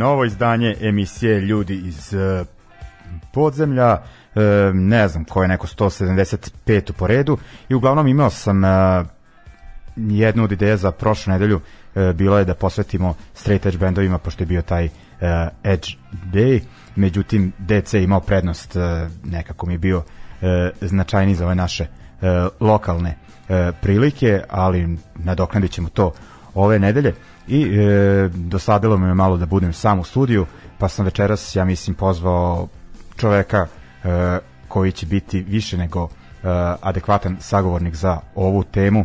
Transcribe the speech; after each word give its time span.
Novo 0.00 0.24
izdanje 0.24 0.76
emisije 0.80 1.40
Ljudi 1.40 1.74
iz 1.74 2.14
e, 2.14 2.44
podzemlja, 3.32 3.90
e, 3.90 4.40
ne 4.74 5.08
znam 5.08 5.24
ko 5.24 5.42
je 5.42 5.48
neko 5.48 5.66
175 5.66 6.92
po 6.92 7.06
redu. 7.06 7.38
I 7.68 7.74
uglavnom 7.74 8.06
imao 8.06 8.30
sam 8.30 8.64
e, 8.64 8.68
jednu 9.96 10.44
od 10.44 10.52
ideja 10.52 10.76
za 10.76 10.92
prošlu 10.92 11.32
nedelju. 11.32 11.60
Bilo 12.14 12.38
je 12.38 12.44
da 12.44 12.54
posvetimo 12.54 13.14
straight 13.34 13.66
edge 13.66 13.78
bendovima 13.78 14.18
pošto 14.18 14.42
je 14.42 14.46
bio 14.46 14.62
taj 14.62 14.88
Edge 15.64 15.88
Day, 16.32 16.60
međutim 16.96 17.52
DC 17.58 17.94
je 17.94 18.02
imao 18.02 18.20
prednost, 18.20 18.76
nekako 19.24 19.66
mi 19.66 19.74
je 19.74 19.78
bio 19.78 20.02
značajni 20.80 21.34
za 21.34 21.44
ove 21.44 21.54
naše 21.54 21.86
lokalne 22.60 23.16
prilike, 23.80 24.42
ali 24.48 24.98
nadoknadit 25.14 25.70
ćemo 25.70 25.88
to 25.88 26.12
ove 26.54 26.78
nedelje 26.78 27.14
i 27.50 27.78
e, 27.78 28.28
dosadilo 28.34 28.98
me 28.98 29.14
malo 29.14 29.36
da 29.36 29.46
budem 29.46 29.72
sam 29.72 29.98
u 29.98 30.04
studiju, 30.04 30.46
pa 30.78 30.88
sam 30.88 31.04
večeras, 31.04 31.56
ja 31.56 31.64
mislim, 31.64 31.94
pozvao 31.96 32.68
čoveka 33.16 33.66
e, 34.04 34.38
koji 34.68 34.92
će 34.92 35.06
biti 35.06 35.40
više 35.40 35.76
nego 35.76 36.04
e, 36.04 36.08
adekvatan 36.82 37.36
sagovornik 37.40 37.94
za 37.94 38.20
ovu 38.34 38.62
temu, 38.64 39.00
e, 39.00 39.04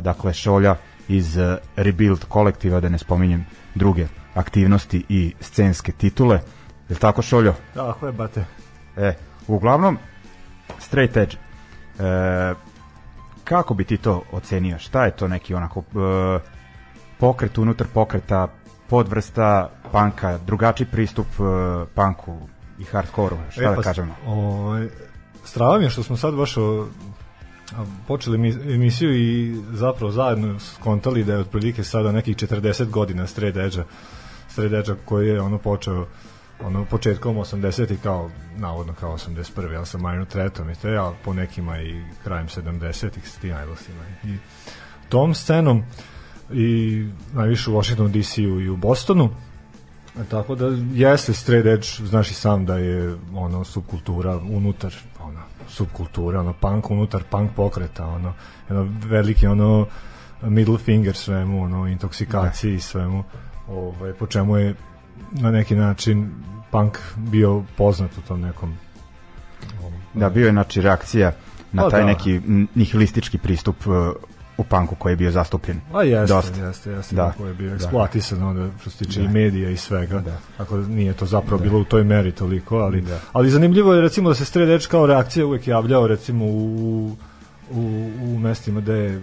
dakle 0.00 0.32
Šolja 0.32 0.76
iz 1.08 1.38
e, 1.38 1.56
Rebuild 1.76 2.24
kolektiva, 2.24 2.80
da 2.80 2.88
ne 2.88 2.98
spominjem 2.98 3.46
druge 3.74 4.06
aktivnosti 4.34 5.04
i 5.08 5.34
scenske 5.40 5.92
titule. 5.92 6.36
Je 6.88 6.94
li 6.94 7.00
tako 7.00 7.22
Šoljo? 7.22 7.54
Tako 7.74 8.06
je, 8.06 8.12
bate. 8.12 8.44
E, 8.96 9.14
uglavnom, 9.46 9.98
straight 10.78 11.16
edge. 11.16 11.36
E, 11.36 12.54
kako 13.44 13.74
bi 13.74 13.84
ti 13.84 13.96
to 13.96 14.22
ocenio? 14.32 14.78
Šta 14.78 15.04
je 15.04 15.10
to 15.10 15.28
neki 15.28 15.54
onako 15.54 15.80
e, 15.80 16.55
pokret 17.18 17.58
unutar 17.58 17.86
pokreta, 17.94 18.48
podvrsta 18.88 19.70
panka, 19.92 20.38
drugačiji 20.46 20.86
pristup 20.86 21.26
uh, 21.38 21.46
panku 21.94 22.38
i 22.78 22.84
hardkoru, 22.84 23.36
šta 23.50 23.62
e, 23.62 23.68
da 23.68 23.74
pa, 23.74 23.82
kažemo? 23.82 24.14
Ovaj, 24.26 24.88
strava 25.44 25.78
mi 25.78 25.84
je 25.84 25.90
što 25.90 26.02
smo 26.02 26.16
sad 26.16 26.34
baš 26.34 26.56
o, 26.56 26.86
počeli 28.06 28.52
emisiju 28.74 29.14
i 29.14 29.56
zapravo 29.72 30.12
zajedno 30.12 30.58
skontali 30.58 31.24
da 31.24 31.32
je 31.32 31.38
otprilike 31.38 31.84
sada 31.84 32.12
nekih 32.12 32.36
40 32.36 32.90
godina 32.90 33.26
Straight 33.26 33.58
Edge-a 33.58 33.84
Straight 34.48 34.74
edge 34.74 35.00
koji 35.04 35.28
je 35.28 35.40
ono 35.40 35.58
počeo 35.58 36.06
ono 36.64 36.84
početkom 36.84 37.36
80 37.36 37.96
kao 38.02 38.30
navodno 38.56 38.94
kao 39.00 39.16
81. 39.16 39.72
ja 39.72 39.84
sam 39.84 40.00
Minor 40.02 40.26
Tretom 40.26 40.70
i 40.70 40.74
te, 40.74 40.96
a 40.96 41.12
po 41.24 41.32
nekima 41.32 41.80
i 41.80 42.02
krajem 42.24 42.48
70-ih 42.48 43.28
s 43.28 43.36
tim 43.36 43.54
I 44.24 44.36
tom 45.08 45.34
scenom 45.34 45.78
uh, 45.78 45.84
i 46.52 47.06
najviše 47.34 47.70
u 47.70 47.74
Washington 47.74 48.12
DC-u 48.12 48.60
i 48.60 48.68
u 48.68 48.76
Bostonu. 48.76 49.30
Tako 50.30 50.54
da 50.54 50.66
jeste 50.92 51.32
straight 51.32 51.66
edge, 51.66 52.08
znaš 52.08 52.30
i 52.30 52.34
sam 52.34 52.66
da 52.66 52.76
je 52.76 53.16
ono 53.34 53.64
subkultura 53.64 54.36
unutar 54.36 54.94
ono 55.20 55.40
subkultura, 55.68 56.40
ono 56.40 56.52
punk 56.52 56.90
unutar 56.90 57.22
punk 57.30 57.50
pokreta, 57.56 58.06
ono 58.06 58.32
jedno 58.68 58.88
veliki 59.04 59.46
ono 59.46 59.86
middle 60.42 60.78
finger 60.78 61.14
svemu, 61.14 61.62
ono 61.62 61.86
intoksikaciji 61.86 62.74
i 62.74 62.80
svemu. 62.80 63.24
Ovaj 63.68 64.12
po 64.12 64.26
čemu 64.26 64.56
je 64.56 64.74
na 65.32 65.50
neki 65.50 65.74
način 65.74 66.30
punk 66.70 66.98
bio 67.16 67.62
poznat 67.76 68.10
u 68.18 68.20
tom 68.20 68.40
nekom 68.40 68.74
Da, 70.14 70.30
bio 70.30 70.46
je 70.46 70.52
znači 70.52 70.80
reakcija 70.80 71.32
na 71.72 71.82
pa 71.82 71.90
taj 71.90 72.00
da. 72.00 72.06
neki 72.06 72.40
nihilistički 72.74 73.38
pristup 73.38 73.76
u 74.58 74.64
panku 74.64 74.94
koji 74.94 75.12
je 75.12 75.16
bio 75.16 75.30
zastupljen. 75.30 75.80
A 75.92 76.02
jeste, 76.02 76.34
Dosta. 76.34 76.66
jeste, 76.66 76.90
jeste, 76.90 77.16
da. 77.16 77.32
koji 77.38 77.48
je 77.48 77.54
bio 77.54 77.74
eksploatisan 77.74 78.38
da. 78.38 78.46
onda 78.46 78.68
što 78.80 78.90
se 78.90 78.98
tiče 78.98 79.20
da. 79.20 79.26
i 79.26 79.32
medija 79.32 79.70
i 79.70 79.76
svega. 79.76 80.18
Da. 80.20 80.38
Tako 80.56 80.76
da 80.76 80.88
nije 80.88 81.12
to 81.12 81.26
zapravo 81.26 81.58
da. 81.58 81.64
bilo 81.64 81.80
u 81.80 81.84
toj 81.84 82.04
meri 82.04 82.32
toliko, 82.32 82.76
ali 82.76 83.00
da. 83.00 83.18
ali 83.32 83.50
zanimljivo 83.50 83.94
je 83.94 84.00
recimo 84.00 84.28
da 84.28 84.34
se 84.34 84.44
Stred 84.44 84.86
kao 84.86 85.06
reakcija 85.06 85.46
uvek 85.46 85.68
javljao 85.68 86.06
recimo 86.06 86.44
u 86.44 87.16
u, 87.70 88.10
u 88.22 88.38
mestima 88.38 88.80
gde 88.80 88.92
je 88.92 89.22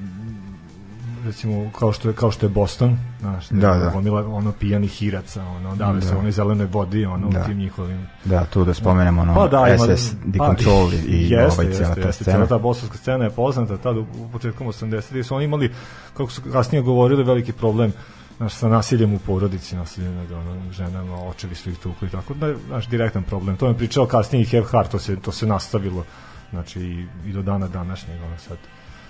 recimo 1.26 1.72
kao 1.80 1.92
što 1.94 2.08
je 2.08 2.16
kao 2.16 2.32
što 2.32 2.46
je 2.46 2.50
Boston, 2.50 2.98
znaš, 3.20 3.50
da, 3.50 3.74
da. 3.74 3.90
Gomila, 3.94 4.28
ono 4.28 4.52
pijani 4.52 4.88
hiraca, 4.88 5.46
ono 5.46 5.76
dave 5.76 6.00
da. 6.00 6.08
se 6.08 6.16
one 6.16 6.32
zelene 6.32 6.66
vodi, 6.66 7.06
ono 7.06 7.30
da. 7.30 7.42
u 7.42 7.44
tim 7.46 7.58
njihovim. 7.58 8.08
Da, 8.26 8.46
tu 8.46 8.66
da 8.66 8.74
spomenemo 8.74 9.22
ono 9.22 9.36
pa, 9.36 9.48
da, 9.48 9.68
ima, 9.68 9.98
SS 9.98 10.16
Decontrol 10.26 10.90
pa, 10.90 10.96
i 10.96 11.30
jeste, 11.30 11.62
ovaj 11.62 11.74
cijela 11.74 11.96
ta 11.96 12.12
scena. 12.12 12.32
Cijela 12.32 12.48
ta 12.48 12.58
bosanska 12.58 12.98
scena 12.98 13.24
je 13.24 13.30
poznata 13.30 13.78
tad 13.78 13.98
u, 13.98 14.02
u 14.02 14.30
početkom 14.32 14.68
80-ih 14.68 15.26
su 15.26 15.36
oni 15.36 15.46
imali 15.46 15.74
kako 16.14 16.32
su 16.32 16.42
kasnije 16.52 16.82
govorili 16.82 17.24
veliki 17.24 17.54
problem 17.54 17.94
znaš, 18.38 18.54
sa 18.54 18.68
nasiljem 18.68 19.14
u 19.14 19.20
porodici, 19.20 19.76
nasiljem 19.76 20.16
nad 20.16 20.32
ono, 20.32 20.72
ženama, 20.72 21.24
očevi 21.24 21.56
su 21.56 21.70
ih 21.70 21.78
tukli, 21.78 22.10
tako 22.10 22.34
da, 22.34 22.54
znaš, 22.68 22.88
direktan 22.88 23.24
problem. 23.24 23.58
To 23.58 23.68
je 23.68 23.78
pričao 23.78 24.06
kasnije 24.06 24.42
i 24.42 24.46
Hev 24.46 24.64
Hart, 24.64 24.92
to 24.92 25.00
se, 25.00 25.16
to 25.16 25.32
se 25.32 25.48
nastavilo, 25.48 26.06
znači, 26.50 26.82
i, 26.82 27.08
i 27.26 27.34
do 27.34 27.42
dana 27.42 27.68
današnjeg, 27.68 28.24
ono 28.24 28.38
sad 28.38 28.58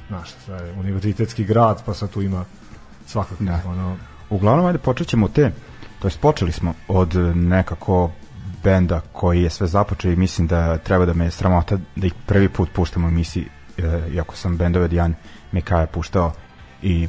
znaš, 0.08 0.30
sve 0.46 0.72
univerzitetski 0.72 1.44
grad, 1.44 1.84
pa 1.86 1.94
sad 1.94 2.10
tu 2.10 2.22
ima 2.22 2.46
svakako 3.06 3.44
da. 3.44 3.62
ono... 3.66 3.98
Uglavnom, 4.30 4.66
ajde, 4.66 4.80
počet 4.80 5.08
ćemo 5.08 5.28
te, 5.28 5.52
to 6.00 6.08
jest 6.08 6.20
počeli 6.20 6.52
smo 6.52 6.74
od 6.88 7.16
nekako 7.36 8.12
benda 8.64 9.02
koji 9.12 9.44
je 9.44 9.50
sve 9.50 9.68
započeo 9.68 10.12
i 10.12 10.16
mislim 10.16 10.48
da 10.48 10.78
treba 10.78 11.06
da 11.06 11.14
me 11.14 11.32
sramota 11.32 11.78
da 11.96 12.08
ih 12.08 12.14
prvi 12.26 12.50
put 12.50 12.70
puštamo 12.74 13.08
u 13.08 13.10
emisiji 13.10 13.48
e, 13.78 14.02
iako 14.14 14.36
sam 14.36 14.58
bendove 14.58 14.88
Dijan 14.88 15.16
Mekaja 15.52 15.88
puštao 15.88 16.32
i 16.82 17.08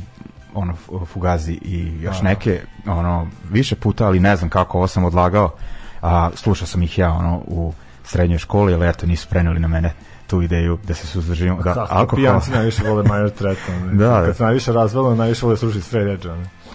ono 0.54 0.76
Fugazi 1.06 1.52
i 1.52 2.02
još 2.02 2.16
Aha. 2.16 2.24
neke 2.24 2.60
ono 2.86 3.28
više 3.50 3.76
puta, 3.76 4.06
ali 4.06 4.20
ne 4.20 4.36
znam 4.36 4.50
kako 4.50 4.78
ovo 4.78 4.86
sam 4.86 5.04
odlagao. 5.04 5.54
A 6.02 6.30
slušao 6.34 6.66
sam 6.66 6.82
ih 6.82 6.98
ja 6.98 7.12
ono 7.12 7.42
u 7.46 7.72
srednjoj 8.04 8.38
školi, 8.38 8.74
ali 8.74 8.88
eto 8.88 9.06
nisu 9.06 9.28
preneli 9.28 9.60
na 9.60 9.68
mene 9.68 9.92
tu 10.26 10.42
ideju 10.42 10.78
da 10.84 10.94
se 10.94 11.06
suzdržimo 11.06 11.62
da 11.62 11.74
Kako, 11.74 11.94
alkohol. 11.94 12.16
pijanci 12.16 12.50
najviše 12.50 12.82
vole 12.88 13.02
minor 13.02 13.30
threat. 13.30 13.58
Da, 13.92 14.08
da. 14.08 14.26
Kad 14.26 14.36
se 14.36 14.42
najviše 14.42 14.72
razvelo, 14.72 15.14
najviše 15.14 15.46
vole 15.46 15.56
slušati 15.56 15.84
straight 15.84 16.24
edge. 16.24 16.28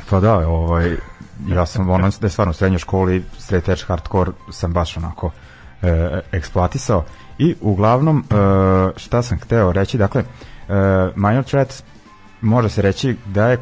Pa 0.10 0.19
da, 0.19 0.38
ovaj, 0.38 0.96
ja 1.48 1.66
sam 1.66 1.90
ono 1.90 2.10
da 2.19 2.28
je 2.28 2.30
stvarno 2.31 2.51
u 2.51 2.54
srednjoj 2.54 2.80
školi 2.80 3.24
straight 3.38 3.69
edge 3.69 3.81
hardcore 3.88 4.31
sam 4.51 4.74
baš 4.74 4.98
onako 4.98 5.31
e, 5.81 6.22
eksploatisao 6.31 7.04
i 7.38 7.56
uglavnom 7.62 8.19
e, 8.19 8.34
šta 8.98 9.22
sam 9.22 9.40
hteo 9.40 9.72
reći, 9.72 9.98
dakle 9.98 10.22
e, 10.22 10.74
Minor 11.16 11.44
Threat 11.44 11.84
može 12.42 12.69
se 12.69 12.81
reći 12.81 13.16
da 13.25 13.48
je 13.50 13.57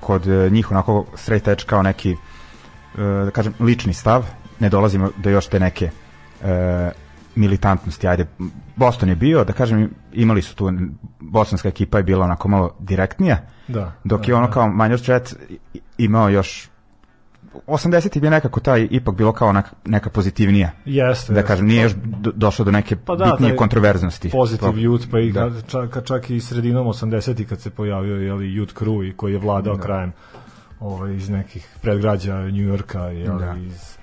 kod 0.00 0.26
njih 0.26 0.70
onako 0.70 1.04
straight 1.14 1.48
edge 1.48 1.64
kao 1.66 1.82
neki 1.82 2.10
e, 2.12 2.16
da 3.24 3.30
kažem 3.30 3.54
lični 3.60 3.94
stav, 3.94 4.26
ne 4.60 4.68
dolazimo 4.68 5.10
do 5.16 5.30
još 5.30 5.46
te 5.46 5.60
neke 5.60 5.90
e, 6.42 6.90
militantnosti, 7.34 8.08
ajde, 8.08 8.26
Boston 8.76 9.08
je 9.08 9.16
bio, 9.16 9.44
da 9.44 9.52
kažem, 9.52 9.90
imali 10.12 10.42
su 10.42 10.54
tu, 10.56 10.72
bosanska 11.20 11.68
ekipa 11.68 11.98
je 11.98 12.04
bila 12.04 12.24
onako 12.24 12.48
malo 12.48 12.76
direktnija, 12.80 13.38
Da. 13.68 13.92
dok 14.04 14.20
da, 14.20 14.26
je 14.26 14.34
ono 14.34 14.46
da. 14.46 14.52
kao 14.52 14.68
Threat 14.98 15.34
i- 15.74 15.80
imao 15.98 16.28
još 16.28 16.68
80 17.66 18.20
bi 18.20 18.30
nekako 18.30 18.60
taj 18.60 18.88
ipak 18.90 19.14
bilo 19.14 19.32
kao 19.32 19.52
neka, 19.52 19.70
neka 19.84 20.10
pozitivnija 20.10 20.70
Jeste. 20.84 21.32
da 21.34 21.42
kažem 21.42 21.66
nije 21.66 21.82
još 21.82 21.92
do, 21.94 22.32
došlo 22.34 22.64
do 22.64 22.70
neke 22.70 22.96
Pa 22.96 23.16
da, 23.16 23.24
bitnije 23.24 23.56
kontroverznosti 23.56 24.30
Positive 24.30 24.72
To- 24.72 24.76
Youth, 24.78 25.10
pa 25.10 25.20
i 25.20 25.32
da. 25.32 25.50
čak, 25.62 26.04
čak 26.04 26.30
i 26.30 26.40
sredinom 26.40 26.86
80 26.86 27.44
kad 27.44 27.60
se 27.60 27.70
pojavio 27.70 28.16
jeli, 28.16 28.46
Youth 28.46 28.74
Crew 28.74 29.08
i 29.08 29.12
koji 29.12 29.32
je 29.32 29.38
vladao 29.38 29.76
Da. 29.76 29.82
krajem 29.82 30.12
ovaj, 30.80 31.14
iz 31.14 31.28
nekih 31.28 31.68
predgrađa 31.82 32.34
New 32.36 32.68
Yorka 32.68 33.00
jeli, 33.02 33.38
Da. 33.38 33.54
iz 33.56 33.96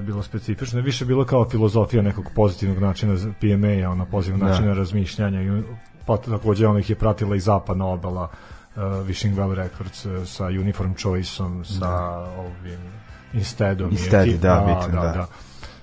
bilo 0.00 0.22
specifično, 0.22 0.80
više 0.80 1.04
bilo 1.04 1.24
kao 1.24 1.48
filozofija 1.50 2.02
nekog 2.02 2.30
pozitivnog 2.34 2.78
načina 2.78 3.16
za 3.16 3.32
PMA, 3.32 3.90
ona 3.90 4.04
pozitivnog 4.04 4.40
Da. 4.40 4.48
načina 4.48 4.72
razmišljanja 4.74 5.42
i 5.42 5.62
pa 6.06 6.16
takođe 6.16 6.66
ona 6.66 6.78
ih 6.78 6.90
je 6.90 6.96
pratila 6.96 7.36
i 7.36 7.40
zapadna 7.40 7.86
obala 7.86 8.22
uh, 8.22 8.82
Wishing 8.82 9.34
Well 9.34 9.54
Records 9.54 10.06
uh, 10.06 10.26
sa 10.26 10.44
Uniform 10.46 10.92
Choiceom, 10.94 11.64
sa 11.64 11.98
ovim 12.38 12.80
Insteadom. 13.32 13.88
i 13.88 13.92
Instead, 13.92 14.26
ekip- 14.26 14.38
da, 14.38 14.64
bitno, 14.66 15.02
da. 15.02 15.26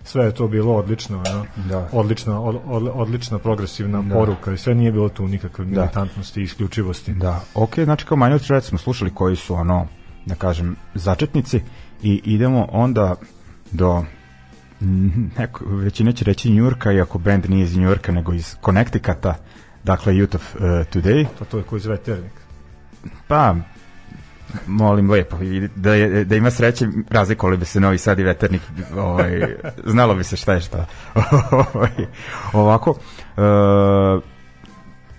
Sve 0.03 0.25
je 0.25 0.31
to 0.31 0.47
bilo 0.47 0.75
odlično, 0.75 1.17
no? 1.25 1.45
Da. 1.65 1.89
odlična, 1.91 2.41
od, 2.41 2.57
od, 2.65 2.91
odlična 2.93 3.39
progresivna 3.39 4.01
Da. 4.01 4.15
poruka 4.15 4.53
i 4.53 4.57
sve 4.57 4.75
nije 4.75 4.91
bilo 4.91 5.09
tu 5.09 5.27
nikakve 5.27 5.65
Da. 5.65 5.71
militantnosti 5.71 6.39
i 6.39 6.43
isključivosti. 6.43 7.13
Da, 7.13 7.39
ok, 7.55 7.79
znači 7.79 8.05
kao 8.05 8.17
Minor 8.17 8.39
Threat 8.39 8.63
smo 8.63 8.77
slušali 8.77 9.13
koji 9.13 9.35
su 9.35 9.53
ono, 9.55 9.87
da 10.25 10.35
kažem, 10.35 10.75
začetnici 10.93 11.61
i 12.03 12.21
idemo 12.25 12.67
onda 12.71 13.15
do. 13.71 14.05
Mm, 14.81 15.31
neko, 15.37 15.65
većina 15.65 16.11
će 16.11 16.25
reći 16.25 16.51
Njurka, 16.51 16.91
iako 16.91 17.19
band 17.19 17.49
nije 17.49 17.63
iz 17.63 17.77
Njurka, 17.77 18.11
nego 18.11 18.33
iz 18.33 18.55
Connecticuta, 18.65 19.35
dakle 19.83 20.13
Youth 20.13 20.35
of 20.35 20.55
uh, 20.55 20.61
Today, 20.61 21.25
To, 21.39 21.45
to 21.45 21.57
je 21.57 21.63
koji 21.63 21.77
iz 21.77 21.85
veternik. 21.85 22.31
pa 23.27 23.55
molim 24.67 25.11
lepo 25.11 25.37
da, 25.75 25.93
je, 25.93 26.25
da 26.25 26.35
ima 26.35 26.51
sreće 26.51 26.87
razlikovali 27.09 27.57
bi 27.57 27.65
se 27.65 27.79
Novi 27.79 27.97
Sad 27.97 28.19
i 28.19 28.23
Veternik 28.23 28.61
ovaj, 28.97 29.55
znalo 29.93 30.15
bi 30.15 30.23
se 30.23 30.37
šta 30.37 30.53
je 30.53 30.61
šta. 30.61 30.85
Ovaj, 31.51 31.89
ovako 32.53 32.89
uh, 32.91 34.23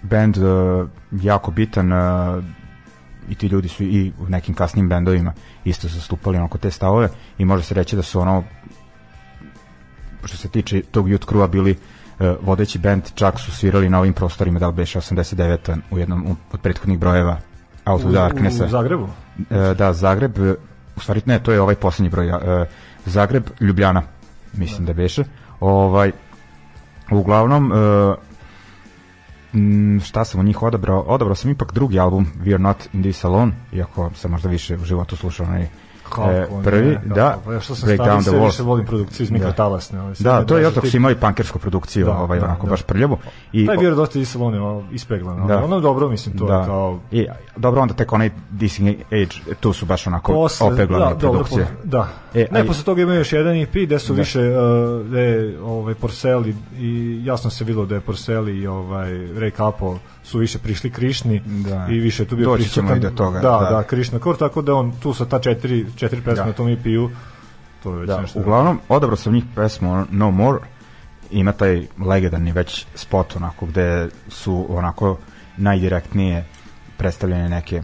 band 0.03 0.37
uh, 0.39 0.89
jako 1.13 1.51
bitan 1.51 1.93
uh, 1.93 2.45
i 3.29 3.35
ti 3.35 3.47
ljudi 3.47 3.69
su 3.69 3.83
i 3.83 4.13
u 4.19 4.29
nekim 4.29 4.55
kasnim 4.55 4.89
bendovima 4.89 5.33
isto 5.65 5.89
zastupali 5.89 6.39
onako 6.39 6.59
te 6.59 6.71
stavove 6.71 7.09
i 7.39 7.45
može 7.45 7.65
se 7.65 7.75
reći 7.75 7.97
da 7.97 8.03
su 8.03 8.21
ono 8.21 8.45
što 10.25 10.37
se 10.37 10.49
tiče 10.49 10.83
tog 10.91 11.09
Youth 11.09 11.27
Crewa 11.27 11.49
bili 11.49 11.71
uh, 11.71 12.27
vodeći 12.41 12.79
band, 12.79 13.03
čak 13.15 13.39
su 13.39 13.53
svirali 13.53 13.89
na 13.89 13.99
ovim 13.99 14.13
prostorima, 14.13 14.59
da 14.59 14.67
li 14.67 14.73
beše 14.73 14.99
89 14.99 15.79
u 15.91 15.99
jednom 15.99 16.37
od 16.53 16.61
prethodnih 16.61 16.99
brojeva 16.99 17.41
Out 17.85 18.05
of 18.05 18.13
Darknessa. 18.13 18.65
U, 18.65 18.67
u 18.67 18.71
Zagrebu? 18.71 19.09
E, 19.51 19.75
da, 19.75 19.93
Zagreb, 19.93 20.39
u 20.97 21.01
stvari 21.01 21.23
ne, 21.27 21.43
to 21.43 21.53
je 21.53 21.61
ovaj 21.61 21.75
poslednji 21.75 22.11
broj. 22.11 22.29
E, 22.29 22.67
Zagreb, 23.07 23.45
Ljubljana, 23.61 24.03
mislim 24.53 24.87
da 24.87 24.93
beše. 24.93 25.25
Ovaj, 25.61 26.13
uglavnom, 27.11 27.73
e, 27.73 27.77
šta 30.05 30.25
sam 30.25 30.41
od 30.41 30.47
njih 30.47 30.63
odabrao? 30.63 31.01
Odabrao 31.01 31.35
sam 31.35 31.51
ipak 31.51 31.73
drugi 31.73 31.99
album, 31.99 32.27
We 32.45 32.55
Are 32.55 32.63
Not 32.63 32.89
In 32.93 33.03
This 33.03 33.25
Alone, 33.25 33.53
iako 33.73 34.11
sam 34.15 34.31
možda 34.31 34.49
više 34.49 34.77
u 34.77 34.85
životu 34.85 35.17
slušao 35.17 35.47
onaj 35.47 35.69
e, 36.23 36.47
prvi, 36.65 36.89
ne, 36.89 36.95
kako? 36.95 37.15
da, 37.15 37.39
Pa 37.45 37.53
ja 37.53 37.61
što 37.61 37.75
sam 37.75 37.87
Break 37.87 37.97
stariji, 37.97 38.17
Down 38.17 38.23
the 38.23 38.31
Walls. 38.33 38.45
više 38.47 38.63
volim 38.63 38.87
produkciju 38.87 39.25
iz 39.25 39.31
Da. 39.31 39.35
mikrotalasne. 39.35 40.01
Ovaj, 40.01 40.15
sve 40.15 40.25
Da, 40.25 40.45
to 40.45 40.57
je 40.59 40.65
dok 40.65 40.75
tip. 40.75 40.91
su 40.91 40.97
imali 40.97 41.15
pankersku 41.17 41.59
produkciju, 41.59 42.07
Da, 42.07 42.13
ovaj, 42.13 42.39
da, 42.41 42.47
onako 42.47 42.67
da. 42.67 42.71
baš 42.71 42.83
prljavo. 42.83 43.19
I, 43.53 43.67
Taj 43.67 43.77
bio 43.77 43.95
dosta 43.95 44.19
i 44.19 44.25
salone, 44.25 44.61
ovo, 44.61 44.85
ispeglan. 44.93 45.37
Da. 45.39 45.57
Da. 45.57 45.65
Ono 45.65 45.81
dobro, 45.81 46.09
mislim, 46.09 46.39
to 46.39 46.47
da. 46.47 46.55
je 46.55 46.65
kao... 46.65 46.99
I, 47.11 47.27
dobro, 47.57 47.81
onda 47.83 47.95
tek 47.95 48.13
onaj 48.13 48.31
Dissing 48.51 48.89
Age, 49.07 49.55
tu 49.61 49.73
su 49.73 49.87
baš 49.87 50.07
onako 50.07 50.33
Posle, 50.33 50.67
opeglane 50.67 51.05
da, 51.05 51.11
dobro, 51.11 51.31
produkcije. 51.33 51.65
po- 51.67 51.73
da. 51.85 52.09
E, 52.35 52.47
ne, 52.51 52.67
posle 52.67 52.85
toga 52.85 53.03
imaju 53.03 53.19
još 53.19 53.33
jedan 53.33 53.57
EP 53.57 53.75
gde 53.77 53.99
su 53.99 54.13
Da. 54.13 54.19
više 54.19 54.41
uh, 54.41 55.07
gde, 55.07 55.57
ovaj, 55.63 55.95
Porcel 55.95 56.47
i, 56.47 56.55
i 56.77 57.21
jasno 57.25 57.51
se 57.51 57.65
bilo 57.65 57.87
da 57.87 57.95
je 57.95 58.01
Porcel 58.01 58.49
i 58.51 58.67
ovaj, 58.67 59.11
Ray 59.13 59.51
Capo 59.51 59.99
su 60.33 60.39
više 60.39 60.59
prišli 60.59 60.91
Krišni 60.91 61.43
Da. 61.47 61.87
i 61.91 61.99
više 62.01 62.25
tu 62.25 62.37
bio 62.37 62.47
Doći 62.47 62.63
prisutan- 62.65 63.01
do 63.01 63.11
toga, 63.11 63.41
Da, 63.41 63.51
da. 63.61 63.71
da, 63.71 63.83
Krišna 63.83 64.19
Kor, 64.19 64.37
tako 64.37 64.63
da 64.63 64.75
on 64.75 64.93
tu 64.93 65.15
sa 65.15 65.25
ta 65.25 65.39
četiri, 65.39 65.87
četiri 65.97 66.21
pesme 66.21 66.35
Da. 66.37 66.47
na 66.47 66.53
tom 66.53 66.69
EP-u 66.69 67.11
to 67.83 67.93
je 67.93 68.01
već 68.01 68.09
Da, 68.09 68.21
nešto. 68.21 68.41
uglavnom, 68.41 68.81
odabrao 68.89 69.17
sam 69.17 69.33
njih 69.33 69.45
pesmu 69.55 70.05
No 70.11 70.31
More, 70.31 70.59
ima 71.31 71.53
taj 71.53 71.83
legendarni 72.01 72.53
već 72.53 72.87
spot 72.95 73.37
onako 73.37 73.67
gde 73.67 74.09
su 74.29 74.67
onako 74.71 75.19
najdirektnije 75.57 76.45
predstavljene 76.97 77.49
neke 77.51 77.77
e, 77.77 77.83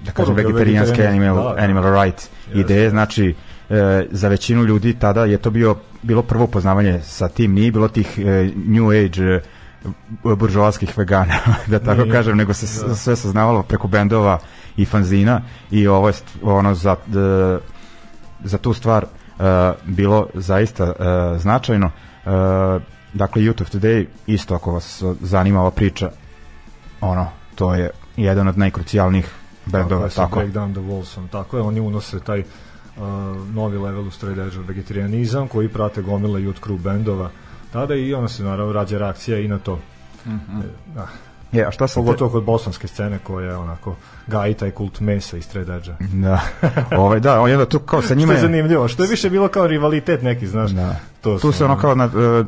da 0.00 0.10
kažem 0.12 0.34
vegetarijanske 0.34 1.06
animal, 1.06 1.36
da, 1.36 1.42
da. 1.44 1.54
animal 1.58 1.84
rights 1.94 2.28
Jeste. 2.46 2.60
ideje, 2.60 2.90
znači 2.90 3.34
e, 3.70 4.06
za 4.10 4.28
većinu 4.28 4.64
ljudi 4.64 4.94
tada 4.94 5.24
je 5.24 5.38
to 5.38 5.50
bio 5.50 5.76
bilo 6.02 6.22
prvo 6.22 6.46
poznavanje 6.46 7.00
sa 7.00 7.28
tim, 7.28 7.52
nije 7.54 7.72
bilo 7.72 7.88
tih 7.88 8.18
e, 8.18 8.22
new 8.66 8.88
age 8.90 9.40
buržovaskih 10.36 10.98
vegana, 10.98 11.34
da 11.70 11.78
tako 11.78 12.02
kažem, 12.12 12.36
nego 12.36 12.54
se 12.54 12.86
da. 12.86 12.94
sve 12.94 13.16
saznavalo 13.16 13.62
preko 13.62 13.88
bendova 13.88 14.38
i 14.76 14.84
fanzina 14.84 15.40
i 15.70 15.86
ovo 15.86 16.08
je 16.08 16.14
ono 16.42 16.74
za, 16.74 16.96
d- 17.06 17.58
za 18.44 18.58
tu 18.58 18.72
stvar 18.72 19.04
uh, 19.04 19.44
bilo 19.84 20.28
zaista 20.34 20.84
uh, 20.84 21.40
značajno. 21.40 21.86
Uh, 21.86 22.82
dakle, 23.12 23.42
Youth 23.42 23.62
of 23.62 23.70
Today, 23.70 24.06
isto 24.26 24.54
ako 24.54 24.72
vas 24.72 25.02
zanima 25.20 25.60
ova 25.60 25.70
priča, 25.70 26.10
ono, 27.00 27.26
to 27.54 27.74
je 27.74 27.90
jedan 28.16 28.48
od 28.48 28.58
najkrucijalnijih 28.58 29.30
bendova, 29.66 30.08
tako. 30.08 30.38
Break 30.38 30.52
Down 30.52 30.72
the 30.72 30.80
Wallsom, 30.80 31.28
tako 31.28 31.56
je, 31.56 31.62
oni 31.62 31.80
unose 31.80 32.20
taj 32.20 32.40
uh, 32.40 32.46
novi 33.54 33.78
level 33.78 34.06
u 34.06 34.10
straight 34.10 34.40
edge 34.40 34.58
vegetarianizam 34.66 35.48
koji 35.48 35.68
prate 35.68 36.02
gomila 36.02 36.38
youth 36.38 36.60
crew 36.66 36.78
bendova 36.78 37.30
tada 37.74 37.94
i 37.94 38.14
ona 38.14 38.28
se 38.28 38.42
naravno 38.42 38.72
rađa 38.72 38.98
reakcija 38.98 39.38
i 39.38 39.48
na 39.48 39.58
to. 39.58 39.78
Mhm. 40.26 40.60
E, 40.60 40.64
Da. 40.94 41.06
Je, 41.52 41.66
a 41.66 41.70
šta 41.70 41.86
te... 41.86 41.94
Pogotovo 41.94 42.30
kod 42.30 42.44
bosanske 42.44 42.88
scene 42.88 43.18
koja 43.18 43.46
je 43.50 43.56
onako 43.56 43.96
gaji 44.26 44.54
taj 44.54 44.70
kult 44.70 45.00
mesa 45.00 45.36
i 45.36 45.42
edge 45.56 45.90
Da, 46.24 46.40
ovaj, 46.96 47.20
da, 47.20 47.40
on 47.40 47.48
je 47.50 47.54
onda 47.56 47.68
tu 47.68 47.78
kao 47.78 48.02
sa 48.02 48.14
njima 48.14 48.26
Što 48.26 48.32
je 48.32 48.36
je... 48.36 48.40
zanimljivo, 48.40 48.88
što 48.88 49.02
je 49.02 49.08
više 49.08 49.30
bilo 49.30 49.48
kao 49.48 49.66
rivalitet 49.66 50.22
neki, 50.22 50.46
znaš. 50.46 50.70
Da. 50.70 50.96
To 51.20 51.38
tu 51.38 51.52
se 51.52 51.64
ono 51.64 51.78
kao 51.78 51.94
na, 51.94 52.04
uh, 52.04 52.46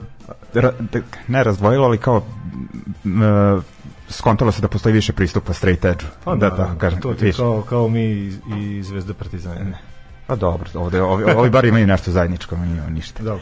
ra, 0.55 0.73
de- 0.93 1.03
ne 1.29 1.45
razdvojilo, 1.45 1.85
ali 1.87 1.99
kao 1.99 2.17
uh, 2.17 3.63
skontalo 4.09 4.53
se 4.53 4.63
da 4.63 4.69
postoji 4.69 4.93
više 4.93 5.13
pristupa 5.13 5.53
straight 5.53 5.85
edge 5.85 6.05
Pa 6.25 6.35
da, 6.35 6.51
da, 6.51 6.57
tako 6.57 6.79
kažem. 6.79 7.01
to 7.01 7.15
ti 7.15 7.25
je 7.25 7.27
više. 7.27 7.39
kao, 7.39 7.63
kao 7.63 7.89
mi 7.89 8.01
i, 8.05 8.33
i 8.59 8.83
Zvezda 8.83 9.15
Partizana. 9.15 9.79
Pa 10.27 10.37
dobro, 10.37 10.71
ovde, 10.75 11.03
ovi, 11.03 11.25
ovi 11.37 11.51
bar 11.51 11.65
imaju 11.65 11.87
nešto 11.87 12.11
zajedničko, 12.11 12.57
mi 12.57 12.71
imamo 12.71 12.91
ništa. 12.91 13.23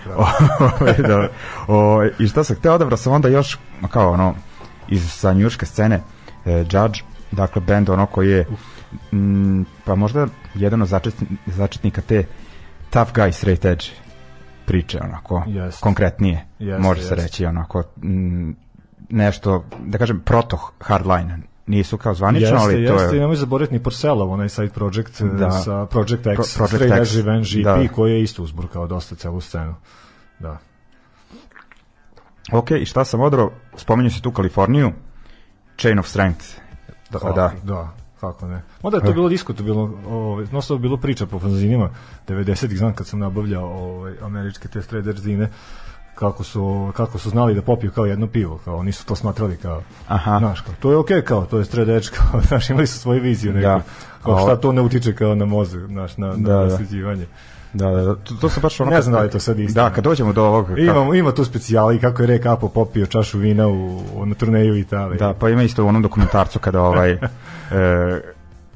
Ovaj, 0.80 0.94
da, 0.94 1.28
o, 1.68 2.04
I 2.18 2.28
šta 2.28 2.44
sam 2.44 2.56
hteo, 2.56 2.74
odabrao 2.74 2.96
sam 2.96 3.12
onda 3.12 3.28
još, 3.28 3.58
kao 3.90 4.12
ono, 4.12 4.34
iz 4.88 5.10
sa 5.12 5.32
njurške 5.32 5.66
scene, 5.66 6.00
e, 6.46 6.52
Judge, 6.58 7.00
dakle, 7.32 7.62
band 7.62 7.88
ono 7.88 8.06
koji 8.06 8.30
je, 8.30 8.46
m, 9.12 9.64
pa 9.84 9.94
možda 9.94 10.26
jedan 10.54 10.82
od 10.82 10.88
začetni, 10.88 11.26
začetnika 11.46 12.00
te 12.00 12.24
tough 12.90 13.12
guy 13.12 13.32
straight 13.32 13.64
edge 13.64 13.84
priče, 14.64 15.00
onako, 15.02 15.42
Jeste. 15.46 15.80
konkretnije, 15.82 16.46
Jeste, 16.58 16.82
može 16.82 17.02
se 17.02 17.14
jeste. 17.14 17.22
reći, 17.22 17.46
onako, 17.46 17.82
m, 18.02 18.56
nešto, 19.10 19.64
da 19.84 19.98
kažem, 19.98 20.20
proto 20.20 20.70
hardline, 20.80 21.42
nisu 21.66 21.98
kao 21.98 22.14
zvanično, 22.14 22.48
Jeste, 22.48 22.62
ali 22.64 22.86
to 22.86 22.92
jeste, 22.92 23.16
je... 23.16 23.18
i 23.18 23.20
nemoj 23.20 23.36
zaboraviti 23.36 23.74
ni 23.74 23.82
Porcelov, 23.82 24.32
onaj 24.32 24.48
side 24.48 24.68
project 24.68 25.22
Da. 25.22 25.28
da. 25.28 25.50
sa 25.50 25.86
Project 25.86 26.26
X, 26.26 26.56
Pro- 26.56 26.66
Project 26.66 26.74
Straight 26.74 27.02
X, 27.02 27.16
Revenge 27.16 27.48
EP, 27.58 27.64
da. 27.64 27.94
koji 27.94 28.12
je 28.12 28.22
isto 28.22 28.42
uzburkao 28.42 28.86
dosta 28.86 29.14
celu 29.14 29.40
scenu. 29.40 29.74
Da. 30.38 30.58
Ok, 32.52 32.70
i 32.70 32.84
šta 32.84 33.04
sam 33.04 33.20
odrao? 33.20 33.50
Spominju 33.76 34.10
se 34.10 34.20
tu 34.22 34.32
Kaliforniju, 34.32 34.92
Chain 35.76 35.98
of 35.98 36.06
Strength. 36.06 36.44
Da, 37.10 37.18
Pa 37.18 37.32
da. 37.32 37.52
da, 37.62 37.94
kako 38.20 38.46
ne. 38.46 38.62
Onda 38.82 38.98
je 38.98 39.04
to 39.04 39.12
bilo 39.12 39.28
diskutabilno, 39.28 39.98
ovaj, 40.08 40.46
no 40.52 40.60
je 40.70 40.78
bilo 40.78 40.96
priča 40.96 41.26
po 41.26 41.38
fanzinima 41.38 41.90
90-ih, 42.28 42.78
znam 42.78 42.94
kad 42.94 43.06
sam 43.06 43.18
nabavljao 43.18 43.64
ovaj, 43.64 44.14
američke 44.22 44.68
te 44.68 44.82
streder 44.82 45.20
zine, 45.20 45.50
kako 46.14 46.44
su, 46.44 46.92
kako 46.96 47.18
su 47.18 47.30
znali 47.30 47.54
da 47.54 47.62
popiju 47.62 47.90
kao 47.90 48.06
jedno 48.06 48.26
pivo, 48.26 48.58
kao 48.64 48.82
nisu 48.82 49.06
to 49.06 49.16
smatrali 49.16 49.56
kao, 49.56 49.82
Aha. 50.08 50.38
znaš, 50.38 50.60
kao, 50.60 50.74
to 50.80 50.90
je 50.90 50.96
okej 50.96 51.22
kao, 51.22 51.44
to 51.44 51.58
je 51.58 51.64
stredeč, 51.64 52.08
kao, 52.08 52.40
znaš, 52.48 52.70
imali 52.70 52.86
su 52.86 52.98
svoju 52.98 53.22
viziju 53.22 53.52
neku, 53.52 53.62
Da. 53.62 53.80
kao 54.22 54.38
šta 54.38 54.56
to 54.56 54.72
ne 54.72 54.80
utiče 54.80 55.14
kao 55.14 55.34
na 55.34 55.44
mozak, 55.44 55.86
znaš, 55.86 56.16
na, 56.16 56.26
na 56.26 56.34
Da, 56.36 56.64
da. 56.66 56.76
Da, 57.72 57.90
da, 57.90 58.02
da, 58.02 58.14
to, 58.14 58.34
to 58.34 58.48
sam 58.48 58.60
baš 58.62 58.80
ono... 58.80 58.90
Ne 58.90 59.02
znam 59.02 59.12
da 59.14 59.20
li 59.20 59.30
to 59.30 59.40
sad 59.40 59.58
istina. 59.58 59.82
Da, 59.82 59.94
kad 59.94 60.04
dođemo 60.04 60.32
do 60.32 60.44
ovog... 60.44 60.66
kako- 60.66 60.80
Ima, 60.80 61.16
ima 61.16 61.32
tu 61.32 61.44
specijali, 61.44 61.98
kako 61.98 62.22
je 62.22 62.26
Re 62.26 62.38
Capo 62.38 62.68
popio 62.68 63.06
čašu 63.06 63.38
vina 63.38 63.68
u, 63.68 64.00
na 64.26 64.34
turneju 64.34 64.72
u 64.72 64.76
Italiji. 64.76 65.18
Da, 65.18 65.34
pa 65.34 65.48
ima 65.48 65.62
isto 65.62 65.84
u 65.84 65.88
onom 65.88 66.02
dokumentarcu 66.02 66.58
kada 66.58 66.82
ovaj... 66.82 67.10
e, 67.12 67.18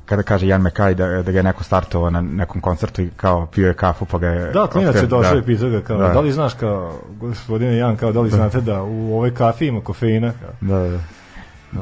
kada 0.09 0.23
kaže 0.23 0.47
Jan 0.47 0.63
Mekaj 0.63 0.95
da, 0.95 1.07
da 1.07 1.33
ga 1.33 1.39
je 1.39 1.43
neko 1.43 1.65
startovao 1.65 2.11
na 2.11 2.21
nekom 2.21 2.61
koncertu 2.61 3.03
i 3.03 3.11
kao 3.11 3.47
pio 3.47 3.69
je 3.69 3.75
kafu 3.75 4.05
pa 4.05 4.19
ga 4.19 4.29
je... 4.29 4.51
Da, 4.53 4.67
klinac 4.67 4.97
je 4.97 5.07
došao 5.07 5.35
da. 5.35 5.39
i 5.39 5.43
pitao 5.43 5.71
ga 5.71 5.81
kao, 5.81 5.99
Da. 5.99 6.09
da. 6.09 6.21
li 6.21 6.33
znaš 6.33 6.55
kao, 6.55 6.93
gospodine 7.11 7.77
Jan, 7.77 7.97
kao, 7.97 8.13
da 8.13 8.21
li 8.21 8.31
znate 8.31 8.61
da 8.61 8.83
u 8.83 9.15
ovoj 9.15 9.35
kafi 9.35 9.67
ima 9.67 9.81
kofeina? 9.81 10.33
Kao, 10.41 10.51
Da, 10.61 10.79
da. 10.79 10.99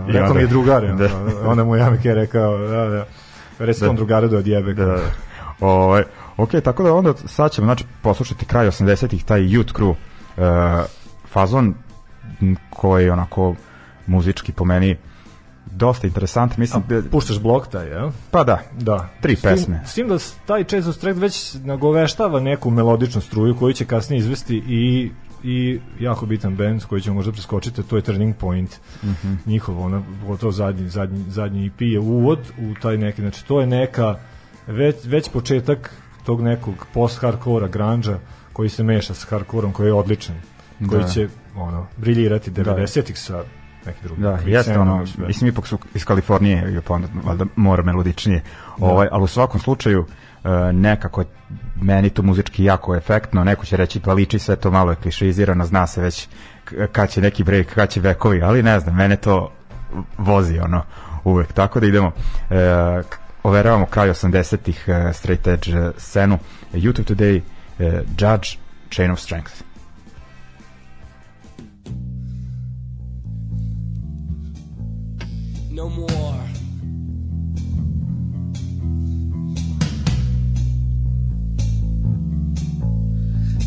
Rekao 0.06 0.22
onda- 0.22 0.34
mi 0.34 0.40
je 0.40 0.46
drugar, 0.46 0.82
Da. 0.88 1.08
da. 1.08 1.08
onda 1.44 1.64
mu 1.64 1.76
Jan 1.76 1.92
Mekaj 1.92 2.14
rekao, 2.14 2.58
da, 2.58 2.86
da, 2.86 3.04
reci 3.58 3.80
Da. 3.80 3.86
tom 3.86 3.96
drugaru 3.96 4.28
da 4.28 4.36
odjebe. 4.38 4.74
Da, 4.74 4.84
kao. 4.84 4.94
da. 4.96 5.02
Ovaj, 5.60 6.02
ok, 6.36 6.50
tako 6.64 6.82
da 6.82 6.94
onda 6.94 7.12
sad 7.16 7.50
ćemo 7.52 7.64
znači, 7.64 7.84
poslušati 8.02 8.44
kraj 8.44 8.66
80-ih, 8.66 9.24
taj 9.24 9.40
Youth 9.40 9.72
Crew 9.74 9.90
uh, 9.90 10.84
fazon 11.32 11.74
koji 12.70 13.10
onako 13.10 13.54
muzički 14.06 14.52
po 14.52 14.64
meni 14.64 14.96
dosta 15.76 16.06
interesant, 16.06 16.56
mislim, 16.56 16.82
A, 16.90 17.02
puštaš 17.10 17.38
blok 17.38 17.68
taj, 17.68 17.88
ja? 17.88 18.10
pa 18.30 18.44
da, 18.44 18.58
Da. 18.74 19.08
Tri 19.20 19.36
S 19.36 19.40
tim- 19.40 19.50
pesme. 19.50 19.80
S 19.86 19.94
tim 19.94 20.08
da 20.08 20.18
s- 20.18 20.34
taj 20.46 20.64
Chase 20.64 20.88
of 20.88 20.96
Strength 20.96 21.20
već 21.20 21.54
nagoveštava 21.56 22.40
neku 22.40 22.70
melodičnu 22.70 23.20
struju 23.20 23.56
koju 23.56 23.72
će 23.72 23.84
kasnije 23.84 24.18
izvesti 24.18 24.56
i 24.58 25.10
i 25.44 25.80
jako 26.00 26.26
bitan 26.26 26.56
band 26.56 26.84
koji 26.84 27.00
ćemo 27.00 27.14
možda 27.14 27.32
preskočiti, 27.32 27.82
to 27.82 27.96
je 27.96 28.02
Turning 28.02 28.36
Point. 28.36 28.70
Mm 29.02 29.06
Mhm. 29.06 29.16
-hmm. 29.24 29.36
Njihovo, 29.46 29.84
ono, 29.84 30.02
pogotovo 30.20 30.52
zadnji, 30.52 30.88
zadnji, 30.88 31.24
zadnji 31.28 31.66
EP 31.66 31.80
je 31.82 32.00
uvod 32.00 32.38
u 32.58 32.74
taj 32.74 32.96
neki, 32.96 33.20
znači 33.20 33.44
to 33.44 33.60
je 33.60 33.66
neka 33.66 34.16
već, 34.66 34.96
već 35.04 35.28
početak 35.28 35.90
tog 36.24 36.42
nekog 36.42 36.74
post-hardcora 36.94 37.68
grunge 37.68 38.14
koji 38.52 38.68
se 38.68 38.82
meša 38.82 39.14
sa 39.14 39.26
hardcoreom 39.30 39.72
koji 39.72 39.86
je 39.86 39.92
odličan, 39.92 40.36
koji 40.80 41.02
Da. 41.02 41.08
će 41.08 41.28
ono, 41.56 41.86
briljirati 41.96 42.50
90-ih 42.50 43.18
sa 43.18 43.42
neki 43.86 43.98
drugi. 44.02 44.22
Da, 44.22 44.28
Quicksandom 44.28 44.48
jeste 44.48 44.78
ono, 44.78 45.06
sve. 45.06 45.26
mislim 45.26 45.50
ipak 45.50 45.66
su 45.66 45.78
iz 45.94 46.04
Kalifornije 46.04 46.80
pa 46.86 46.94
onda 46.94 47.08
valjda 47.24 47.44
mora 47.56 47.82
melodičnije. 47.82 48.42
Ovaj, 48.78 49.08
ali 49.12 49.24
u 49.24 49.26
svakom 49.26 49.60
slučaju 49.60 50.06
e, 50.44 50.72
nekako 50.72 51.20
je 51.20 51.26
meni 51.82 52.10
to 52.10 52.22
muzički 52.22 52.64
jako 52.64 52.96
efektno, 52.96 53.44
neko 53.44 53.64
će 53.64 53.76
reći 53.76 54.00
pa 54.00 54.12
liči 54.12 54.38
sve 54.38 54.56
to 54.56 54.70
malo 54.70 54.90
je 54.90 54.96
klišizirano, 54.96 55.64
zna 55.64 55.86
se 55.86 56.02
već 56.02 56.28
kad 56.92 57.10
će 57.10 57.20
neki 57.20 57.44
break, 57.44 57.66
kad 57.66 57.90
će 57.90 58.00
vekovi, 58.00 58.42
ali 58.42 58.62
ne 58.62 58.80
znam, 58.80 58.96
mene 58.96 59.16
to 59.16 59.52
vozi 60.18 60.58
ono 60.58 60.82
uvek, 61.24 61.52
tako 61.52 61.80
da 61.80 61.86
idemo 61.86 62.12
e, 62.50 63.02
overavamo 63.42 63.86
kraj 63.86 64.08
80-ih 64.08 64.84
e, 64.88 65.12
straight 65.12 65.46
edge 65.46 65.70
e, 65.70 65.90
scenu 65.98 66.38
YouTube 66.72 67.14
Today, 67.14 67.40
e, 67.78 68.02
Judge, 68.18 68.48
Chain 68.90 69.10
of 69.10 69.20
Strength. 69.20 69.65
No 75.76 75.90
more. 75.90 76.08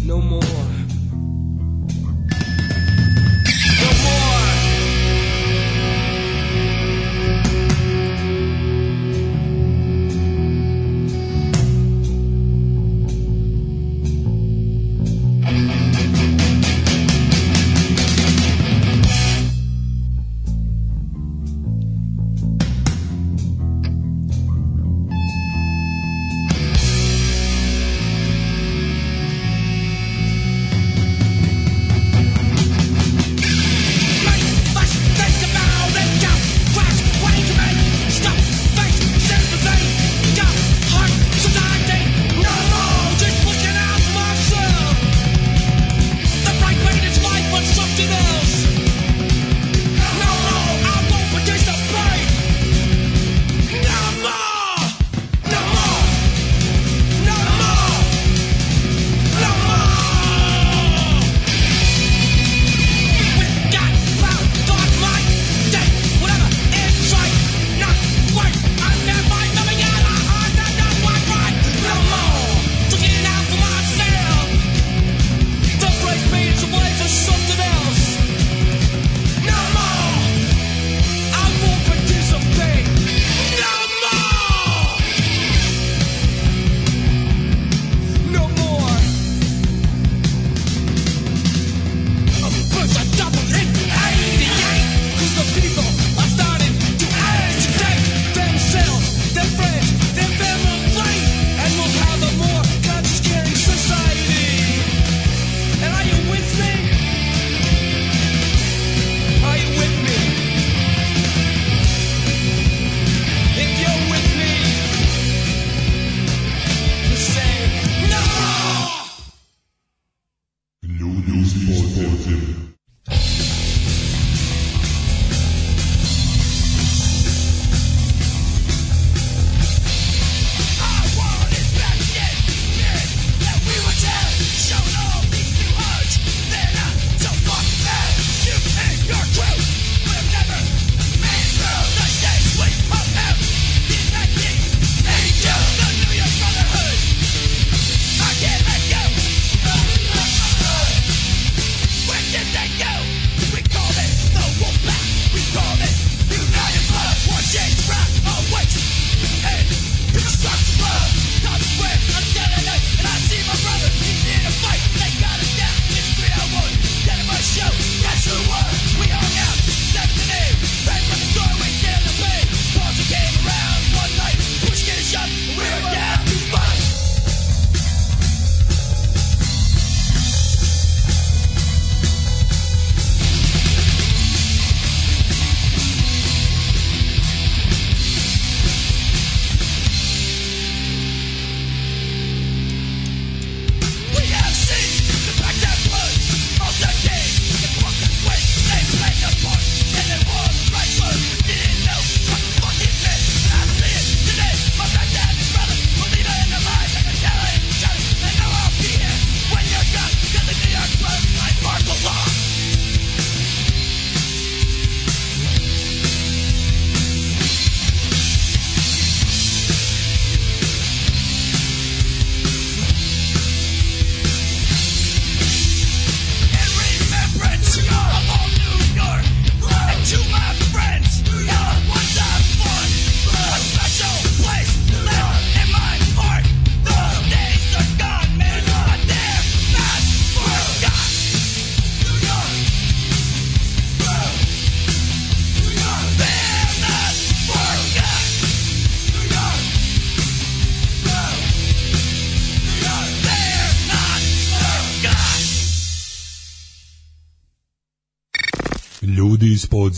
No 0.03 0.19
more. 0.19 0.98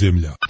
Iz 0.02 0.41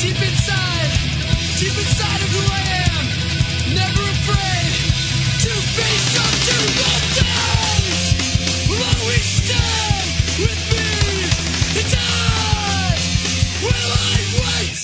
deep 0.00 0.20
inside, 0.22 0.90
deep 1.60 1.78
inside. 1.78 2.20
Never 3.74 4.02
afraid 4.16 4.72
to 5.44 5.52
face 5.76 6.12
up 6.24 6.34
to 6.48 6.56
with 10.42 10.60
me. 10.72 10.88
Will 13.62 13.92
I 13.92 14.18
wait? 14.40 14.78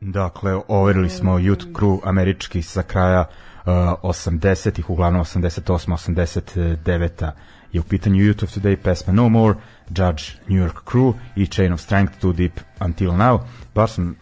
Dakle, 0.00 0.60
overili 0.68 1.10
smo 1.10 1.38
Youth 1.38 1.64
Crew 1.72 1.98
američki 2.04 2.62
sa 2.62 2.82
kraja 2.82 3.20
uh, 3.66 3.72
80-ih, 4.02 4.90
uglavnom 4.90 5.20
88 5.20 5.72
89 5.72 7.53
je 7.74 7.80
u 7.80 7.84
pitanju 7.84 8.24
Youth 8.24 8.44
of 8.44 8.50
Today 8.50 8.76
pesma 8.76 9.12
No 9.12 9.28
More, 9.28 9.54
Judge 9.88 10.24
New 10.48 10.58
York 10.58 10.76
Crew 10.92 11.14
i 11.36 11.46
Chain 11.46 11.72
of 11.72 11.80
Strength 11.80 12.18
Too 12.18 12.32
Deep 12.32 12.60
Until 12.80 13.10
Now. 13.10 13.40
Baš 13.74 13.92
sam 13.92 14.16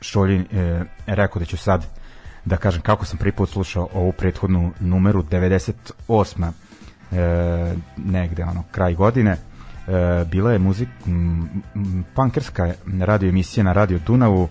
Šoljin 0.00 0.40
e, 0.52 0.84
rekao 1.06 1.40
da 1.40 1.44
ću 1.44 1.56
sad 1.56 1.86
da 2.44 2.56
kažem 2.56 2.82
kako 2.82 3.04
sam 3.04 3.18
prvi 3.18 3.32
put 3.32 3.50
slušao 3.50 3.88
ovu 3.94 4.12
prethodnu 4.12 4.72
numeru 4.80 5.22
98 5.22 6.50
e, 7.12 7.74
negde 7.96 8.44
ono 8.44 8.64
kraj 8.70 8.94
godine. 8.94 9.30
E, 9.30 10.24
bila 10.24 10.52
je 10.52 10.58
muzik 10.58 10.88
m, 11.06 11.48
m, 11.74 12.04
punkerska 12.14 12.74
radio 13.00 13.28
emisija 13.28 13.64
na 13.64 13.72
radio 13.72 13.98
Dunavu. 14.06 14.48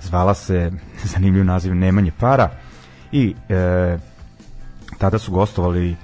Zvala 0.00 0.34
se 0.34 0.72
zanimljiv 1.14 1.44
naziv 1.44 1.74
Nemanje 1.74 2.12
para. 2.18 2.50
I 3.12 3.34
e, 3.48 3.98
tada 4.98 5.18
su 5.18 5.32
gostovali 5.32 5.96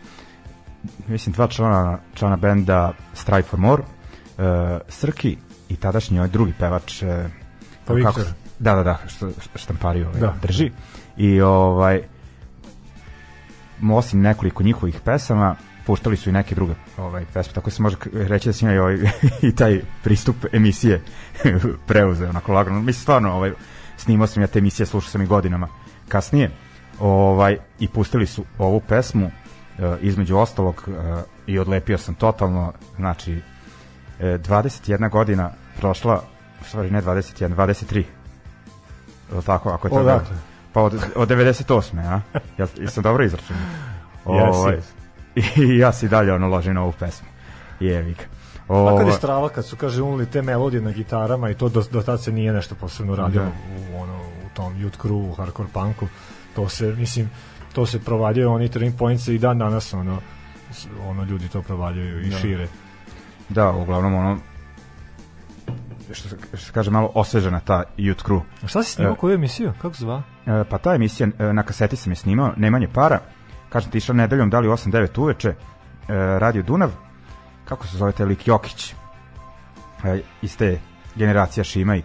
mislim 1.09 1.33
dva 1.33 1.49
člana, 1.49 1.99
člana 2.15 2.37
benda 2.37 2.93
Strive 3.15 3.43
for 3.43 3.59
More 3.61 3.83
e, 4.39 4.79
Srki 4.89 5.37
i 5.69 5.77
tadašnji 5.77 6.19
ovaj 6.19 6.31
drugi 6.31 6.53
pevač 6.59 7.03
e, 7.03 7.29
Pa 7.85 7.95
Viktor. 7.95 8.25
da, 8.59 8.75
da, 8.75 8.83
da, 8.83 8.99
što 9.09 9.31
štampari 9.55 10.05
ovaj, 10.05 10.21
Da. 10.21 10.35
drži 10.43 10.71
i 11.17 11.41
ovaj 11.41 12.03
osim 13.93 14.21
nekoliko 14.21 14.63
njihovih 14.63 15.01
pesama 15.05 15.57
puštali 15.87 16.17
su 16.17 16.29
i 16.29 16.33
neke 16.33 16.55
druge 16.55 16.75
ovaj 16.97 17.25
pesme 17.33 17.53
tako 17.53 17.71
se 17.71 17.83
može 17.83 17.97
reći 18.13 18.53
da 18.53 18.73
i, 18.73 18.79
ovaj, 18.79 18.97
i 19.49 19.55
taj 19.55 19.81
pristup 20.03 20.37
emisije 20.53 21.03
preuzeo 21.89 22.29
onako 22.31 22.53
lagano 22.53 22.81
mislim 22.81 23.03
stvarno 23.03 23.33
ovaj 23.33 23.53
snimao 23.97 24.27
sam 24.27 24.43
ja 24.43 24.47
te 24.47 24.59
emisije 24.59 24.87
slušao 24.87 25.11
sam 25.11 25.23
i 25.23 25.27
godinama 25.27 25.69
kasnije 26.09 26.51
ovaj 27.01 27.57
i 27.79 27.89
pustili 27.89 28.27
su 28.27 28.45
ovu 28.59 28.81
pesmu 28.81 29.31
između 30.01 30.37
ostalog 30.37 30.85
e, 30.89 31.23
i 31.47 31.59
odlepio 31.59 31.99
sam 31.99 32.15
totalno 32.15 32.73
znači 32.97 33.43
e, 34.21 34.39
21 34.39 35.11
godina 35.11 35.51
prošla 35.77 36.23
stvari 36.65 36.91
ne 36.91 37.03
21 37.03 37.55
23 37.55 38.05
Jel 39.33 39.43
tako 39.43 39.71
ako 39.71 39.87
je 39.87 39.91
to 39.91 39.97
Odakle? 40.01 40.37
pa 40.73 40.83
od, 40.83 40.95
od 41.17 41.29
98. 41.29 41.99
a? 41.99 42.21
Ja, 42.59 42.67
jesam 42.77 43.03
dobro 43.03 43.25
izračunao. 43.25 43.63
Ovaj, 44.25 44.77
yes. 44.77 44.83
I 45.57 45.79
ja 45.79 45.93
si 45.93 46.09
dalje 46.09 46.33
ono 46.33 46.49
ložim 46.49 46.77
ovu 46.77 46.93
pesmu. 46.93 47.29
Jevi 47.81 48.15
ga. 48.15 48.23
A 48.23 48.67
kad 48.67 48.77
Ovaj, 48.77 49.07
je 49.07 49.13
strava, 49.13 49.49
kad 49.49 49.67
su, 49.67 49.77
kaže, 49.77 50.03
unili 50.03 50.27
te 50.27 50.43
melodije 50.43 50.83
na 50.83 50.91
gitarama 50.91 51.51
i 51.51 51.55
to 51.55 51.69
do, 51.69 51.83
do 51.93 52.03
tad 52.03 52.23
se 52.23 52.33
nije 52.33 52.53
nešto 52.53 52.75
posebno 52.75 53.17
radilo 53.17 53.45
Da. 53.45 53.51
u, 53.51 54.01
ono, 54.03 54.19
u 54.19 54.55
tom 54.55 54.75
youth 54.75 54.99
crew, 55.03 55.31
u 55.31 55.35
hardcore 55.35 55.69
punku, 55.73 56.07
to 56.55 56.69
se, 56.69 56.87
mislim, 56.87 57.31
to 57.73 57.87
se 57.87 58.01
provaljaju 58.01 58.51
oni 58.51 58.69
turning 58.69 58.95
points 58.97 59.29
i 59.29 59.39
dan 59.39 59.59
danas, 59.59 59.95
ono, 59.95 60.19
ono 61.01 61.25
ljudi 61.25 61.49
to 61.49 61.63
provaljaju 61.63 62.21
i 62.21 62.31
Da. 62.31 62.37
šire. 62.37 62.69
Da, 63.49 63.71
uglavnom 63.73 64.15
ono 64.15 64.39
što, 66.13 66.29
se- 66.29 66.37
što 66.49 66.57
se 66.59 66.73
kaže 66.73 66.91
malo 66.91 67.11
osvežena 67.15 67.61
ta 67.61 67.83
youth 67.99 68.25
crew. 68.25 68.41
A 68.63 68.67
šta 68.67 68.83
si 68.83 68.93
snimao, 68.93 69.13
E. 69.13 69.17
koju 69.17 69.35
emisiju? 69.35 69.73
Kako 69.83 69.95
se 69.95 70.01
zva? 70.01 70.23
E, 70.47 70.65
pa 70.65 70.79
ta 70.79 70.95
emisija 70.95 71.29
e, 71.39 71.53
na 71.53 71.63
kaseti 71.63 71.97
sam 71.97 72.13
je 72.13 72.17
snimao, 72.17 72.53
Nemanje 72.57 72.89
para. 72.89 73.19
Kažem 73.69 73.91
ti 73.91 73.99
išao 73.99 74.15
nedeljom, 74.15 74.51
da 74.51 74.61
li 74.61 74.69
u 74.69 74.73
8-9 74.73 75.19
uveče, 75.19 75.49
e, 75.49 75.55
Radio 76.39 76.63
Dunav, 76.63 76.91
kako 77.65 77.87
se 77.87 77.97
zove 77.97 78.13
taj 78.13 78.27
lik 78.27 78.49
Jokić, 78.49 78.95
e, 80.05 80.21
iz 80.43 80.57
te 80.57 80.79
generacija 81.17 81.65
Šima 81.65 81.97
i 81.97 81.99
e, 81.99 82.03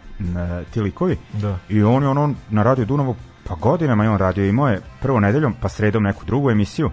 ti 0.66 0.82
likovi. 0.82 1.18
Da. 1.34 1.58
I 1.70 1.84
on 1.84 2.04
je 2.04 2.10
ono 2.10 2.34
na 2.50 2.64
Radio 2.64 2.86
Dunavu, 2.86 3.16
pa 3.48 3.56
godinama 3.56 4.04
je 4.04 4.10
on 4.10 4.18
radio, 4.18 4.46
imao 4.46 4.68
je 4.68 4.82
prvo 5.02 5.20
nedeljom, 5.20 5.56
pa 5.62 5.70
sredom 5.70 6.04
neku 6.04 6.26
drugu 6.26 6.52
emisiju, 6.52 6.92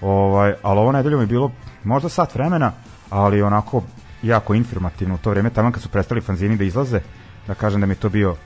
ovaj, 0.00 0.54
ali 0.62 0.80
ovo 0.80 0.92
nedeljom 0.92 1.20
je 1.20 1.26
bilo 1.26 1.50
možda 1.84 2.08
sat 2.08 2.34
vremena, 2.34 2.72
ali 3.10 3.42
onako 3.42 3.82
jako 4.22 4.54
informativno 4.54 5.14
u 5.14 5.18
to 5.18 5.30
vreme, 5.30 5.50
tamo 5.50 5.72
kad 5.72 5.82
su 5.82 5.88
prestali 5.88 6.20
fanzini 6.20 6.56
da 6.56 6.64
izlaze, 6.64 7.00
da 7.46 7.54
kažem 7.54 7.80
da 7.80 7.86
mi 7.86 7.94
to 7.94 8.08
bio 8.08 8.36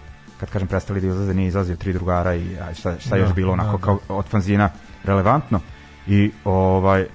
kad 0.43 0.51
kažem 0.51 0.69
prestali 0.69 1.01
da 1.01 1.07
izlaze, 1.07 1.35
nije 1.35 1.49
izlazio 1.49 1.77
tri 1.77 1.93
drugara 1.93 2.35
i 2.35 2.57
aj, 2.67 2.75
šta, 2.75 2.99
šta 2.99 3.17
Da, 3.17 3.17
još 3.17 3.33
bilo 3.35 3.53
onako 3.53 3.71
da, 3.71 3.79
da. 3.79 3.85
kao 3.85 3.99
od 4.09 4.27
fanzina 4.27 4.71
relevantno. 5.05 5.61
I 6.07 6.31
ovaj 6.45 7.07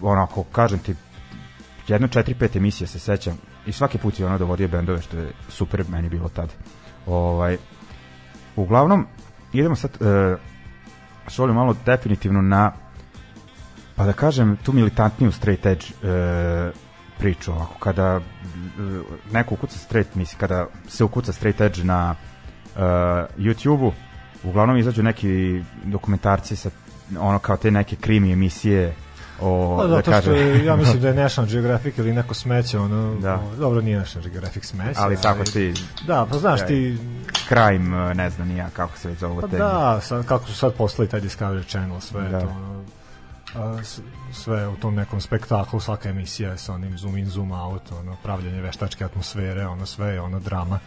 onako 0.00 0.44
kažem 0.44 0.78
ti 0.78 0.94
jedno 1.88 2.08
četiri 2.08 2.34
pet 2.34 2.56
emisija 2.56 2.88
se 2.88 2.98
sećam 2.98 3.38
i 3.66 3.72
svaki 3.72 3.98
put 3.98 4.20
je 4.20 4.26
ono 4.26 4.38
dovodio 4.38 4.68
bendove 4.68 5.02
što 5.02 5.16
je 5.18 5.32
super 5.48 5.84
meni 5.88 6.08
bilo 6.08 6.28
tad. 6.28 6.52
Ovaj, 7.06 7.56
uglavnom, 8.56 9.06
idemo 9.52 9.76
sad, 9.76 9.90
e, 10.00 10.36
šolju 11.28 11.54
malo 11.54 11.76
definitivno 11.86 12.42
na, 12.42 12.72
pa 13.96 14.04
da 14.04 14.12
kažem, 14.12 14.56
tu 14.56 14.72
militantniju 14.72 15.32
straight 15.32 15.66
edge 15.66 15.86
e, 16.02 16.70
priču, 17.18 17.52
ovako, 17.52 17.74
kada 17.78 18.16
e, 18.16 18.20
neko 19.32 19.54
ukuca 19.54 19.78
straight, 19.78 20.14
misli, 20.14 20.38
kada 20.38 20.66
se 20.88 21.04
ukuca 21.04 21.32
straight 21.32 21.60
edge 21.60 21.84
na 21.84 22.14
e, 22.76 22.80
YouTube-u, 23.36 23.92
uglavnom 24.44 24.76
izađu 24.76 25.02
neki 25.02 25.62
dokumentarci 25.84 26.56
sa 26.56 26.70
ono 27.18 27.38
kao 27.38 27.56
te 27.56 27.70
neke 27.70 27.96
krimi 27.96 28.32
emisije 28.32 28.94
o, 29.40 29.76
Pa 29.78 29.86
da 29.86 29.96
zato 29.96 30.20
što 30.20 30.30
je, 30.32 30.64
ja 30.64 30.76
mislim 30.76 31.00
da 31.00 31.08
je 31.08 31.14
National 31.22 31.50
Geographic 31.50 31.98
ili 31.98 32.12
neko 32.12 32.34
smeće, 32.34 32.78
ono, 32.78 33.14
Da. 33.20 33.34
o, 33.34 33.56
dobro 33.56 33.80
nije 33.80 33.98
National 33.98 34.30
Geographic 34.30 34.64
smeće. 34.64 35.00
ali 35.00 35.16
tako 35.16 35.44
ti 35.44 35.74
Da, 36.06 36.26
pa 36.30 36.38
znaš 36.38 36.60
Da, 36.60 36.66
ti, 36.66 36.98
crime, 37.48 38.14
ne 38.14 38.30
znam 38.30 38.56
ja 38.56 38.68
kako 38.70 38.98
se 38.98 39.08
već 39.08 39.18
zove 39.18 39.40
pa 39.40 39.48
te. 39.48 39.58
da, 39.58 40.00
sad, 40.02 40.26
kako 40.26 40.46
su 40.46 40.54
sad 40.54 40.74
poslali 40.74 41.08
taj 41.08 41.20
Discovery 41.20 41.66
Channel, 41.68 42.00
sve 42.00 42.22
Da. 42.22 42.28
da. 42.28 42.40
to, 42.40 42.46
ono, 42.46 42.84
a, 43.54 43.78
sve 44.32 44.68
u 44.68 44.76
tom 44.76 44.94
nekom 44.94 45.20
spektaklu, 45.20 45.80
svaka 45.80 46.08
emisija 46.08 46.50
je 46.50 46.58
sa 46.58 46.72
onim 46.72 46.98
zoom 46.98 47.16
in, 47.16 47.26
zoom 47.28 47.52
out, 47.52 47.92
ono, 47.92 48.16
pravljanje 48.22 48.60
veštačke 48.60 49.04
atmosfere, 49.04 49.66
ono 49.66 49.86
sve 49.86 50.08
je 50.08 50.20
ono 50.20 50.40
drama. 50.40 50.78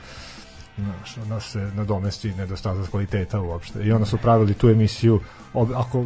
Znaš, 0.78 1.18
ona 1.26 1.40
se 1.40 1.60
nadomesti 1.76 2.34
nedostatak 2.34 2.90
kvaliteta 2.90 3.42
uopšte. 3.42 3.84
I 3.84 3.92
onda 3.92 4.06
su 4.06 4.18
pravili 4.18 4.54
tu 4.54 4.70
emisiju, 4.70 5.20
ob, 5.54 5.72
ako 5.76 6.06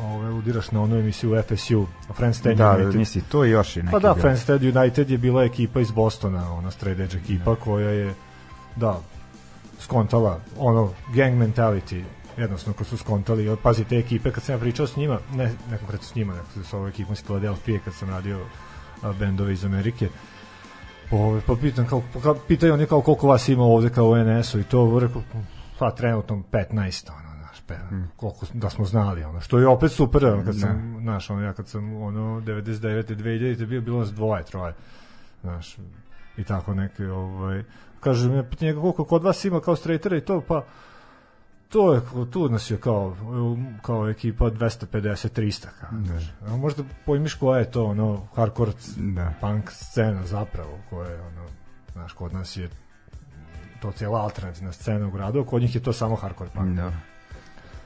ove, 0.00 0.30
udiraš 0.30 0.70
na 0.70 0.82
onu 0.82 0.96
emisiju 0.96 1.42
FSU, 1.48 1.86
Friends 2.14 2.38
Stand 2.38 2.56
Da, 2.56 2.70
United. 2.70 2.94
misli, 2.94 3.22
to 3.22 3.44
i 3.44 3.50
još 3.50 3.76
i 3.76 3.82
neki 3.82 3.92
Pa 3.92 3.98
da, 3.98 4.14
Ted 4.46 4.76
United 4.76 5.10
je 5.10 5.18
bila 5.18 5.44
ekipa 5.44 5.80
iz 5.80 5.90
Bostona, 5.90 6.52
ona 6.52 6.70
straight 6.70 7.00
edge 7.00 7.16
ekipa 7.16 7.56
koja 7.56 7.90
je, 7.90 8.14
da, 8.76 9.00
skontala, 9.80 10.40
ono, 10.58 10.92
gang 11.14 11.34
mentality, 11.34 12.02
jednostavno 12.36 12.74
ko 12.78 12.84
su 12.84 12.96
skontali, 12.96 13.56
pazi 13.62 13.84
te 13.84 13.98
ekipe, 13.98 14.30
kad 14.30 14.42
sam 14.42 14.54
ja 14.54 14.58
pričao 14.58 14.86
s 14.86 14.96
njima, 14.96 15.18
ne, 15.34 15.52
ne 15.70 15.78
konkretno 15.78 16.06
s 16.06 16.14
njima, 16.14 16.32
nego 16.32 16.68
sa 16.68 16.76
ovom 16.76 16.88
ekipom 16.88 17.12
iz 17.12 17.22
Philadelphia, 17.22 17.80
kad 17.84 17.94
sam 17.94 18.10
radio 18.10 18.40
a, 19.02 19.12
bendove 19.12 19.52
iz 19.52 19.64
Amerike, 19.64 20.08
Ove, 21.10 21.40
pa 21.46 21.54
pitam 21.60 21.86
kao, 21.86 22.02
pa 22.22 22.34
pitaju 22.48 22.74
oni 22.74 22.86
kao 22.86 23.00
koliko 23.00 23.26
vas 23.26 23.48
ima 23.48 23.64
ovde 23.64 23.90
kao 23.90 24.04
u 24.08 24.16
NS-u 24.16 24.60
i 24.60 24.64
to, 24.64 24.98
rekao, 24.98 25.22
pa 25.78 25.90
trenutno 25.90 26.42
15, 26.52 27.10
pe, 27.66 27.74
koliko 28.16 28.46
da 28.52 28.70
smo 28.70 28.84
znali, 28.84 29.24
ono, 29.24 29.40
što 29.40 29.58
je 29.58 29.68
opet 29.68 29.92
super, 29.92 30.24
ono, 30.24 30.44
kad 30.44 30.60
sam, 30.60 30.98
znaš, 31.00 31.30
ono, 31.30 31.42
ja 31.42 31.52
kad 31.52 31.68
sam, 31.68 31.96
ono, 31.96 32.40
99. 32.40 33.16
2000. 33.16 33.66
bio, 33.66 33.80
bilo 33.80 33.98
nas 33.98 34.12
dvoje, 34.12 34.44
troje, 34.44 34.74
znaš, 35.40 35.76
i 36.36 36.44
tako 36.44 36.74
neke, 36.74 37.06
ovaj, 37.06 37.62
kaže 38.00 38.28
mi, 38.28 38.44
pitanje 38.50 38.74
koliko 38.74 39.04
kod 39.04 39.22
vas 39.22 39.44
ima 39.44 39.60
kao 39.60 39.76
straightera 39.76 40.16
i 40.16 40.20
to, 40.20 40.40
pa, 40.48 40.64
to 41.68 41.94
je, 41.94 42.00
tu 42.30 42.48
nas 42.48 42.70
je 42.70 42.76
kao, 42.76 43.16
kao 43.82 44.08
ekipa 44.08 44.44
250-300, 44.44 45.66
kao, 45.80 45.90
znaš. 46.04 46.32
A 46.46 46.56
možda 46.56 46.82
pojmiš 47.06 47.34
koja 47.34 47.58
je 47.58 47.70
to, 47.70 47.84
ono, 47.84 48.26
hardcore 48.34 48.72
Da. 48.96 49.32
punk 49.40 49.70
scena 49.70 50.26
zapravo, 50.26 50.78
koja 50.90 51.10
je, 51.10 51.20
ono, 51.20 51.46
znaš, 51.92 52.12
kod 52.12 52.32
nas 52.32 52.56
je 52.56 52.68
to 53.82 53.92
cijela 53.92 54.20
alternativna 54.20 54.72
scena 54.72 55.06
u 55.06 55.10
gradu, 55.10 55.44
kod 55.44 55.62
njih 55.62 55.74
je 55.74 55.82
to 55.82 55.92
samo 55.92 56.16
hardcore 56.16 56.50
punk. 56.54 56.76
Da. 56.76 56.92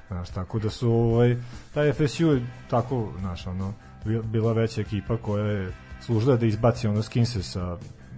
Znaš, 0.08 0.30
tako 0.30 0.58
da 0.58 0.70
su, 0.70 0.90
ovaj, 0.90 1.36
taj 1.74 1.92
FSU 1.92 2.38
tako, 2.70 3.12
znaš, 3.20 3.46
ono, 3.46 3.72
bi- 4.04 4.22
bila 4.22 4.52
veća 4.52 4.80
ekipa 4.80 5.16
koja 5.16 5.44
je 5.44 5.72
služila 6.00 6.36
da 6.36 6.46
izbaci 6.46 6.88
ono 6.88 7.02
skinse 7.02 7.42
sa 7.42 7.76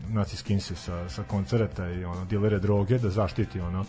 naci 0.09 0.37
skinse 0.37 0.75
sa, 0.77 1.09
sa 1.09 1.23
koncerata 1.23 1.89
i 1.89 2.05
ono 2.05 2.25
dilere 2.25 2.59
droge 2.59 2.99
da 2.99 3.11
zaštiti 3.11 3.61
ono 3.61 3.85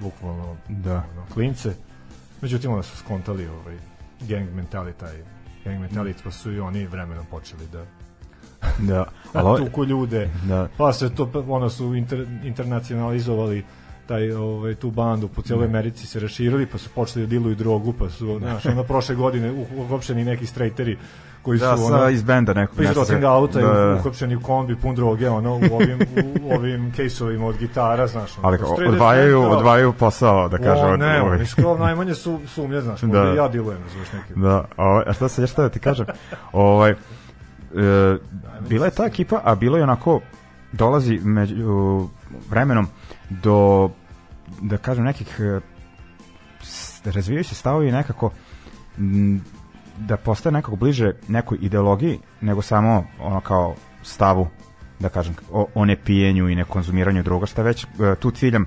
bukvalno 0.00 0.56
Da. 0.68 0.94
ono, 1.12 1.26
klince 1.34 1.74
međutim 2.40 2.70
onda 2.70 2.82
su 2.82 2.96
skontali 2.96 3.46
ovaj 3.48 3.76
gang 4.20 4.48
mentality 4.50 5.22
gang 5.64 5.80
mentality 5.82 6.22
pa 6.24 6.30
su 6.30 6.52
i 6.52 6.60
oni 6.60 6.86
vremenom 6.86 7.26
počeli 7.26 7.66
da 7.66 7.84
Da. 8.80 9.04
Ali 9.32 9.46
ovo- 9.46 9.58
tuku 9.58 9.84
ljude 9.84 10.30
da. 10.44 10.68
pa 10.76 10.92
se 10.92 11.14
to 11.14 11.44
ono 11.48 11.70
su 11.70 11.94
inter, 11.94 12.26
internacionalizovali 12.44 13.64
taj 14.06 14.32
ovaj 14.32 14.74
tu 14.74 14.90
bandu 14.90 15.28
po 15.28 15.42
cijeloj 15.42 15.66
Americi 15.66 16.06
se 16.06 16.20
raširili 16.20 16.66
pa 16.66 16.78
su 16.78 16.90
počeli 16.90 17.26
da 17.26 17.30
diluju 17.30 17.54
drogu 17.54 17.92
pa 17.92 18.10
su 18.10 18.38
znaš 18.38 18.66
ono 18.66 18.82
prošle 18.84 19.14
godine 19.14 19.52
u- 19.52 19.66
uhapšeni 19.78 20.24
neki 20.24 20.46
strejteri 20.46 20.98
koji 21.42 21.58
Da, 21.58 21.76
su 21.76 21.84
ono 21.84 22.08
iz 22.08 22.22
benda 22.22 22.52
nekog. 22.54 22.80
iz 22.80 22.88
se- 23.06 23.24
auta 23.24 23.60
da, 23.60 23.66
da. 23.68 23.90
i 23.90 23.94
uhapšeni 23.94 24.36
u 24.36 24.40
kombi 24.40 24.76
pun 24.76 24.94
droge 24.94 25.30
ono 25.30 25.54
u 25.54 25.74
ovim 25.74 25.98
u 26.42 26.52
ovim 26.52 26.92
kejsovima 26.92 27.46
od 27.46 27.58
gitara 27.58 28.06
znaš 28.06 28.38
ono, 28.38 28.48
Ali 28.48 28.58
odvajaju, 28.86 29.40
kao- 29.40 29.50
odvajaju 29.50 29.92
posao, 29.92 30.48
da 30.48 30.58
kažem. 30.58 30.86
od- 30.86 30.98
ne, 30.98 31.22
ovaj. 31.22 31.36
oni 31.36 31.46
su 31.46 31.56
kao 31.56 31.78
najmanje 31.78 32.14
su 32.14 32.40
sumnje, 32.46 32.80
znaš, 32.80 33.00
Da. 33.00 33.22
ja 33.24 33.48
dilujem, 33.48 33.80
znaš, 33.94 34.08
neki. 34.12 34.40
Da, 34.40 34.64
ovaj, 34.76 35.04
a 35.06 35.12
šta 35.12 35.28
se, 35.28 35.46
šta 35.46 35.62
da 35.62 35.68
ti 35.68 35.78
kažem? 35.80 36.06
ovaj, 36.52 36.90
e, 36.90 36.96
bila 38.60 38.86
je 38.86 38.92
ta 38.92 39.04
ekipa, 39.04 39.40
a 39.44 39.54
bilo 39.54 39.76
je 39.76 39.82
onako, 39.82 40.20
dolazi 40.72 41.20
među, 41.20 42.08
vremenom 42.50 42.86
do, 43.30 43.90
da 44.60 44.76
kažem, 44.76 45.04
nekih, 45.04 45.40
e, 45.40 45.60
s- 46.62 47.06
razvijaju 47.06 47.44
se 47.44 47.54
stavovi 47.54 47.92
nekako, 47.92 48.30
m, 48.98 49.40
da 49.98 50.16
postaje 50.16 50.52
nekako 50.52 50.76
bliže 50.76 51.12
nekoj 51.28 51.58
ideologiji, 51.60 52.18
nego 52.40 52.62
samo 52.62 53.04
ono 53.20 53.40
kao 53.40 53.74
stavu, 54.02 54.48
da 55.00 55.08
kažem, 55.08 55.34
o, 55.52 55.66
o 55.74 55.84
nepijenju 55.84 56.48
i 56.48 56.54
nekonzumiranju 56.54 57.22
droga, 57.22 57.46
šta 57.46 57.62
već 57.62 57.84
e, 57.84 57.88
tu 58.20 58.30
ciljam 58.30 58.66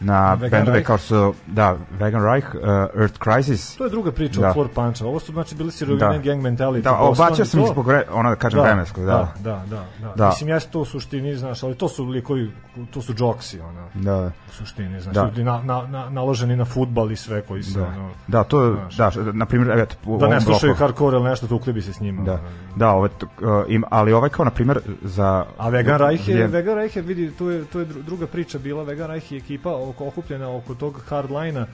na 0.00 0.34
Vegan 0.34 0.50
bendove 0.50 0.72
Reich. 0.72 0.86
kao 0.86 0.98
su, 0.98 1.34
da, 1.46 1.76
Vegan 1.92 2.24
Reich, 2.24 2.54
uh, 2.54 2.60
Earth 2.96 3.18
Crisis, 3.20 3.76
To 3.76 3.84
je 3.84 3.90
druga 3.90 4.12
priča 4.12 4.40
Da. 4.40 4.48
od 4.48 4.54
Four 4.54 4.68
Puncha. 4.68 5.06
Ovo 5.06 5.20
su 5.20 5.32
znači 5.32 5.54
bili 5.54 5.72
sirovine 5.72 5.98
Da. 6.08 6.18
gang 6.20 6.42
mentality. 6.42 6.82
Da, 6.82 6.90
i 7.32 7.44
sam 7.44 7.60
to. 7.60 7.66
zbog, 7.66 7.86
vre, 7.86 8.02
ono 8.12 8.30
da 8.30 8.36
kažem, 8.36 8.60
vremenskog, 8.60 9.04
da. 9.06 9.32
Da, 9.38 9.50
da, 9.50 9.64
da, 9.66 9.84
da. 10.00 10.12
Da. 10.14 10.26
Mislim, 10.26 10.48
jeste 10.48 10.70
to 10.70 10.80
u 10.80 10.84
suštini, 10.84 11.36
znaš, 11.36 11.62
ali 11.62 11.74
to 11.74 11.88
su 11.88 12.04
likovi, 12.04 12.50
to 12.90 13.02
su 13.02 13.14
džoksi, 13.14 13.60
ono, 13.60 13.88
Da, 13.94 14.16
u 14.48 14.52
suštini, 14.52 15.00
znaš, 15.00 15.14
Da. 15.14 15.24
ljudi 15.24 15.44
na, 15.44 15.62
na, 15.62 15.82
na, 15.82 16.10
naloženi 16.10 16.56
na 16.56 16.64
futbal 16.64 17.12
i 17.12 17.16
sve 17.16 17.42
koji 17.42 17.62
su, 17.62 17.78
da. 17.78 17.86
ono, 17.86 18.10
Da, 18.26 18.44
to, 18.44 18.76
Znaš. 18.90 19.14
da, 19.14 19.32
na 19.32 19.46
primjer, 19.46 19.78
eto, 19.78 19.96
u 20.06 20.18
da 20.18 20.28
ne 20.28 20.40
slušaju 20.40 20.70
bloku- 20.70 20.78
hardcore 20.78 21.16
ili 21.16 21.24
nešto, 21.24 21.46
tukli 21.46 21.72
bi 21.72 21.82
se 21.82 21.92
s 21.92 22.00
njima. 22.00 22.22
Da, 22.22 22.32
ono. 22.32 22.42
da, 22.76 22.90
ovaj, 22.90 23.10
uh, 23.22 23.28
im, 23.68 23.84
ali 23.90 24.12
ovaj 24.12 24.28
kao, 24.30 24.44
na 24.44 24.50
primjer, 24.50 24.80
za... 25.02 25.44
A 25.58 25.68
Vegan 25.68 25.98
Reich 25.98 26.28
je, 26.28 26.36
je- 26.36 26.46
Vegan 26.46 26.74
Reich 26.74 26.96
je, 26.96 27.02
vidi, 27.02 27.30
tu 27.30 27.48
je, 27.48 27.64
tu 27.64 27.78
je 27.78 27.86
dru- 27.86 28.02
druga 28.02 28.26
priča 28.26 28.58
bila, 28.58 28.82
Vegan 28.82 29.06
Reich 29.06 29.32
je 29.32 29.38
ekipa 29.38 29.70
oko, 29.88 30.06
okupljena 30.08 30.56
oko 30.56 30.74
tog 30.74 31.02
hardlina, 31.08 31.66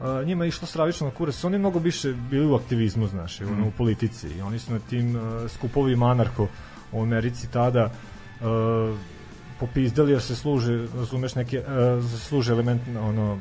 Uh, 0.00 0.26
njima 0.26 0.44
je 0.44 0.48
išlo 0.48 0.66
stravično 0.66 1.06
na 1.06 1.14
kurac. 1.14 1.44
Oni 1.44 1.58
mnogo 1.58 1.78
više 1.78 2.12
bili 2.12 2.46
u 2.46 2.54
aktivizmu, 2.54 3.06
znaš, 3.06 3.40
ono, 3.40 3.66
u 3.68 3.70
politici. 3.70 4.28
I 4.28 4.40
oni 4.40 4.58
su 4.58 4.72
na 4.72 4.78
tim 4.78 5.16
uh, 5.16 5.50
skupovima 5.50 6.10
anarko 6.10 6.48
u 6.92 7.02
Americi 7.02 7.50
tada 7.50 7.84
uh, 8.40 8.98
popizdali 9.58 10.12
jer 10.12 10.22
se 10.22 10.36
služe, 10.36 10.86
razumeš, 10.96 11.34
neke, 11.34 11.58
uh, 11.58 12.04
služe 12.20 12.52
element 12.52 12.82
ono, 13.00 13.38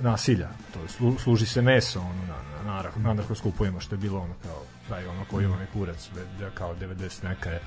nasilja. 0.00 0.48
To 0.74 0.82
je, 0.82 0.88
slu, 0.88 1.18
služi 1.18 1.46
se 1.46 1.62
meso 1.62 2.00
ono, 2.00 2.22
na, 2.22 2.26
na, 2.26 2.64
na, 2.64 2.72
anarko, 2.72 3.00
anarko 3.04 3.34
skupovima, 3.34 3.80
što 3.80 3.94
je 3.94 3.98
bilo 3.98 4.20
ono 4.20 4.34
kao, 4.42 4.62
daj 4.88 5.06
ono 5.06 5.24
koji 5.30 5.44
ima 5.44 5.56
kurac, 5.72 6.10
ve- 6.14 6.50
kao 6.54 6.74
90 6.74 7.24
neka 7.24 7.50
je, 7.50 7.60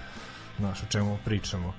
znaš, 0.60 0.84
o 0.84 0.86
čemu 0.86 1.18
pričamo 1.26 1.74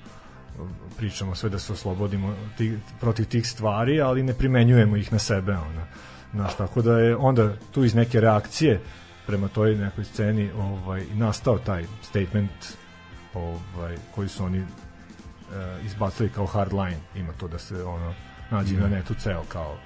pričamo 0.96 1.34
sve 1.34 1.50
da 1.50 1.58
se 1.58 1.72
oslobodimo 1.72 2.34
ti, 2.56 2.78
protiv 3.00 3.26
tih 3.26 3.48
stvari, 3.48 4.00
ali 4.00 4.22
ne 4.22 4.34
primenjujemo 4.34 4.96
ih 4.96 5.12
na 5.12 5.18
sebe. 5.18 5.52
Ona. 5.52 5.86
Znaš, 6.34 6.56
tako 6.56 6.82
da 6.82 6.98
je 6.98 7.16
onda 7.16 7.52
tu 7.70 7.84
iz 7.84 7.94
neke 7.94 8.20
reakcije 8.20 8.80
prema 9.26 9.48
toj 9.48 9.74
nekoj 9.74 10.04
sceni 10.04 10.50
ovaj, 10.50 11.04
nastao 11.14 11.58
taj 11.58 11.84
statement 12.02 12.76
ovaj, 13.34 13.96
koji 14.14 14.28
su 14.28 14.44
oni 14.44 14.58
e, 14.58 14.64
izbacili 15.84 16.28
kao 16.28 16.46
hardline. 16.46 16.98
Ima 17.14 17.32
to 17.32 17.48
da 17.48 17.58
se 17.58 17.84
ono 17.84 18.14
nađe 18.50 18.76
na 18.76 18.88
netu 18.88 19.14
ceo 19.14 19.42
kao 19.48 19.76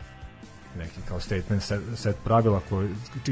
neki 0.79 1.01
kao 1.09 1.21
statement 1.21 1.63
set, 1.63 1.81
set 1.95 2.17
pravila 2.25 2.61
koji 2.69 2.89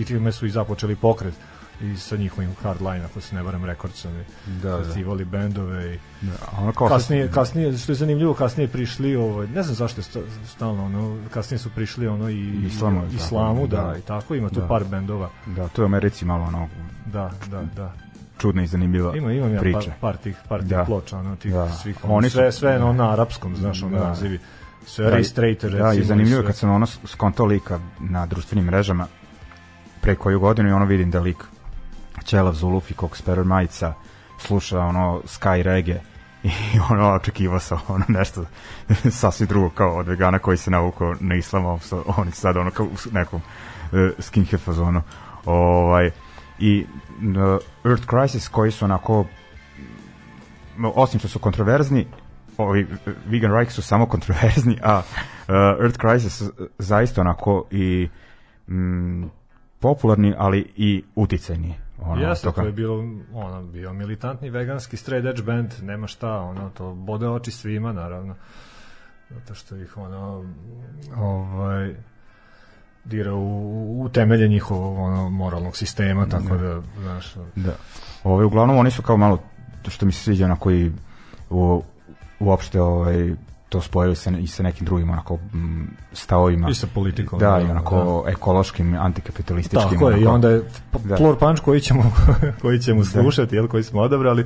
čime 0.07 0.33
su 0.33 0.47
i 0.47 0.51
započeli 0.51 0.97
pokret 0.97 1.35
i 1.83 1.97
sa 1.97 2.17
njihovim 2.17 2.51
hardline 2.55 3.05
ako 3.05 3.21
se 3.21 3.35
ne 3.35 3.43
varam 3.43 3.65
rekordsom 3.65 4.13
Da, 4.47 4.71
da. 4.71 4.85
zasivali 4.85 5.25
bendove 5.25 5.95
i 5.95 5.99
da, 6.21 6.33
ono 6.53 6.73
kao... 6.73 6.89
kasnije, 6.89 7.31
kasnije, 7.31 7.79
što 7.79 7.93
je 7.93 7.97
zanimljivo, 7.97 8.35
kasnije 8.35 8.69
prišli, 8.69 9.17
ovaj, 9.17 9.47
ne 9.47 9.63
znam 9.63 9.75
zašto 9.77 10.03
sta- 10.03 10.21
stalno, 10.47 10.85
ono, 10.85 11.19
kasnije 11.31 11.59
su 11.59 11.71
prišli 11.71 12.07
ono 12.09 12.31
i 12.31 12.67
islamu, 12.67 13.01
i, 13.01 13.09
da. 13.09 13.17
islamu, 13.17 13.67
da, 13.67 13.83
Da. 13.83 13.97
i 13.99 14.03
tako, 14.03 14.35
ima 14.35 14.49
tu 14.49 14.61
Da. 14.61 14.69
par 14.69 14.85
bendova, 14.85 15.31
Da, 15.47 15.69
to 15.69 15.83
je 15.83 15.87
Americi 15.87 16.25
malo 16.25 16.45
ono 16.45 16.69
da, 17.07 17.31
da, 17.47 17.63
da. 17.67 17.93
čudna 18.39 18.63
i 18.63 18.67
zanimljiva 18.67 19.17
Ima, 19.17 19.33
imam 19.33 19.55
ja 19.55 19.61
priča. 19.61 19.79
par, 19.81 19.95
par 20.03 20.17
tih, 20.17 20.37
par 20.49 20.61
tih 20.61 20.69
Da. 20.69 20.85
ploča, 20.85 21.19
ono, 21.19 21.37
tih 21.37 21.53
Da. 21.53 21.69
svih, 21.71 22.05
ono, 22.05 22.15
Oni 22.15 22.31
su- 22.31 22.35
sve, 22.35 22.53
sve 22.53 22.77
ono, 22.77 22.93
na 22.95 23.13
arapskom, 23.13 23.57
znaš, 23.57 23.83
ono, 23.83 23.99
Da. 23.99 24.09
nazivi, 24.09 24.39
sve 24.87 25.05
Da, 25.05 25.11
da, 25.11 25.17
i- 25.17 25.19
Rastrater, 25.19 25.71
recimo, 25.71 25.79
Da, 25.85 25.93
i 25.93 26.05
zanimljivo 26.05 26.41
je 26.41 26.47
kad 26.47 26.57
sam 26.57 26.71
ono 26.71 26.87
skontao 26.87 27.47
lika 27.47 27.81
na 28.01 28.27
društvenim 28.27 28.65
mrežama 28.65 29.07
pre 30.01 30.15
koju 30.15 30.41
godinu 30.41 30.69
i 30.69 30.73
ono 30.73 30.85
vidim 30.85 31.11
da 31.11 31.21
lik 31.21 31.45
Ćelav 32.25 32.55
Zuluf 32.55 32.91
i 32.91 32.95
Coxperer 32.95 33.45
majica 33.45 33.95
sluša 34.39 34.81
ono 34.81 35.23
Sky 35.25 35.63
Reggae 35.63 36.01
i 36.45 36.79
ono 36.91 37.13
očekivao 37.15 37.59
sam 37.61 37.79
ono 37.89 38.05
nešto 38.09 38.45
sasvim 39.11 39.49
drugo 39.49 39.71
kao 39.71 39.97
od 39.97 40.09
vegana 40.09 40.39
koji 40.39 40.57
se 40.57 40.71
navukao 40.71 41.15
na 41.21 41.35
islam, 41.35 41.67
a 41.67 41.79
sa- 41.79 42.03
oni 42.17 42.31
sad 42.31 42.57
ono 42.57 42.71
kao 42.71 42.87
u 42.87 42.91
nekom 43.13 43.41
uh, 43.41 43.99
skinhead 44.19 44.61
fazonu. 44.61 45.03
Ovaj, 45.45 46.11
I 46.59 46.87
uh, 47.19 47.91
Earth 47.91 48.07
Crisis 48.09 48.49
koji 48.49 48.71
su 48.71 48.85
onako 48.85 49.25
osim 50.95 51.19
što 51.19 51.29
su 51.29 51.39
kontroverzni, 51.39 52.07
ovi 52.59 52.81
eh, 53.07 53.11
Vegan 53.27 53.53
Reich 53.53 53.73
su 53.73 53.83
samo 53.83 54.07
kontroverzni, 54.07 54.79
a 54.83 54.99
uh, 54.99 55.55
Earth 55.83 55.99
Crisis 56.01 56.43
zaista 56.79 57.21
onako 57.21 57.67
i 57.71 58.09
mm, 58.69 59.25
popularni, 59.81 60.35
ali 60.39 60.73
i 60.77 61.05
uticajni. 61.15 61.84
Ono, 62.07 62.23
Jeste, 62.23 62.45
toga- 62.45 62.61
to 62.61 62.67
je 62.67 62.73
bilo, 62.73 63.05
ono, 63.35 63.63
bio 63.63 63.93
militantni 63.93 64.51
veganski 64.51 64.97
straight 64.97 65.27
edge 65.29 65.43
band, 65.43 65.73
nema 65.83 66.07
šta, 66.07 66.33
ono, 66.33 66.71
to 66.71 66.95
bode 66.95 67.29
oči 67.29 67.51
svima, 67.51 67.93
naravno. 67.93 68.35
Zato 69.31 69.55
što 69.55 69.77
ih, 69.77 69.97
ono, 69.97 70.45
ovaj, 71.17 71.95
dira 73.05 73.35
u, 73.35 74.03
u 74.03 74.09
temelje 74.09 74.49
njihovog 74.49 74.99
ono, 74.99 75.31
moralnog 75.31 75.77
sistema, 75.77 76.27
tako 76.27 76.57
da, 76.57 76.83
znaš, 77.03 77.35
Da. 77.57 77.73
Ove, 78.25 78.45
uglavnom 78.45 78.77
oni 78.77 78.91
su 78.91 79.03
kao 79.03 79.17
malo, 79.17 79.39
što 79.89 80.07
mi 80.07 80.13
se 80.13 80.23
sviđa, 80.23 80.45
onako 80.45 80.71
i 80.71 80.93
u, 81.51 81.83
uopšte 82.41 82.81
ovaj, 82.81 83.35
to 83.75 83.81
spojili 83.81 84.17
sa, 84.17 84.31
i 84.31 84.47
sa 84.47 84.63
nekim 84.63 84.87
drugim 84.87 85.11
onako 85.11 85.37
mm, 85.37 85.85
stavovima. 86.13 86.69
i 86.71 86.75
sa 86.75 86.87
politikom. 86.95 87.39
Da, 87.39 87.61
i 87.61 87.71
onako 87.71 88.25
ekološkim, 88.29 88.95
antikapitalističkim. 88.95 89.91
Tako 89.91 90.11
je, 90.11 90.21
i 90.21 90.27
onako- 90.27 90.35
onda 90.35 90.51
je 90.51 90.63
Da. 91.05 91.17
Floor 91.17 91.39
Punch 91.39 91.63
koji 91.63 91.81
ćemo, 91.81 92.13
koji 92.63 92.79
ćemo 92.79 93.05
slušati, 93.05 93.57
jel, 93.57 93.69
koji 93.69 93.83
smo 93.83 94.01
odabrali, 94.01 94.45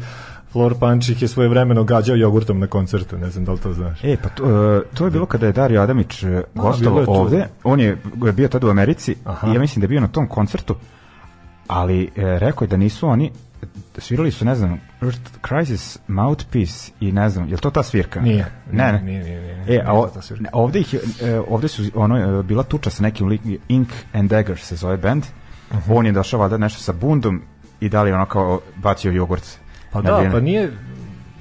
Floor 0.52 0.74
Punch 0.78 1.10
ih 1.10 1.22
je 1.22 1.28
svoje 1.28 1.48
vremeno 1.48 1.84
gađao 1.84 2.16
jogurtom 2.16 2.58
na 2.58 2.66
koncertu, 2.66 3.18
ne 3.18 3.30
znam 3.30 3.44
da 3.44 3.52
li 3.52 3.58
to 3.58 3.72
znaš. 3.72 4.04
E, 4.04 4.16
pa 4.22 4.28
to, 4.28 4.44
e, 4.76 4.82
to 4.94 5.04
je 5.04 5.10
bilo 5.10 5.26
kada 5.26 5.46
je 5.46 5.52
Dario 5.52 5.82
Adamić 5.82 6.22
e, 6.22 6.42
tu. 6.54 7.04
ovde. 7.06 7.46
On 7.64 7.80
je 7.80 7.98
bio 8.32 8.48
tada 8.48 8.66
u 8.66 8.70
Americi 8.70 9.16
Aha. 9.24 9.50
i 9.50 9.54
ja 9.54 9.60
mislim 9.60 9.80
da 9.80 9.84
je 9.84 9.88
bio 9.88 10.00
na 10.00 10.08
tom 10.08 10.26
koncertu, 10.26 10.74
ali 11.66 12.02
e, 12.04 12.08
rekao 12.16 12.64
je 12.64 12.68
da 12.68 12.76
nisu 12.76 13.08
oni 13.08 13.30
svirali 13.98 14.30
su, 14.30 14.44
ne 14.44 14.54
znam, 14.54 14.80
Earth 15.02 15.20
Crisis, 15.48 15.98
Mouthpiece 16.08 16.92
i 17.00 17.12
ne 17.12 17.28
znam, 17.28 17.44
je 17.44 17.52
li 17.52 17.60
to 17.60 17.70
ta 17.70 17.82
svirka? 17.82 18.20
Nije. 18.20 18.46
Ne, 18.72 18.92
ne. 18.92 19.02
Nije, 19.02 19.24
nije, 19.24 19.40
nije. 19.40 19.52
E, 19.54 19.64
Nije 19.68 19.82
a 19.86 19.92
o, 19.92 20.10
svirka. 20.22 20.42
ne, 20.42 20.48
ovde, 20.52 20.80
ih, 20.80 20.94
e, 21.22 21.40
ovde 21.40 21.68
su 21.68 21.82
ono, 21.94 22.38
e, 22.40 22.42
bila 22.42 22.62
tuča 22.62 22.90
sa 22.90 23.02
nekim 23.02 23.26
lik, 23.28 23.40
Ink 23.68 23.88
and 24.12 24.30
Dagger 24.30 24.58
se 24.58 24.76
zove 24.76 24.96
band. 24.96 25.24
Mhm. 25.72 25.92
On 25.92 26.06
je 26.06 26.12
došao 26.12 26.40
valjda 26.40 26.58
nešto 26.58 26.80
sa 26.80 26.92
bundom 26.92 27.42
i 27.80 27.88
da 27.88 28.02
li 28.02 28.12
ono 28.12 28.26
kao 28.26 28.60
bacio 28.76 29.12
jogurt. 29.12 29.58
Pa 29.92 30.02
da, 30.02 30.14
vrijeme. 30.14 30.34
pa 30.34 30.40
nije, 30.40 30.72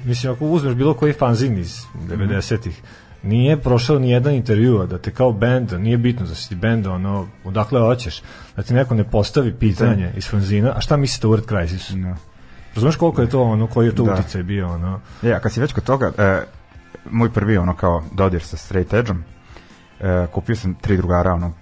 mislim, 0.05 0.33
ako 0.33 0.45
uzmeš 0.45 0.73
bilo 0.73 0.93
koji 0.93 1.13
fanzin 1.13 1.57
iz 1.57 1.79
Mhm. 1.95 2.11
90-ih, 2.13 2.81
nije 3.23 3.57
prošao 3.61 3.99
ni 3.99 4.09
jedan 4.09 4.33
intervju, 4.33 4.87
da 4.87 4.97
te 4.97 5.11
kao 5.11 5.31
band, 5.31 5.73
nije 5.79 5.97
bitno 5.97 6.25
da 6.25 6.35
si 6.35 6.49
ti 6.49 6.55
band, 6.55 6.87
ono, 6.87 7.27
odakle 7.43 7.79
hoćeš, 7.81 8.21
da 8.55 8.63
ti 8.63 8.73
neko 8.73 8.95
ne 8.95 9.03
postavi 9.03 9.53
pitanje 9.53 10.13
iz 10.17 10.29
fanzina, 10.29 10.73
a 10.75 10.81
šta 10.81 10.97
mislite 10.97 11.27
o 11.27 11.29
Word 11.29 11.47
Crisis? 11.47 11.89
Da. 11.91 12.15
Razumeš 12.75 12.95
koliko 12.95 13.21
je 13.21 13.29
to, 13.29 13.41
ono, 13.41 13.67
koji 13.67 13.85
je 13.85 13.95
to 13.95 14.03
Da. 14.03 14.13
uticaj 14.13 14.43
bio, 14.43 14.73
ono, 14.73 14.99
E, 15.23 15.33
a 15.33 15.39
kad 15.39 15.53
si 15.53 15.61
već 15.61 15.73
kod 15.73 15.83
toga, 15.83 16.11
e, 16.17 16.41
moj 17.11 17.29
prvi 17.33 17.57
ono 17.57 17.75
kao 17.75 18.03
dodir 18.11 18.43
sa 18.43 18.57
straight 18.57 18.93
edgeom, 18.93 19.23
e, 19.99 20.27
kupio 20.33 20.55
sam 20.55 20.75
tri 20.75 20.97
drugara, 20.97 21.33
ono, 21.33 21.53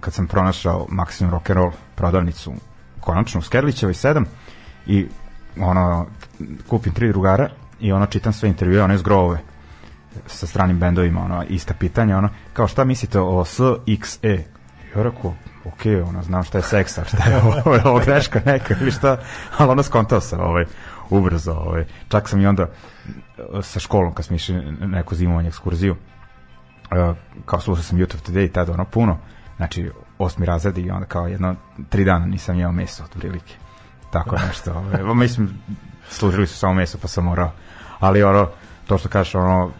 kad 0.00 0.14
sam 0.14 0.26
pronašao 0.26 0.86
Maximum 0.90 1.30
Rock'n'Roll 1.30 1.70
prodavnicu, 1.94 2.52
konačno 3.00 3.38
u 3.38 3.42
Skerlićevoj 3.42 3.94
7, 3.94 4.24
i 4.86 5.06
ono, 5.60 6.06
kupim 6.68 6.92
tri 6.92 7.08
drugara 7.08 7.48
i 7.80 7.92
ono, 7.92 8.06
čitam 8.06 8.32
sve 8.32 8.48
intervjue, 8.48 8.82
one 8.82 8.98
zgrove 8.98 9.38
sa 10.26 10.46
stranim 10.46 10.78
bendovima, 10.78 11.24
ono, 11.24 11.44
ista 11.48 11.74
pitanja, 11.74 12.18
ono, 12.18 12.28
kao 12.52 12.66
šta 12.66 12.84
mislite 12.84 13.20
o 13.20 13.44
SXE? 13.44 14.44
Ja 14.96 15.02
rekao, 15.02 15.34
ok, 15.64 16.08
ono, 16.08 16.22
znam 16.22 16.44
šta 16.44 16.58
je 16.58 16.62
seksa, 16.62 17.04
šta 17.04 17.30
je 17.30 17.36
ovo, 17.36 17.80
ovo 17.84 18.00
greška 18.04 18.40
neka 18.46 18.74
ili 18.80 18.90
šta, 18.90 19.16
ali 19.58 19.70
ono 19.70 19.82
skontao 19.82 20.20
sam, 20.20 20.40
ovaj, 20.40 20.64
ubrzo, 21.10 21.52
ovaj, 21.52 21.84
čak 22.08 22.28
sam 22.28 22.40
i 22.40 22.46
onda 22.46 22.66
sa 23.62 23.80
školom, 23.80 24.14
kad 24.14 24.24
smo 24.24 24.36
išli 24.36 24.72
neko 24.80 25.14
zimovanje 25.14 25.48
ekskurziju, 25.48 25.96
e, 26.90 27.14
kao 27.46 27.60
slušao 27.60 27.82
sam 27.82 27.98
YouTube 27.98 28.30
Today 28.30 28.44
i 28.44 28.52
tada 28.52 28.72
ono 28.72 28.84
puno, 28.84 29.18
znači 29.56 29.90
osmi 30.18 30.46
razred 30.46 30.78
i 30.78 30.90
onda 30.90 31.06
kao 31.06 31.26
jedno, 31.26 31.54
tri 31.88 32.04
dana 32.04 32.26
nisam 32.26 32.58
jeo 32.58 32.72
meso 32.72 33.04
od 33.04 33.10
prilike. 33.10 33.54
Tako 34.10 34.36
nešto. 34.48 34.72
Ovaj, 34.72 35.14
mislim, 35.14 35.50
služili 36.08 36.46
su 36.46 36.58
samo 36.58 36.74
meso 36.74 36.98
pa 37.02 37.08
sam 37.08 37.24
morao. 37.24 37.52
Ali 37.98 38.22
ono, 38.22 38.48
to 38.86 38.98
što 38.98 39.08
kažeš, 39.08 39.34
ono, 39.34 39.70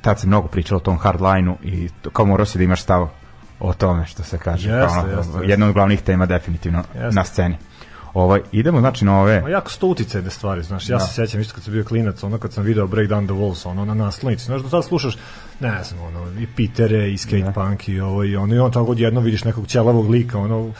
tad 0.00 0.20
se 0.20 0.26
mnogo 0.26 0.48
pričalo 0.48 0.76
o 0.76 0.80
tom 0.80 0.98
hardline-u 0.98 1.56
i 1.62 1.88
to, 2.02 2.10
kao 2.10 2.26
morao 2.26 2.46
si 2.46 2.58
da 2.58 2.64
imaš 2.64 2.82
stav 2.82 3.08
o 3.60 3.72
tome 3.72 4.06
što 4.06 4.22
se 4.22 4.38
kaže. 4.38 4.70
Jeste, 4.70 4.94
kao 4.94 5.04
ono, 5.04 5.16
jeste. 5.16 5.38
Jedna 5.44 5.66
od 5.66 5.72
glavnih 5.72 6.02
tema 6.02 6.26
definitivno 6.26 6.84
Jeste. 6.94 7.14
na 7.14 7.24
sceni. 7.24 7.56
Ovaj, 8.14 8.40
idemo 8.52 8.80
znači 8.80 9.04
na 9.04 9.20
ove... 9.20 9.40
Ma 9.40 9.48
jako 9.48 9.70
su 9.70 9.80
to 9.80 9.86
uticajne 9.86 10.30
stvari, 10.30 10.62
znaš, 10.62 10.88
ja 10.88 10.98
Da. 10.98 11.04
se 11.04 11.14
sećam 11.14 11.40
isto 11.40 11.54
kad 11.54 11.64
sam 11.64 11.72
bio 11.72 11.84
klinac, 11.84 12.22
ono 12.22 12.38
kad 12.38 12.52
sam 12.52 12.64
video 12.64 12.86
Break 12.86 13.08
Down 13.08 13.24
the 13.26 13.34
Walls, 13.34 13.68
ono 13.68 13.84
na 13.84 13.94
naslovnici, 13.94 14.44
znaš, 14.44 14.62
do 14.62 14.68
tada 14.68 14.82
slušaš, 14.82 15.18
ne 15.60 15.84
znam, 15.84 16.02
ono, 16.02 16.40
i 16.40 16.46
Pitere, 16.46 17.12
i 17.12 17.18
Skate 17.18 17.52
Punk, 17.54 17.88
i 17.88 18.00
ovo, 18.00 18.24
i 18.24 18.36
ono, 18.36 18.54
i 18.54 18.58
on 18.58 18.72
tako 18.72 18.86
odjedno 18.90 19.20
vidiš 19.20 19.44
nekog 19.44 19.66
ćelavog 19.66 20.10
lika, 20.10 20.38
ono, 20.38 20.72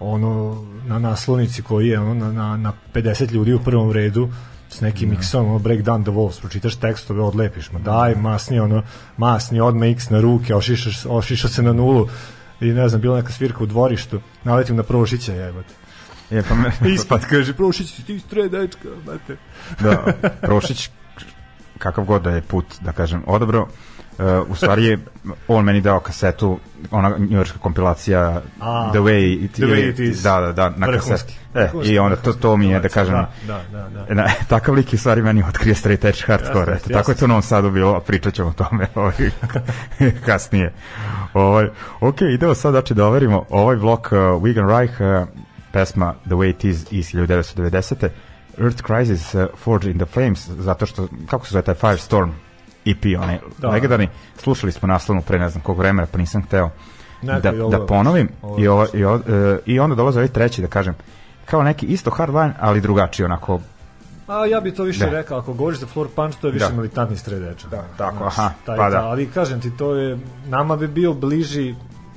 ono, 0.00 0.64
na 0.86 0.98
naslovnici 0.98 1.62
koji 1.62 1.88
je, 1.88 2.00
ono, 2.00 2.14
na, 2.14 2.32
na, 2.32 2.56
na 2.56 2.72
50 2.94 3.32
ljudi 3.32 3.52
u 3.54 3.60
prvom 3.60 3.92
redu, 3.92 4.28
s 4.74 4.80
nekim 4.80 5.12
X-om, 5.12 5.48
ono, 5.48 5.58
Break 5.58 5.82
Down 5.82 6.02
the 6.02 6.10
Walls, 6.10 6.40
pročitaš 6.40 6.76
tekstove, 6.76 7.22
odlepiš, 7.22 7.70
ma 7.72 7.78
daj, 7.78 8.14
masni, 8.14 8.60
ono, 8.60 8.82
masni, 9.16 9.60
odmah 9.60 9.88
X 9.88 10.10
na 10.10 10.20
ruke, 10.20 10.54
ošišaš, 10.54 11.06
ošišao 11.06 11.50
se 11.50 11.62
na 11.62 11.72
nulu, 11.72 12.08
i 12.60 12.66
ne 12.66 12.88
znam, 12.88 13.00
bila 13.00 13.16
neka 13.16 13.32
svirka 13.32 13.62
u 13.62 13.66
dvorištu, 13.66 14.20
naletim 14.44 14.76
na 14.76 14.82
Prošića, 14.82 15.32
jebote. 15.32 15.74
Je, 16.30 16.42
pa 16.42 16.54
me, 16.54 16.72
Ispad, 16.94 17.26
kaže, 17.30 17.54
Prošić, 17.54 17.92
ti 18.06 18.18
stre, 18.18 18.48
dečka, 18.48 18.88
brate. 19.06 19.36
da, 19.80 20.12
Prošić, 20.42 20.90
kakav 21.78 22.04
god 22.04 22.22
da 22.22 22.30
je 22.30 22.42
put, 22.42 22.66
da 22.80 22.92
kažem, 22.92 23.22
odabro, 23.26 23.68
uh, 24.18 24.50
u 24.50 24.54
stvari 24.54 24.84
je 24.84 24.98
on 25.48 25.64
meni 25.64 25.80
dao 25.80 26.00
kasetu, 26.00 26.58
ona 26.90 27.18
njujorska 27.18 27.58
kompilacija 27.58 28.42
A, 28.60 28.90
The 28.90 28.98
Way 29.00 29.44
It, 29.44 29.52
The 29.52 29.64
Way 29.64 29.90
It 29.90 29.98
Is. 29.98 30.22
Da, 30.22 30.40
da, 30.40 30.52
da, 30.52 30.70
na 30.76 30.86
kasetu. 30.86 31.32
E, 31.54 31.70
I 31.84 31.98
onda 31.98 32.16
to, 32.16 32.32
to 32.32 32.56
mi 32.56 32.66
je, 32.66 32.80
da 32.80 32.88
kažem, 32.88 33.14
Da, 33.14 33.28
da, 33.72 33.88
da. 33.88 34.04
da. 34.08 34.14
Na, 34.14 34.26
takav 34.48 34.74
lik 34.74 34.92
je 34.92 34.96
u 34.96 34.98
stvari 34.98 35.22
meni 35.22 35.42
otkrio 35.48 35.74
straight 35.74 36.04
edge 36.04 36.18
hardcore. 36.26 36.72
Jasno, 36.72 36.74
Eto, 36.74 36.88
tako 36.88 37.10
je 37.10 37.16
to 37.16 37.24
u 37.24 37.28
Novom 37.28 37.42
Sadu 37.42 37.70
bilo, 37.70 37.94
a 37.94 38.00
pričat 38.00 38.34
ćemo 38.34 38.48
o 38.48 38.52
tome 38.52 38.86
ovaj, 38.94 39.14
kasnije. 40.26 40.72
Ovaj, 41.34 41.68
ok, 42.00 42.20
idemo 42.20 42.54
sad 42.54 42.72
znači, 42.72 42.94
da 42.94 43.06
overimo 43.06 43.44
ovaj 43.50 43.76
blok 43.76 44.06
uh, 44.06 44.18
Wigan 44.18 44.78
Reich, 44.78 44.94
uh, 45.00 45.28
pesma 45.72 46.14
The 46.24 46.34
Way 46.34 46.50
It 46.50 46.64
Is 46.64 46.86
iz 46.90 47.06
1990. 47.06 48.08
Earth 48.58 48.82
Crisis 48.86 49.34
uh, 49.34 49.46
Forge 49.56 49.90
in 49.90 49.98
the 49.98 50.06
Flames, 50.06 50.48
zato 50.48 50.86
što, 50.86 51.08
kako 51.26 51.46
se 51.46 51.52
zove 51.52 51.62
taj 51.62 51.74
Firestorm 51.74 52.30
EP, 52.86 53.04
onaj 53.18 53.38
Da. 53.58 53.68
legendarni, 53.68 54.08
slušali 54.36 54.72
smo 54.72 54.88
naslovnu 54.88 55.22
pre 55.22 55.38
ne 55.38 55.48
znam 55.48 55.62
kog 55.62 55.78
vremena, 55.78 56.08
pa 56.12 56.18
nisam 56.18 56.42
hteo 56.42 56.70
da, 57.22 57.52
i 57.52 57.60
ovo- 57.60 57.70
da 57.70 57.86
ponovim 57.86 58.28
ovo- 58.42 58.58
i, 58.58 58.68
ovo, 58.68 58.86
i, 58.94 59.04
ovo, 59.04 59.16
e, 59.18 59.58
i 59.66 59.80
onda 59.80 59.96
dolaze 59.96 60.18
ovaj 60.18 60.28
treći 60.28 60.62
da 60.62 60.68
kažem 60.68 60.94
kao 61.44 61.62
neki 61.62 61.86
isto 61.86 62.10
hardline 62.10 62.52
ali 62.60 62.80
drugačiji 62.80 63.24
onako 63.24 63.60
A 64.28 64.46
ja 64.46 64.60
bi 64.60 64.74
to 64.74 64.82
više 64.82 64.98
Da. 65.00 65.10
rekao, 65.10 65.38
ako 65.38 65.52
govoriš 65.52 65.78
za 65.78 65.86
floor 65.86 66.08
punch, 66.08 66.38
to 66.38 66.46
je 66.46 66.52
više 66.52 66.66
Da. 66.66 66.72
militantni 66.72 67.16
edge. 67.26 67.62
Da, 67.70 67.84
tako, 67.98 68.16
Znaš, 68.16 68.38
aha, 68.38 68.50
taj, 68.66 68.76
pa 68.76 68.90
da. 68.90 69.00
Ali 69.00 69.26
kažem 69.26 69.60
ti, 69.60 69.70
to 69.70 69.94
je, 69.94 70.18
nama 70.46 70.76
bi 70.76 70.88
bio 70.88 71.12
bliži 71.12 71.74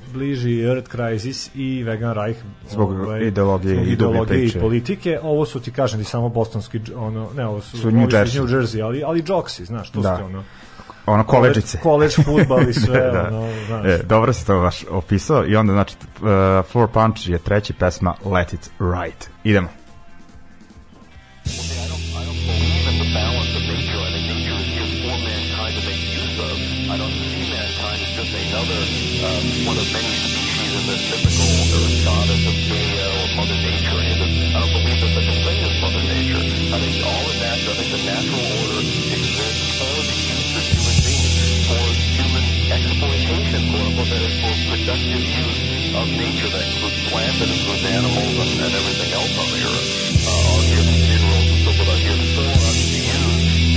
bliži 0.08 0.62
Earth 0.62 0.90
Crisis 0.90 1.50
i 1.54 1.82
Vegan 1.82 2.14
Reich 2.14 2.40
Zbog 2.70 2.94
ideologije 3.22 3.74
zbog 3.74 3.88
ideologije 3.88 4.46
i 4.46 4.60
politike. 4.60 5.18
Ovo 5.22 5.46
su 5.46 5.60
ti 5.60 5.72
kažem 5.72 6.00
ti 6.00 6.04
samo 6.04 6.28
bostonski 6.28 6.80
ono 6.96 7.28
ne 7.36 7.46
ovo 7.46 7.60
su, 7.60 7.78
Su 7.78 7.90
New 7.90 8.08
Jersey. 8.08 8.38
New 8.38 8.48
Jersey 8.48 8.84
ali 8.84 9.02
ali 9.04 9.24
joksi 9.26 9.64
znaš 9.64 9.90
to 9.90 10.00
Da. 10.00 10.14
ste 10.14 10.24
ono 10.24 10.42
ono 11.06 11.24
koleđice. 11.24 11.78
college 11.82 12.14
fudbal 12.14 12.68
i 12.68 12.74
sve 12.84 13.00
da. 13.12 13.28
ono 13.28 13.52
znaš. 13.66 13.86
E, 13.86 14.02
dobro 14.02 14.32
si 14.32 14.46
to 14.46 14.60
baš 14.60 14.84
opisao. 14.90 15.46
I 15.46 15.56
onda 15.56 15.72
znači 15.72 15.96
uh, 16.20 16.28
Floor 16.66 16.88
Punch 16.88 17.28
je 17.28 17.38
treći 17.38 17.72
pesma 17.72 18.14
Let 18.24 18.52
It 18.52 18.70
Ride. 18.80 19.26
Idemo. 19.44 19.68
I 21.44 21.87
another 28.58 28.82
um, 29.22 29.70
one 29.70 29.78
of 29.78 29.86
many 29.94 30.10
species 30.18 30.70
in 30.74 30.82
this 30.90 31.02
mythical 31.14 31.46
earth 31.78 31.94
goddess 32.02 32.42
of 32.42 32.56
Gaia 32.66 33.06
or 33.06 33.26
Mother 33.38 33.54
Nature. 33.54 34.02
And 34.02 34.18
I 34.50 34.58
don't 34.58 34.74
believe 34.82 34.98
there's 34.98 35.14
such 35.14 35.30
a 35.30 35.36
thing 35.46 35.58
as 35.62 35.74
Mother 35.78 36.02
Nature. 36.02 36.42
I 36.74 36.76
think 36.82 36.98
all 37.06 37.22
is 37.30 37.38
natural. 37.38 37.70
I 37.70 37.86
think 37.86 37.90
the 37.94 38.02
natural 38.02 38.42
order 38.58 38.82
exists 38.82 39.78
for 39.78 39.94
the 39.94 40.16
use 40.26 40.50
of 40.58 40.64
human 40.74 40.98
beings, 41.06 41.34
for 41.70 41.86
human 42.18 42.44
exploitation, 42.74 43.60
quote 43.70 43.86
unquote, 43.94 44.10
that 44.10 44.22
is 44.26 44.34
for 44.42 44.54
productive 44.74 45.22
use 45.22 45.62
of 45.94 46.06
nature 46.18 46.50
that 46.50 46.66
includes 46.66 46.98
plants, 47.14 47.38
that 47.38 47.50
includes 47.54 47.84
animals, 47.86 48.34
and, 48.42 48.50
and 48.58 48.72
everything 48.74 49.10
else 49.14 49.34
on 49.38 49.48
the 49.54 49.60
earth. 49.70 49.86
Uh, 50.18 50.50
our 50.50 50.62
gifts, 50.66 50.98
minerals, 51.06 51.46
and 51.46 51.60
so 51.62 51.70
forth 51.78 51.90
are 51.94 52.02
here 52.02 52.18
for 52.34 52.42
us 52.42 52.74
to 52.74 52.98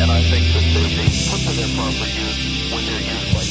and 0.02 0.10
I 0.10 0.18
think 0.34 0.50
that 0.58 0.66
they're 0.74 0.98
being 0.98 1.14
put 1.30 1.46
to 1.46 1.54
their 1.54 1.70
proper 1.78 2.10
use 2.10 2.42
when 2.74 2.82
they're 2.90 3.06
used 3.06 3.30
by 3.38 3.46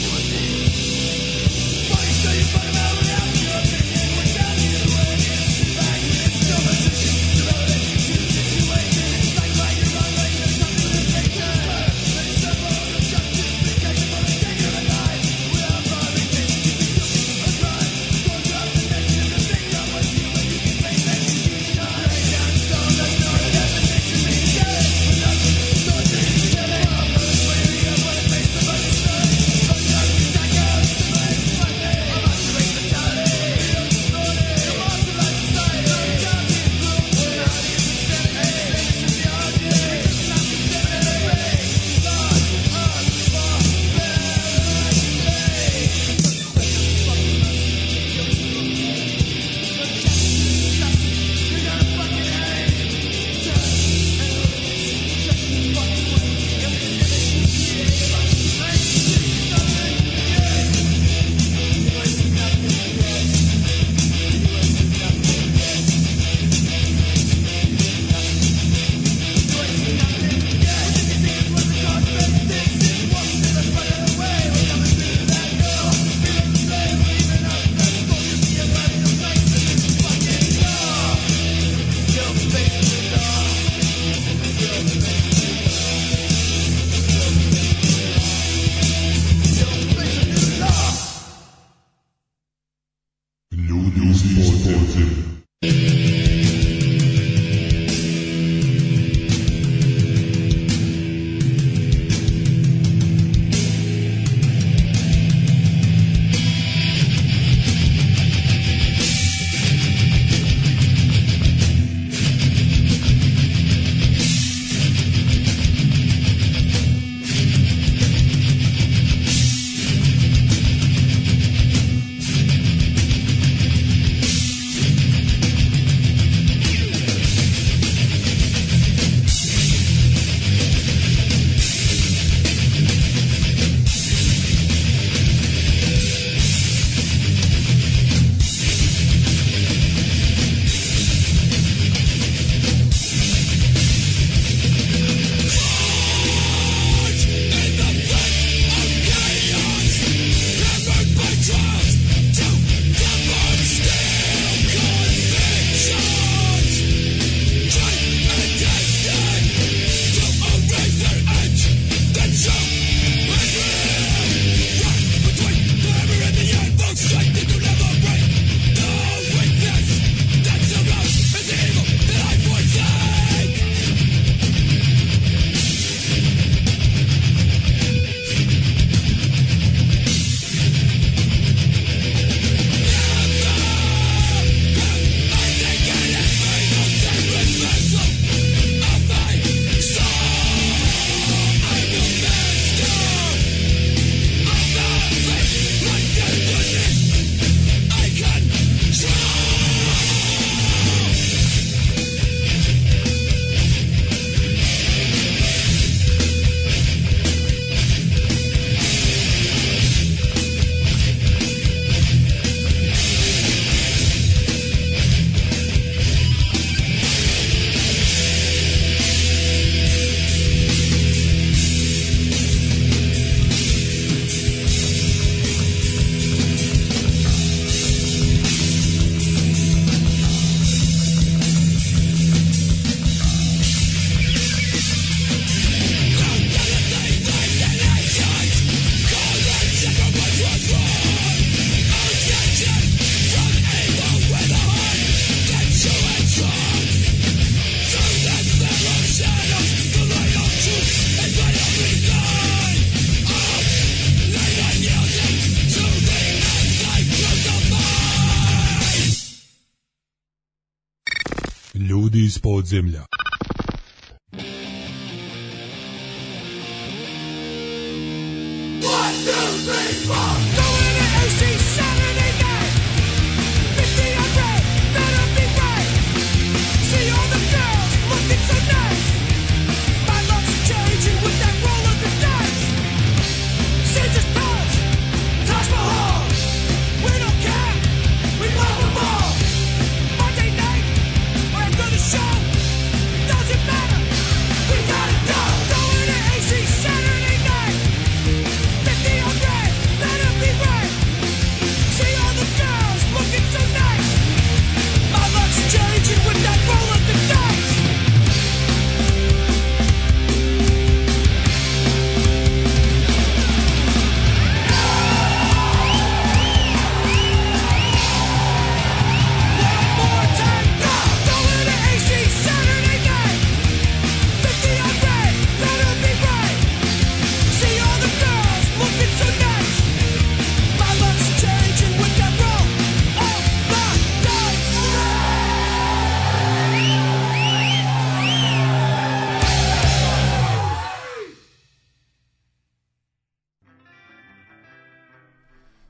Ljudi 262.73 263.10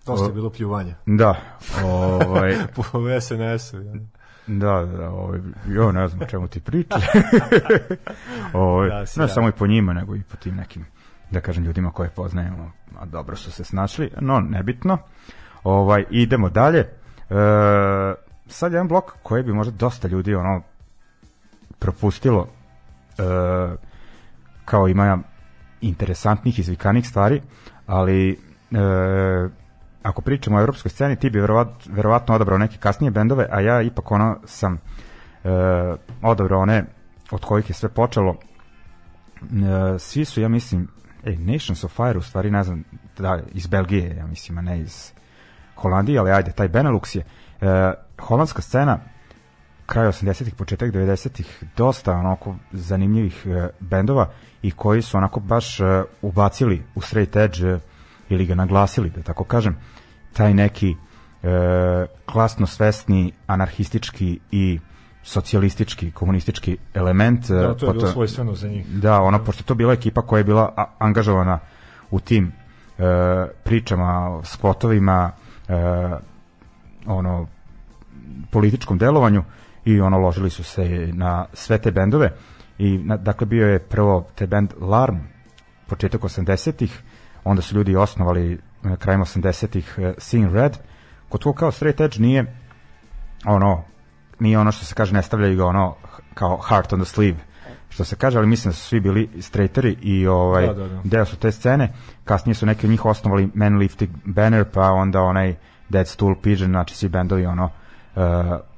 Dosta 0.07 0.26
je 0.26 0.32
bilo 0.32 0.51
pljuvanja. 0.51 0.94
Da, 1.07 1.34
ovaj, 1.84 2.57
Po 2.74 2.82
SNS-u. 3.20 3.82
Ja. 3.82 3.92
Da, 4.46 4.86
da, 4.96 5.11
ovaj, 5.11 5.40
jo, 5.68 5.92
ne 5.92 6.09
znam 6.09 6.28
čemu 6.28 6.48
ti 6.48 6.61
pričaš. 6.61 7.03
ovaj, 8.53 8.88
Da, 8.88 9.01
ne 9.01 9.07
sjajno. 9.07 9.28
samo 9.28 9.48
i 9.48 9.53
po 9.53 9.66
njima, 9.66 9.92
nego 9.92 10.16
i 10.16 10.22
po 10.22 10.36
tim 10.36 10.55
nekim, 10.57 10.86
da 11.30 11.40
kažem, 11.40 11.64
ljudima 11.64 11.90
koje 11.90 12.09
poznajemo, 12.09 12.72
a 12.98 13.07
dobro 13.07 13.36
su 13.36 13.53
se 13.53 13.64
snašli, 13.64 14.11
no, 14.20 14.40
nebitno. 14.40 14.98
Ovaj, 15.64 16.05
idemo 16.11 16.48
dalje. 16.48 16.78
E, 16.78 16.88
sad 18.46 18.72
jedan 18.72 18.88
blok 18.88 19.12
koji 19.22 19.42
bi 19.42 19.53
možda 19.53 19.72
dosta 19.72 20.09
ljudi 20.09 20.34
ono 20.34 20.62
propustilo 21.78 22.48
e, 23.18 23.22
kao 24.64 24.88
ima 24.88 25.18
interesantnih 25.80 26.59
izvikanih 26.59 27.09
stvari, 27.09 27.42
ali 27.86 28.30
e, 28.30 28.36
ako 30.03 30.22
pričamo 30.22 30.57
o 30.57 30.61
evropskoj 30.61 30.90
sceni, 30.90 31.16
ti 31.16 31.30
bi 31.30 31.40
verovat, 31.40 31.68
verovatno 31.86 32.34
odabrao 32.34 32.59
neke 32.59 32.76
kasnije 32.76 33.11
bendove, 33.11 33.46
a 33.51 33.61
ja 33.61 33.82
ipak 33.82 34.11
ono 34.11 34.36
sam 34.44 34.74
e, 34.74 35.48
odabrao 36.22 36.61
one 36.61 36.84
od 37.30 37.44
kojih 37.44 37.70
je 37.70 37.74
sve 37.74 37.88
počelo. 37.88 38.36
E, 39.42 39.98
svi 39.98 40.24
su, 40.24 40.40
ja 40.40 40.48
mislim, 40.48 40.88
ej, 41.24 41.36
Nations 41.36 41.84
of 41.84 41.92
Fire, 41.92 42.18
u 42.18 42.22
stvari 42.22 42.51
ne 42.51 42.62
znam, 42.62 42.84
da, 43.18 43.40
iz 43.53 43.66
Belgije, 43.66 44.16
ja 44.16 44.26
mislim, 44.26 44.59
a 44.59 44.61
ne 44.61 44.80
iz 44.80 45.12
Holandije, 45.76 46.18
ali 46.18 46.30
ajde, 46.30 46.53
taj 46.53 46.68
Benelux 46.68 47.16
je. 47.16 47.24
E, 47.61 47.92
holandska 48.20 48.62
scena, 48.62 48.98
kraj 49.86 50.07
80-ih, 50.07 50.55
početak 50.55 50.92
90-ih, 50.92 51.64
dosta 51.76 52.12
onako 52.12 52.57
zanimljivih 52.72 53.46
e, 53.46 53.68
bendova 53.80 54.30
i 54.62 54.70
koji 54.70 55.03
su 55.03 55.16
onako 55.16 55.40
baš 55.40 55.80
e, 55.80 56.03
ubacili 56.22 56.82
u 56.94 57.01
straight 57.01 57.36
edge 57.36 57.66
e, 57.66 57.78
ili 58.31 58.47
ga 58.47 58.55
naglasili, 58.55 59.11
da 59.11 59.22
tako 59.22 59.45
kažem, 59.45 59.76
taj 60.33 60.55
neki 60.55 60.91
e, 60.91 60.97
klasno 62.26 62.66
svesni, 62.66 63.33
anarhistički 63.47 64.39
i 64.51 64.81
socijalistički, 65.22 66.11
komunistički 66.11 66.76
element. 66.95 67.51
e, 67.51 67.55
Da, 67.55 67.74
to 67.74 67.87
je 67.87 67.93
bilo 67.93 68.07
svojstveno 68.07 68.55
za 68.55 68.68
njih. 68.68 68.87
Da, 68.87 69.20
ono, 69.20 69.45
pošto 69.45 69.62
to 69.64 69.74
bila 69.74 69.93
ekipa 69.93 70.22
koja 70.22 70.39
je 70.39 70.45
bila 70.45 70.72
a, 70.76 70.85
angažovana 70.99 71.59
u 72.11 72.20
tim 72.20 72.53
e, 72.99 73.03
pričama, 73.64 74.41
spotovima, 74.45 75.33
e, 75.68 75.74
ono, 77.07 77.47
političkom 78.51 78.99
delovanju 78.99 79.45
i 79.85 80.01
ono, 80.01 80.18
ložili 80.18 80.51
su 80.51 80.64
se 80.64 81.11
na 81.12 81.47
sve 81.53 81.78
te 81.78 81.91
bendove 81.91 82.33
i, 82.78 82.99
na, 82.99 83.16
dakle, 83.16 83.47
bio 83.47 83.66
je 83.66 83.78
prvo 83.78 84.26
te 84.35 84.47
band 84.47 84.72
Larm, 84.81 85.16
početak 85.87 86.20
80-ih, 86.20 87.03
onda 87.45 87.62
su 87.62 87.76
ljudi 87.76 87.97
osnovali 87.97 88.53
e, 88.53 88.97
krajem 88.97 89.20
80-ih 89.20 89.99
e, 89.99 90.14
Seeing 90.18 90.55
Red, 90.55 90.78
kod 91.28 91.41
toga 91.41 91.59
kao 91.59 91.70
straight 91.70 92.01
edge 92.01 92.16
nije 92.18 92.55
ono, 93.47 93.84
nije 94.38 94.59
ono 94.59 94.72
što 94.72 94.84
se 94.84 94.95
kaže, 94.95 95.14
ne 95.14 95.22
stavljaju 95.22 95.57
ga 95.57 95.66
ono 95.66 95.95
kao 96.34 96.59
heart 96.68 96.93
on 96.93 97.01
the 97.01 97.09
sleeve, 97.09 97.38
što 97.88 98.05
se 98.05 98.16
kaže, 98.16 98.38
ali 98.38 98.47
mislim 98.47 98.70
da 98.70 98.76
su 98.76 98.86
svi 98.86 99.01
bili 99.01 99.28
straighteri 99.41 99.97
i 100.03 100.26
ovaj, 100.26 100.66
Da, 100.66 100.72
da, 100.72 100.88
da. 100.88 101.01
deo 101.05 101.24
su 101.24 101.36
te 101.36 101.53
scene. 101.53 101.93
Kasnije 102.24 102.55
su 102.55 102.66
neki 102.66 102.86
od 102.86 102.91
njih 102.91 103.05
osnovali 103.05 103.51
Man 103.55 103.78
Lifting 103.78 104.11
Banner, 104.24 104.64
pa 104.64 104.91
onda 104.91 105.20
onaj 105.20 105.55
Dead 105.88 106.09
Stool 106.09 106.34
Pigeon, 106.43 106.70
znači 106.70 106.97
svi 106.97 107.09
bendovi 107.09 107.47
ono 107.47 107.64
uh, 107.64 108.22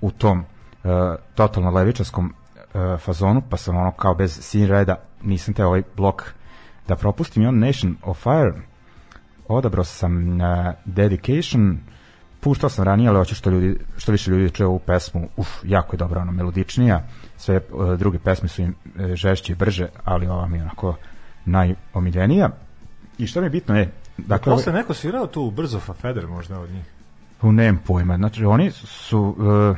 u 0.00 0.10
tom 0.10 0.38
uh, 0.38 0.90
totalno 1.34 1.70
levičarskom 1.70 2.34
uh, 2.74 3.00
fazonu, 3.00 3.42
pa 3.50 3.56
sam 3.56 3.76
ono 3.76 3.90
kao 3.90 4.14
bez 4.14 4.38
sin 4.40 4.68
reda 4.68 4.96
nisam 5.22 5.54
te 5.54 5.64
ovaj 5.64 5.82
blok 5.96 6.34
da 6.92 6.96
propustim 6.96 7.48
on 7.48 7.58
Nation 7.58 7.96
of 8.02 8.22
Fire 8.22 8.52
odabrao 9.48 9.84
sam 9.84 10.40
uh, 10.40 10.46
Dedication 10.84 11.78
puštao 12.42 12.70
sam 12.70 12.84
ranije, 12.84 13.08
ali 13.08 13.18
hoću 13.18 13.34
što, 13.34 13.50
ljudi, 13.50 13.78
što 13.96 14.12
više 14.12 14.30
ljudi 14.30 14.50
čuje 14.50 14.66
ovu 14.66 14.78
pesmu, 14.78 15.28
uf, 15.36 15.48
jako 15.64 15.94
je 15.94 15.98
dobra, 15.98 16.20
ono, 16.20 16.32
melodičnija, 16.32 17.02
sve 17.36 17.60
uh, 17.72 17.98
druge 17.98 18.18
pesme 18.18 18.48
su 18.48 18.62
im 18.62 18.74
e, 18.98 19.16
žešće 19.16 19.52
i 19.52 19.56
brže, 19.56 19.88
ali 20.04 20.26
ova 20.26 20.46
mi 20.46 20.58
je 20.58 20.62
onako 20.62 20.96
najomiljenija. 21.44 22.50
I 23.18 23.26
što 23.26 23.40
mi 23.40 23.46
je 23.46 23.50
bitno 23.50 23.78
je, 23.78 23.92
dakle, 24.18 24.52
Posle 24.52 24.72
neko 24.72 24.94
svirao 24.94 25.26
tu 25.26 25.50
brzo 25.50 25.80
fa 25.80 25.92
Feder 25.92 26.26
možda 26.26 26.60
od 26.60 26.70
njih. 26.70 26.84
U 27.42 27.52
nemam 27.52 27.82
pojma. 27.86 28.16
Znači, 28.16 28.44
oni 28.44 28.70
su 28.70 29.20
uh, 29.20 29.76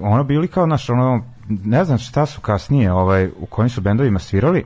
ono 0.00 0.24
bili 0.24 0.48
kao, 0.48 0.66
naš, 0.66 0.90
ono, 0.90 1.24
ne 1.48 1.84
znam 1.84 1.98
šta 1.98 2.26
su 2.26 2.40
kasnije, 2.40 2.92
ovaj, 2.92 3.30
u 3.38 3.46
kojim 3.46 3.70
su 3.70 3.80
bendovima 3.80 4.18
svirali, 4.18 4.64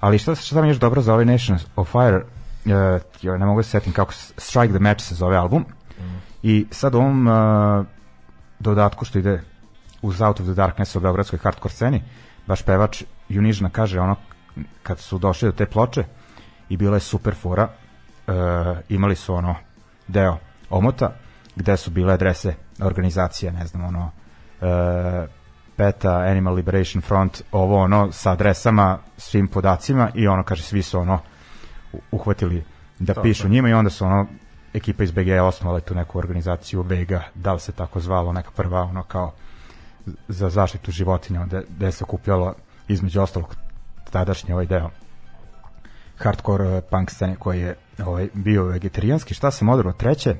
ali 0.00 0.18
šta, 0.18 0.34
šta 0.34 0.62
mi 0.62 0.68
još 0.68 0.78
dobro 0.78 1.02
za 1.02 1.12
ovaj 1.12 1.24
Nation 1.24 1.58
of 1.76 1.90
Fire, 1.90 2.16
uh, 2.16 3.38
ne 3.38 3.46
mogu 3.46 3.62
se 3.62 3.70
setim 3.70 3.92
kako 3.92 4.12
Strike 4.36 4.74
the 4.74 4.78
Match 4.78 5.04
se 5.04 5.14
zove 5.14 5.36
album, 5.36 5.64
i 6.42 6.66
sad 6.70 6.94
u 6.94 6.98
ovom 6.98 7.26
uh, 7.26 7.86
dodatku 8.58 9.04
što 9.04 9.18
ide 9.18 9.42
uz 10.02 10.20
Out 10.20 10.40
of 10.40 10.46
the 10.46 10.54
Darkness 10.54 10.96
u 10.96 11.00
beogradskoj 11.00 11.38
hardcore 11.42 11.74
sceni, 11.74 12.02
baš 12.46 12.62
pevač 12.62 13.02
Junižna 13.28 13.70
kaže 13.70 14.00
ono, 14.00 14.16
kad 14.82 14.98
su 14.98 15.18
došli 15.18 15.48
do 15.48 15.52
te 15.52 15.66
ploče, 15.66 16.04
i 16.68 16.76
bila 16.76 16.96
je 16.96 17.00
super 17.00 17.34
fora, 17.34 17.68
uh, 18.26 18.34
imali 18.88 19.16
su 19.16 19.34
ono 19.34 19.54
deo 20.08 20.38
omota 20.70 21.12
gde 21.56 21.76
su 21.76 21.90
bile 21.90 22.12
adrese 22.12 22.54
organizacije, 22.80 23.52
ne 23.52 23.66
znam, 23.66 23.84
ono 23.84 24.10
uh, 24.60 25.28
PETA, 25.76 26.18
Animal 26.18 26.54
Liberation 26.54 27.02
Front, 27.02 27.42
ovo 27.52 27.76
ono 27.76 28.12
sa 28.12 28.32
adresama, 28.32 28.98
svim 29.16 29.48
podacima 29.48 30.10
i 30.14 30.28
ono 30.28 30.42
kaže 30.42 30.62
svi 30.62 30.82
su 30.82 30.98
ono 30.98 31.18
uhvatili 32.10 32.64
da 32.98 33.14
Tako 33.14 33.22
pišu 33.22 33.46
je. 33.46 33.50
njima 33.50 33.68
i 33.68 33.72
onda 33.72 33.90
su 33.90 34.04
ono 34.04 34.26
ekipa 34.74 35.04
iz 35.04 35.10
BG 35.10 35.28
osnovala 35.42 35.80
tu 35.80 35.94
neku 35.94 36.18
organizaciju 36.18 36.82
Vega, 36.82 37.22
da 37.34 37.52
li 37.52 37.60
se 37.60 37.72
tako 37.72 38.00
zvalo, 38.00 38.32
neka 38.32 38.50
prva 38.50 38.82
ono 38.82 39.02
kao 39.02 39.32
za 40.28 40.50
zaštitu 40.50 40.90
životinja, 40.90 41.44
gde, 41.46 41.62
gde 41.76 41.92
se 41.92 42.04
okupljalo 42.04 42.54
između 42.88 43.20
ostalog 43.20 43.56
tadašnji 44.10 44.52
ovaj 44.52 44.66
deo 44.66 44.90
hardcore 46.18 46.76
eh, 46.76 46.80
punk 46.90 47.10
scene 47.10 47.36
koji 47.36 47.60
je 47.60 47.76
ovaj, 48.04 48.28
bio 48.34 48.64
vegetarijanski. 48.64 49.34
Šta 49.34 49.50
sam 49.50 49.68
odrao? 49.68 49.92
Treće, 49.92 50.36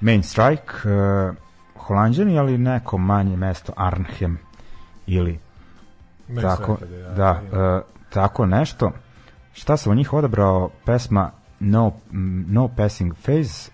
Main 0.00 0.22
Strike, 0.22 0.72
uh, 0.84 1.36
Holandjani, 1.90 2.38
ali 2.38 2.58
neko 2.58 2.98
manje 2.98 3.36
mesto, 3.36 3.72
Arnhem 3.76 4.38
ili 5.06 5.38
Meni 6.28 6.42
tako, 6.42 6.76
sve 6.76 6.86
kada 6.86 6.96
ja- 6.96 7.10
da, 7.10 7.24
ja- 7.52 7.76
uh, 7.76 7.82
tako 8.10 8.46
nešto. 8.46 8.92
Šta 9.52 9.76
sam 9.76 9.90
od 9.90 9.96
njih 9.96 10.12
odabrao? 10.12 10.70
Pesma 10.84 11.30
No, 11.60 11.92
no 12.46 12.68
Passing 12.68 13.14
Phase, 13.14 13.70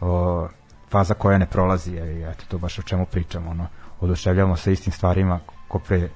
o, 0.00 0.48
faza 0.90 1.14
koja 1.14 1.38
ne 1.38 1.46
prolazi, 1.46 1.92
je, 1.92 2.30
eto, 2.30 2.44
to 2.48 2.58
baš 2.58 2.78
o 2.78 2.82
čemu 2.82 3.06
pričamo, 3.06 3.50
ono, 3.50 3.66
oduševljavamo 4.00 4.56
se 4.56 4.72
istim 4.72 4.92
stvarima 4.92 5.38
ko 5.68 5.78
pre, 5.78 6.08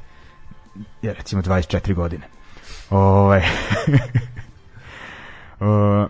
je, 1.03 1.13
recimo, 1.15 1.43
24 1.43 1.95
godine. 1.95 2.25
Ovaj, 2.91 3.43
o, 5.61 6.07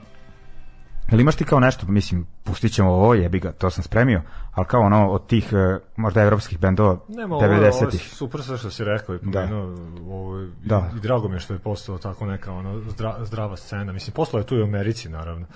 Jel 1.08 1.20
imaš 1.20 1.36
ti 1.36 1.44
kao 1.44 1.60
nešto, 1.60 1.86
mislim, 1.86 2.26
pustit 2.44 2.72
ćemo 2.72 2.90
ovo, 2.90 3.14
jebi 3.14 3.38
ga, 3.40 3.52
to 3.52 3.70
sam 3.70 3.82
spremio, 3.82 4.22
ali 4.52 4.66
kao 4.66 4.80
ono 4.80 5.08
od 5.08 5.26
tih 5.26 5.52
eh, 5.52 5.78
možda 5.96 6.22
evropskih 6.22 6.58
bendova 6.58 6.98
Nema, 7.08 7.34
ovo, 7.34 7.44
ovo 7.44 7.54
je 7.54 7.60
90-ih. 7.62 8.02
super 8.04 8.42
sve 8.42 8.58
što 8.58 8.70
si 8.70 8.84
rekao 8.84 9.14
i 9.14 9.18
pomenuo, 9.20 9.76
ovo, 10.08 10.38
je- 10.38 10.50
Da. 10.64 10.90
i, 10.94 10.96
i 10.96 11.00
drago 11.00 11.28
mi 11.28 11.34
je 11.34 11.40
što 11.40 11.52
je 11.52 11.58
postalo 11.58 11.98
tako 11.98 12.26
neka 12.26 12.52
ono, 12.52 12.80
zdra, 12.82 13.16
zdrava 13.20 13.56
scena. 13.56 13.92
Mislim, 13.92 14.14
postalo 14.14 14.40
je 14.40 14.46
tu 14.46 14.56
i 14.56 14.60
u 14.60 14.64
Americi, 14.64 15.08
naravno. 15.08 15.46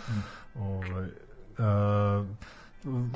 Ovaj, 0.57 1.05
uh, 1.59 2.27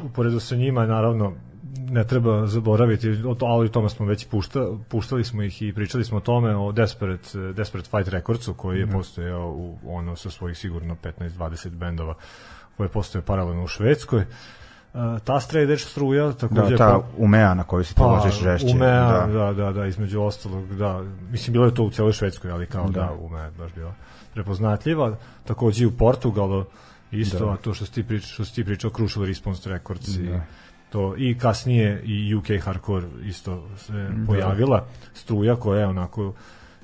uporedo 0.03 0.41
sa 0.41 0.57
njima, 0.57 0.87
naravno, 0.87 1.33
ne 1.79 2.05
treba 2.05 2.47
zaboraviti, 2.47 3.09
ali 3.41 3.67
o 3.67 3.69
tome 3.69 3.89
smo 3.89 4.07
već 4.07 4.27
pušta, 4.27 4.67
puštali 4.89 5.25
smo 5.25 5.43
ih 5.43 5.63
i 5.63 5.73
pričali 5.73 6.05
smo 6.05 6.17
o 6.19 6.21
tome, 6.21 6.57
o 6.57 6.73
Desperate, 6.73 7.39
Desperate 7.39 7.89
Fight 7.91 8.09
Recordsu, 8.09 8.55
koji 8.55 8.79
je 8.79 8.87
postojao 8.91 9.51
u, 9.51 9.79
ono, 9.87 10.17
sa 10.17 10.31
svojih 10.31 10.59
sigurno 10.59 10.97
15-20 11.19 11.69
bendova, 11.69 12.15
koji 12.77 12.85
je 12.85 12.91
postojao 12.91 13.25
paralelno 13.25 13.65
u 13.65 13.69
Švedskoj. 13.69 14.19
Uh, 14.95 15.01
ta 15.25 15.41
edge 15.55 15.77
struja 15.77 16.27
Da, 16.27 16.33
takođe 16.33 16.77
ta 16.77 16.99
po- 16.99 17.25
umea 17.25 17.55
na 17.55 17.65
koju 17.65 17.85
se 17.85 17.95
pa, 17.97 18.07
ložiš 18.07 18.41
žešće. 18.41 18.67
Umea, 18.75 19.27
da. 19.27 19.27
da. 19.27 19.53
da, 19.53 19.73
da, 19.73 19.87
između 19.87 20.21
ostalog, 20.21 20.77
da. 20.77 21.05
Mislim, 21.31 21.53
bilo 21.53 21.65
je 21.65 21.75
to 21.75 21.83
u 21.83 21.91
celoj 21.91 22.13
Švedskoj, 22.13 22.51
ali 22.51 22.67
kao 22.67 22.85
da, 22.87 23.01
Da. 23.01 23.07
da 23.07 23.13
Umea 23.13 23.51
baš 23.51 23.73
bila 23.75 23.95
prepoznatljiva. 24.35 25.17
Takođe 25.45 25.85
i 25.85 25.87
u 25.87 25.97
Portugalu, 25.97 26.65
isto, 27.11 27.47
Da. 27.47 27.53
a 27.53 27.57
to 27.57 27.75
što 27.75 27.87
si 27.87 27.93
ti 27.93 28.03
pričao, 28.05 28.29
što 28.29 28.45
si 28.45 28.55
ti 28.55 28.65
pričao, 28.65 28.91
Crucial 28.91 29.25
Response 29.27 29.71
Records 29.71 30.17
i 30.17 30.27
Da. 30.27 30.41
To 30.95 31.15
i 31.19 31.35
kasnije 31.37 32.03
i 32.05 32.35
UK 32.35 32.47
Hardcore 32.61 33.07
isto 33.25 33.69
se 33.77 33.93
Da. 33.93 34.27
pojavila 34.27 34.87
struja 35.15 35.57
koja 35.57 35.81
je 35.81 35.87
onako 35.87 36.33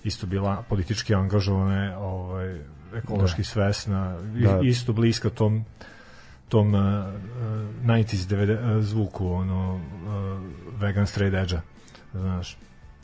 isto 0.04 0.26
bila 0.26 0.62
politički 0.68 1.14
angažovana, 1.14 1.98
ovaj 1.98 2.58
ekološki 2.94 3.44
svesna, 3.44 4.02
i- 4.36 4.42
Da. 4.42 4.60
isto 4.62 4.92
bliska 4.92 5.30
tom 5.30 5.64
tom 6.48 6.74
uh, 6.74 6.80
uh, 6.80 6.86
90s 7.84 8.26
90, 8.26 8.52
uh, 8.76 8.84
zvuku 8.84 9.28
ono 9.28 9.74
uh, 9.74 9.80
vegan 10.80 11.06
straight 11.06 11.36
edge-a 11.36 11.60
znaš 12.14 12.56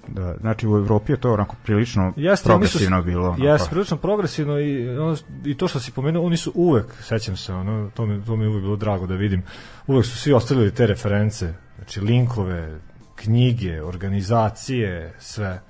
Da, 0.08 0.34
znači 0.36 0.68
u 0.68 0.76
Evropi 0.76 1.12
je 1.12 1.16
to 1.16 1.32
onako 1.32 1.56
prilično 1.64 2.12
Jeste, 2.16 2.42
su- 2.42 2.48
progresivno 2.48 3.02
bilo. 3.02 3.26
Onako. 3.26 3.42
Jeste, 3.42 3.70
prilično 3.70 3.96
progresivno 3.96 4.58
i, 4.60 4.88
ono, 4.90 5.16
i 5.44 5.56
to 5.56 5.68
što 5.68 5.80
si 5.80 5.92
pomenuo, 5.92 6.26
oni 6.26 6.36
su 6.36 6.52
uvek, 6.54 6.86
sećam 6.94 7.36
se, 7.36 7.52
ono, 7.54 7.90
to, 7.90 8.06
mi, 8.06 8.24
to 8.24 8.36
mi 8.36 8.44
je 8.44 8.48
uvek 8.48 8.62
bilo 8.62 8.76
drago 8.76 9.06
da 9.06 9.14
vidim, 9.14 9.42
uvek 9.86 10.06
su 10.06 10.16
svi 10.16 10.32
ostavili 10.32 10.70
te 10.70 10.86
reference, 10.86 11.54
znači 11.76 12.00
linkove, 12.00 12.78
knjige, 13.16 13.82
organizacije, 13.82 15.14
sve. 15.18 15.60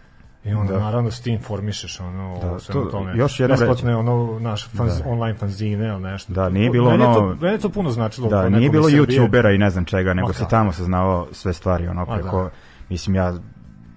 I 0.44 0.52
onda 0.52 0.72
Da. 0.72 0.78
da. 0.78 0.84
naravno 0.84 1.10
s 1.10 1.20
ti 1.20 1.30
informišeš 1.30 2.00
ono 2.00 2.38
Da, 2.40 2.50
o 2.50 2.58
svemu 2.58 2.84
to- 2.84 2.90
tome. 2.90 3.16
još 3.16 3.40
jedno 3.40 3.56
Besplatne 3.56 3.96
ono 3.96 4.38
naš 4.40 4.68
fanz, 4.68 4.98
Da. 4.98 5.08
online 5.08 5.38
fanzine 5.38 5.88
ili 5.88 6.00
nešto. 6.00 6.32
Da, 6.32 6.48
nije 6.48 6.70
bilo 6.70 6.90
meni 6.90 7.04
ono- 7.04 7.14
to, 7.14 7.36
meni 7.36 7.54
je 7.54 7.58
to 7.58 7.68
puno 7.68 7.90
značilo. 7.90 8.28
Da, 8.28 8.48
nije 8.48 8.70
bilo 8.70 8.88
youtubera 8.88 9.54
i 9.54 9.58
ne 9.58 9.70
znam 9.70 9.84
čega, 9.84 10.14
nego 10.14 10.32
se 10.32 10.38
kako? 10.38 10.50
tamo 10.50 10.72
saznavao 10.72 11.28
sve 11.32 11.52
stvari, 11.52 11.88
ono, 11.88 12.06
preko, 12.06 12.42
da. 12.42 12.50
mislim 12.88 13.14
ja, 13.16 13.34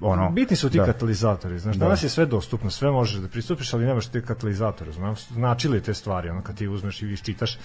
ono... 0.02 0.30
Bitni 0.32 0.56
su 0.56 0.70
ti 0.70 0.78
da. 0.78 0.86
katalizatori, 0.86 1.60
znaš, 1.60 1.76
Da. 1.76 1.86
danas 1.86 2.04
je 2.04 2.10
sve 2.10 2.26
dostupno, 2.26 2.70
sve 2.70 2.92
možeš 2.92 3.16
da 3.16 3.28
pristupiš, 3.28 3.74
ali 3.74 3.86
nemaš 3.86 4.08
te 4.08 4.22
katalizatore, 4.22 4.92
znaš, 4.92 5.26
značili 5.26 5.82
te 5.82 5.94
stvari, 5.94 6.30
ono, 6.30 6.42
kad 6.42 6.58
ti 6.58 6.68
uzmeš 6.68 7.02
i 7.02 7.08
iščitaš 7.08 7.58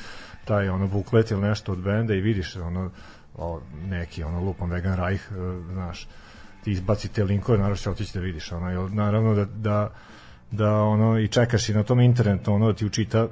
taj, 0.44 0.68
ono, 0.68 0.86
buklet 0.86 1.30
ili 1.30 1.42
nešto 1.42 1.72
od 1.72 1.78
benda 1.78 2.14
i 2.14 2.20
vidiš, 2.20 2.56
ono, 2.56 2.90
o, 3.36 3.60
neki, 3.82 4.22
ono, 4.22 4.40
lupom 4.40 4.70
Vegan 4.70 4.96
Reich, 4.96 5.24
e, 5.24 5.34
znaš, 5.64 6.08
ti 6.64 6.70
izbaci 6.72 7.08
te 7.08 7.24
linkove, 7.24 7.58
naravno 7.58 7.76
će 7.76 7.90
otići 7.90 8.14
da 8.14 8.20
vidiš, 8.20 8.52
ono, 8.52 8.70
jel, 8.70 8.88
naravno 8.90 9.34
da, 9.34 9.44
da, 9.44 9.90
da, 10.50 10.72
ono, 10.74 11.18
i 11.18 11.28
čekaš 11.28 11.68
i 11.68 11.74
na 11.74 11.82
tom 11.82 12.00
internetu, 12.00 12.52
ono, 12.52 12.66
da 12.66 12.72
ti 12.72 12.86
učita, 12.86 13.28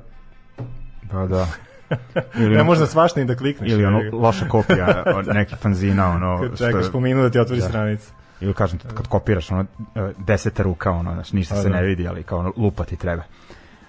Pa 1.10 1.26
da. 1.26 1.46
Ili, 2.36 2.56
ne 2.56 2.62
možda 2.64 2.86
svašta 2.86 3.20
i 3.20 3.24
da 3.24 3.36
klikneš. 3.36 3.72
ili 3.72 3.84
ono, 3.84 4.00
loša 4.12 4.48
kopija 4.48 5.02
od 5.16 5.26
nekih 5.26 5.58
fanzina, 5.58 6.10
ono... 6.10 6.48
Kad 6.58 6.82
što- 6.82 6.92
po 6.92 7.00
minut 7.00 7.22
da 7.22 7.30
ti 7.30 7.38
otvori 7.38 7.60
Da. 7.60 7.68
stranicu. 7.68 8.12
Ili 8.42 8.54
kažem, 8.54 8.78
kad 8.78 9.06
kopiraš, 9.06 9.50
ono, 9.50 9.64
e, 9.94 10.12
deseta 10.26 10.62
ruka, 10.62 10.90
ono, 10.90 11.14
znači, 11.14 11.36
ništa 11.36 11.54
Pa 11.54 11.62
se 11.62 11.68
da. 11.68 11.76
ne 11.76 11.82
vidi, 11.82 12.08
ali 12.08 12.22
kao 12.22 12.38
ono, 12.38 12.52
lupa 12.56 12.84
ti 12.84 12.96
treba. 12.96 13.22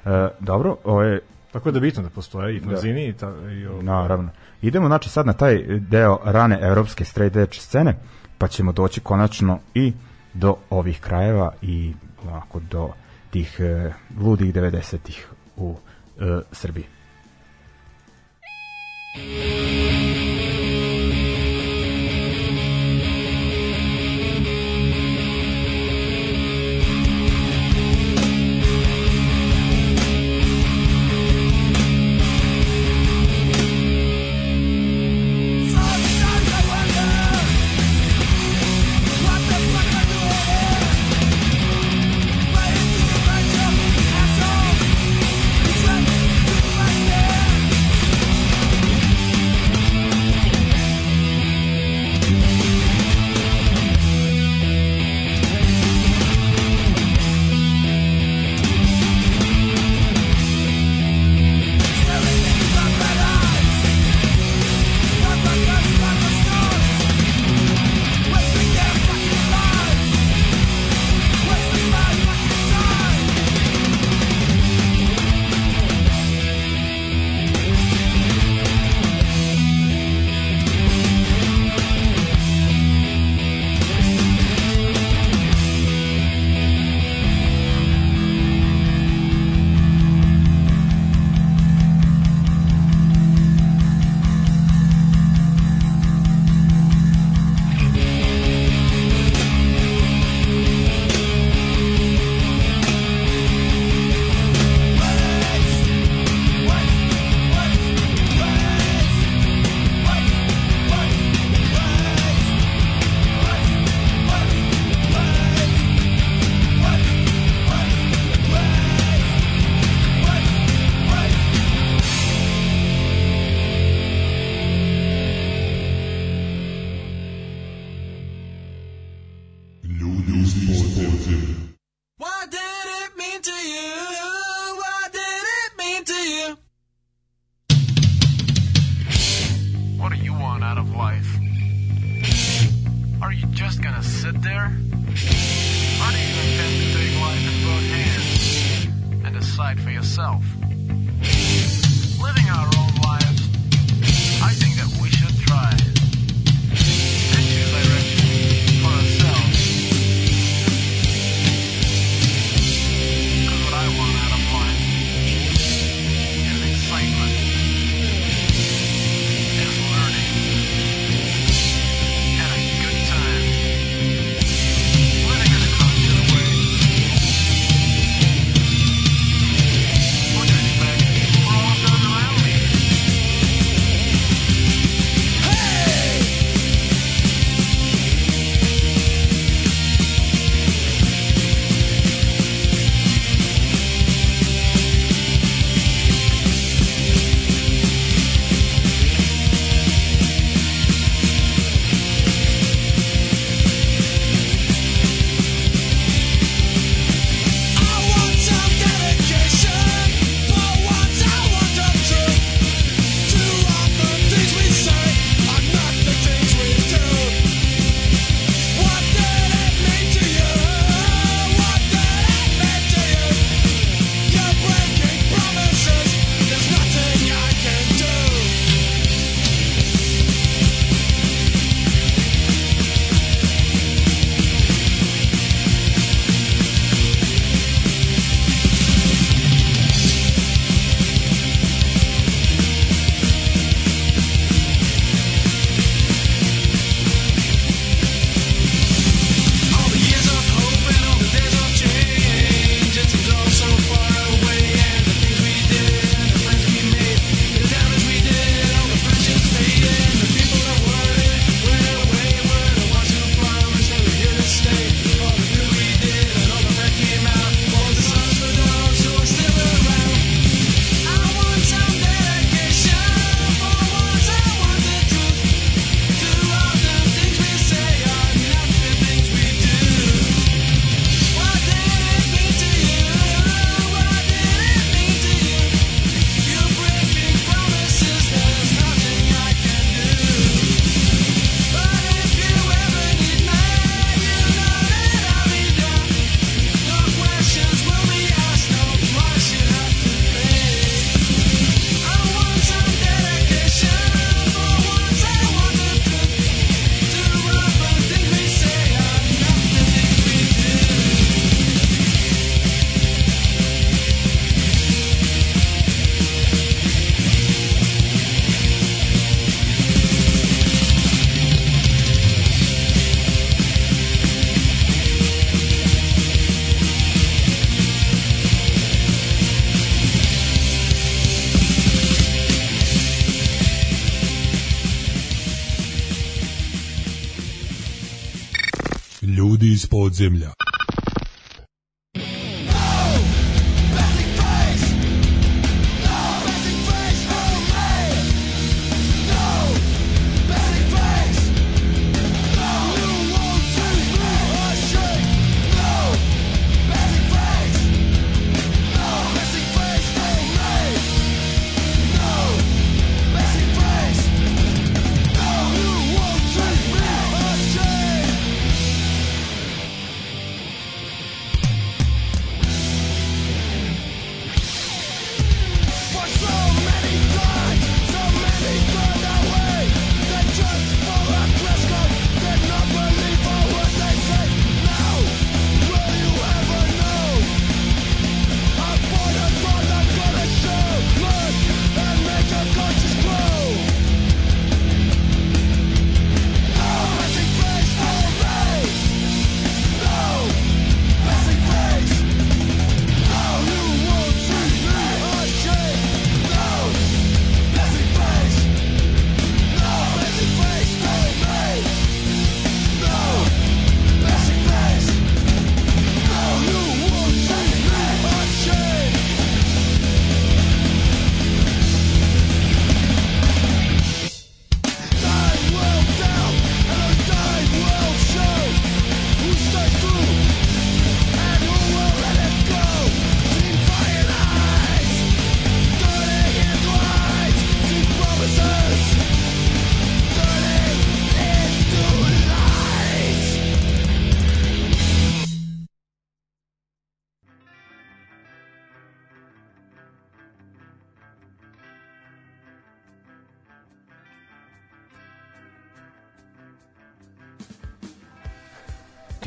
E, 0.06 0.30
dobro, 0.40 0.78
ovo 0.84 1.02
je 1.02 1.20
Tako 1.54 1.72
da 1.72 1.80
bitno 1.80 2.04
da 2.04 2.10
postoje 2.10 2.56
i 2.56 2.60
fanzini 2.60 3.08
i, 3.08 3.14
ta, 3.14 3.34
i 3.52 3.66
ovo. 3.66 3.82
Naravno. 3.82 4.30
Idemo 4.62 4.88
znači 4.88 5.10
sad 5.10 5.26
na 5.26 5.34
taj 5.34 5.64
deo 5.80 6.20
rane 6.24 6.60
evropske 6.62 7.06
straight 7.06 7.36
edge 7.36 7.54
scene, 7.54 7.96
pa 8.38 8.48
ćemo 8.48 8.72
doći 8.72 9.00
konačno 9.00 9.60
i 9.74 9.94
do 10.34 10.56
ovih 10.70 11.00
krajeva 11.02 11.54
i 11.62 11.94
onako 12.28 12.60
do 12.60 12.90
tih 13.30 13.60
e, 13.60 13.92
ludih 14.20 14.54
90-ih 14.54 15.28
u 15.58 15.76
e, 16.20 16.42
Srbiji. 16.52 16.86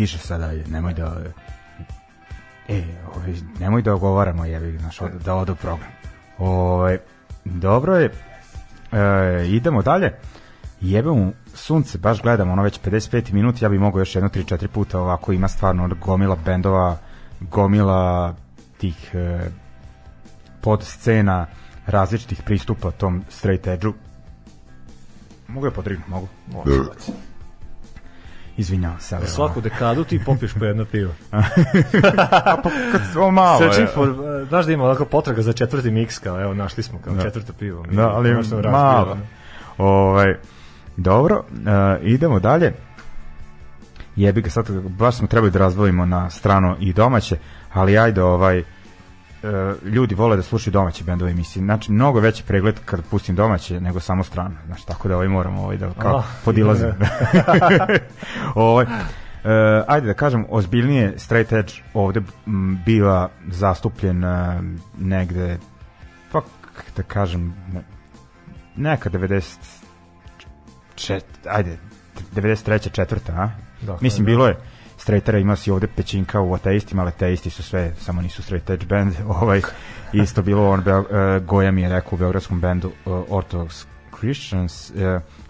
Tiše 0.07 0.19
sada, 0.19 0.53
nemoj 0.67 0.95
da... 0.95 1.17
E, 2.69 2.83
ovaj, 3.15 3.35
nemoj 3.61 3.83
da 3.83 3.95
ogovaramo, 3.95 4.45
jebi, 4.45 4.79
znaš, 4.79 5.01
od- 5.01 5.23
da 5.25 5.35
odu 5.35 5.55
program. 5.55 5.89
Ovaj, 6.39 6.99
dobro 7.45 7.97
je, 7.97 8.11
e, 8.93 9.47
idemo 9.49 9.83
dalje. 9.83 10.15
Jebe 10.81 11.11
mu 11.11 11.33
sunce, 11.55 11.99
baš 11.99 12.23
gledam, 12.23 12.51
ono 12.51 12.63
već 12.63 12.81
55 12.81 13.33
minut, 13.33 13.63
ja 13.63 13.69
bi 13.69 13.79
mogao 13.79 13.99
još 13.99 14.15
jedno 14.15 14.29
3-4 14.31 14.67
puta 14.69 15.01
ovako, 15.01 15.33
ima 15.33 15.49
stvarno 15.49 15.89
gomila 15.97 16.37
bendova, 16.37 16.99
gomila 17.41 18.35
tih 18.79 19.11
e, 19.15 19.51
pod 20.61 20.85
scena, 20.85 21.47
različitih 21.87 22.43
pristupa 22.43 22.91
tom 22.91 23.25
straight 23.29 23.67
edge-u. 23.67 23.93
Mogu 25.49 25.67
je 25.67 25.71
podrignuti, 25.73 26.11
mogu. 26.11 26.29
Izvinjavam 28.57 29.01
se, 29.01 29.17
ali... 29.17 29.27
Za 29.27 29.33
svaku 29.33 29.61
dekadu 29.61 30.05
ti 30.05 30.25
popiješ 30.25 30.55
po 30.55 30.65
jedno 30.65 30.85
pivo. 30.85 31.13
Kad 32.93 33.01
ovo 33.17 33.31
malo 33.31 33.59
Searching 33.59 33.89
je. 33.89 33.95
for, 33.95 34.09
uh, 34.09 34.49
znaš 34.49 34.67
da 34.67 34.73
ima 34.73 34.85
onako 34.85 35.05
potraga 35.05 35.43
za 35.43 35.53
četvrti 35.53 35.91
miks, 35.91 36.19
kao 36.19 36.43
evo 36.43 36.55
našli 36.55 36.83
smo 36.83 36.99
kao 36.99 37.15
Da. 37.15 37.23
četvrto 37.23 37.53
pivo. 37.53 37.83
Mi 37.83 37.97
Da, 37.97 38.09
ali 38.09 38.37
malo. 38.71 39.19
Ovaj, 39.79 40.35
dobro, 40.97 41.45
uh, 41.51 42.07
idemo 42.07 42.41
dalje. 42.41 42.73
Jebi 44.17 44.41
ga, 44.43 44.51
sad 44.51 44.71
baš 44.71 45.17
smo 45.17 45.27
trebali 45.27 45.51
da 45.51 45.59
razvojimo 45.59 46.07
na 46.07 46.31
strano 46.31 46.77
i 46.81 46.93
domaće, 46.93 47.37
ali 47.73 47.99
ajde, 47.99 48.23
ovaj, 48.23 48.61
uh, 48.61 48.67
ljudi 49.84 50.14
vole 50.14 50.37
da 50.37 50.43
slušaju 50.43 50.72
domaće 50.72 51.05
bendove 51.05 51.30
emisije. 51.30 51.61
Znači, 51.64 51.93
mnogo 51.93 52.20
veći 52.20 52.43
pregled 52.43 52.74
kad 52.84 53.05
pustim 53.11 53.37
domaće 53.37 53.80
nego 53.80 54.01
samo 54.01 54.24
strano. 54.24 54.55
Znači, 54.66 54.87
tako 54.87 55.09
da 55.09 55.14
ovaj 55.14 55.28
moramo 55.28 55.62
ovaj 55.62 55.76
da 55.76 55.91
kao 55.99 56.18
Ah, 56.18 56.22
podilazim. 56.45 56.89
ovaj, 58.55 58.84
uh, 58.84 58.91
ajde 59.87 60.07
da 60.07 60.14
kažem, 60.14 60.47
ozbiljnije 60.49 61.18
straight 61.18 61.53
edge 61.53 61.72
ovde 61.95 62.20
m, 62.47 62.82
biva 62.87 63.28
zastupljen 63.49 64.24
uh, 64.24 64.30
negde 64.99 65.59
pa 66.32 66.41
da 66.97 67.03
kažem 67.03 67.55
ne, 67.72 67.82
neka 68.76 69.11
90 69.11 69.57
čet, 70.95 71.24
ajde 71.49 71.78
93. 72.34 72.93
četvrta, 72.93 73.32
a? 73.32 73.51
Dakle, 73.80 73.99
Mislim, 74.01 74.24
da. 74.24 74.30
bilo 74.30 74.47
je 74.47 74.57
straightera, 75.07 75.39
ima 75.39 75.57
si 75.57 75.71
ovde 75.71 75.87
pećinka 75.87 76.41
u 76.41 76.55
ateistima, 76.55 77.03
ali 77.03 77.09
ateisti 77.09 77.51
su 77.51 77.63
sve, 77.63 77.95
samo 77.99 78.23
nisu 78.23 78.43
straight 78.43 78.71
edge 78.71 78.87
band, 78.87 79.15
ovaj, 79.41 79.61
isto 80.13 80.43
bilo, 80.43 80.71
on, 80.71 80.83
Beo, 80.83 81.01
uh, 81.01 81.07
Goja 81.45 81.71
mi 81.71 81.83
je 81.83 81.89
rekao 81.89 82.11
u 82.13 82.17
beogradskom 82.17 82.61
bendu 82.61 82.89
uh, 82.89 83.13
Orthodox 83.29 83.87
Christians, 84.19 84.91
uh, 84.91 84.97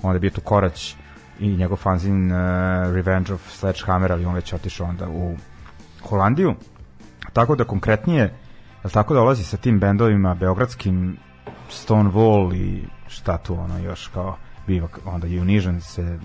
onda 0.02 0.16
je 0.16 0.20
bio 0.20 0.30
tu 0.30 0.40
Korać 0.40 0.94
i 1.40 1.56
njegov 1.56 1.76
fanzin 1.76 2.32
uh, 2.32 2.38
Revenge 2.94 3.32
of 3.34 3.40
Sledgehammer, 3.50 4.12
ali 4.12 4.24
on 4.24 4.34
već 4.34 4.52
otišao 4.52 4.86
onda 4.86 5.08
u 5.08 5.36
Holandiju, 6.02 6.54
tako 7.32 7.56
da 7.56 7.64
konkretnije, 7.64 8.22
jel 8.84 8.90
tako 8.92 9.14
dolazi 9.14 9.44
sa 9.44 9.56
tim 9.56 9.80
bendovima 9.80 10.34
beogradskim 10.34 11.16
Stonewall 11.70 12.54
i 12.54 12.84
šta 13.08 13.38
tu 13.38 13.54
ono 13.54 13.78
još 13.78 14.08
kao 14.08 14.36
biva, 14.66 14.88
onda 15.04 15.26
Unision 15.26 15.80
se 15.80 16.18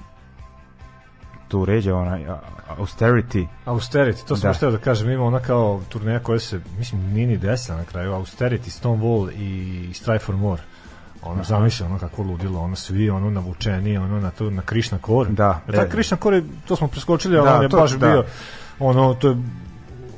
tu 1.51 1.65
ređe 1.65 1.93
onaj 1.93 2.27
a- 2.27 2.39
Austerity 2.71 3.47
Austerity, 3.65 4.25
to 4.25 4.35
sam 4.35 4.41
Da. 4.41 4.47
da. 4.47 4.53
htio 4.53 4.71
da 4.71 4.77
kažem, 4.77 5.09
ima 5.09 5.23
ona 5.23 5.39
kao 5.39 5.81
turneja 5.89 6.19
koja 6.19 6.39
se, 6.39 6.59
mislim, 6.77 7.03
nije 7.03 7.27
ni 7.27 7.37
desila 7.37 7.77
na 7.77 7.83
kraju, 7.83 8.11
Austerity, 8.13 8.81
Stonewall 8.81 9.31
i 9.31 9.53
Strive 9.93 10.19
for 10.19 10.35
More. 10.37 10.61
Ono, 11.23 11.43
zamisli 11.43 11.85
ono 11.85 11.99
kako 11.99 12.23
ludilo, 12.23 12.59
ono 12.59 12.75
svi 12.75 13.09
ono 13.09 13.29
navučeni, 13.29 13.97
ono 13.97 14.19
na 14.19 14.31
to 14.31 14.49
na 14.49 14.61
Krishna 14.61 14.97
Core. 14.99 15.29
Da. 15.31 15.59
E, 15.67 15.71
taj 15.71 15.85
E. 15.85 15.89
Krishna 15.89 16.17
Core, 16.17 16.37
je- 16.37 16.43
to 16.65 16.75
smo 16.75 16.87
preskočili, 16.87 17.37
ali 17.37 17.45
Da, 17.45 17.55
on 17.55 17.63
je 17.63 17.69
to- 17.69 17.77
baš 17.77 17.91
da. 17.91 18.07
bio 18.07 18.23
ono 18.79 19.13
to 19.13 19.29
je 19.29 19.37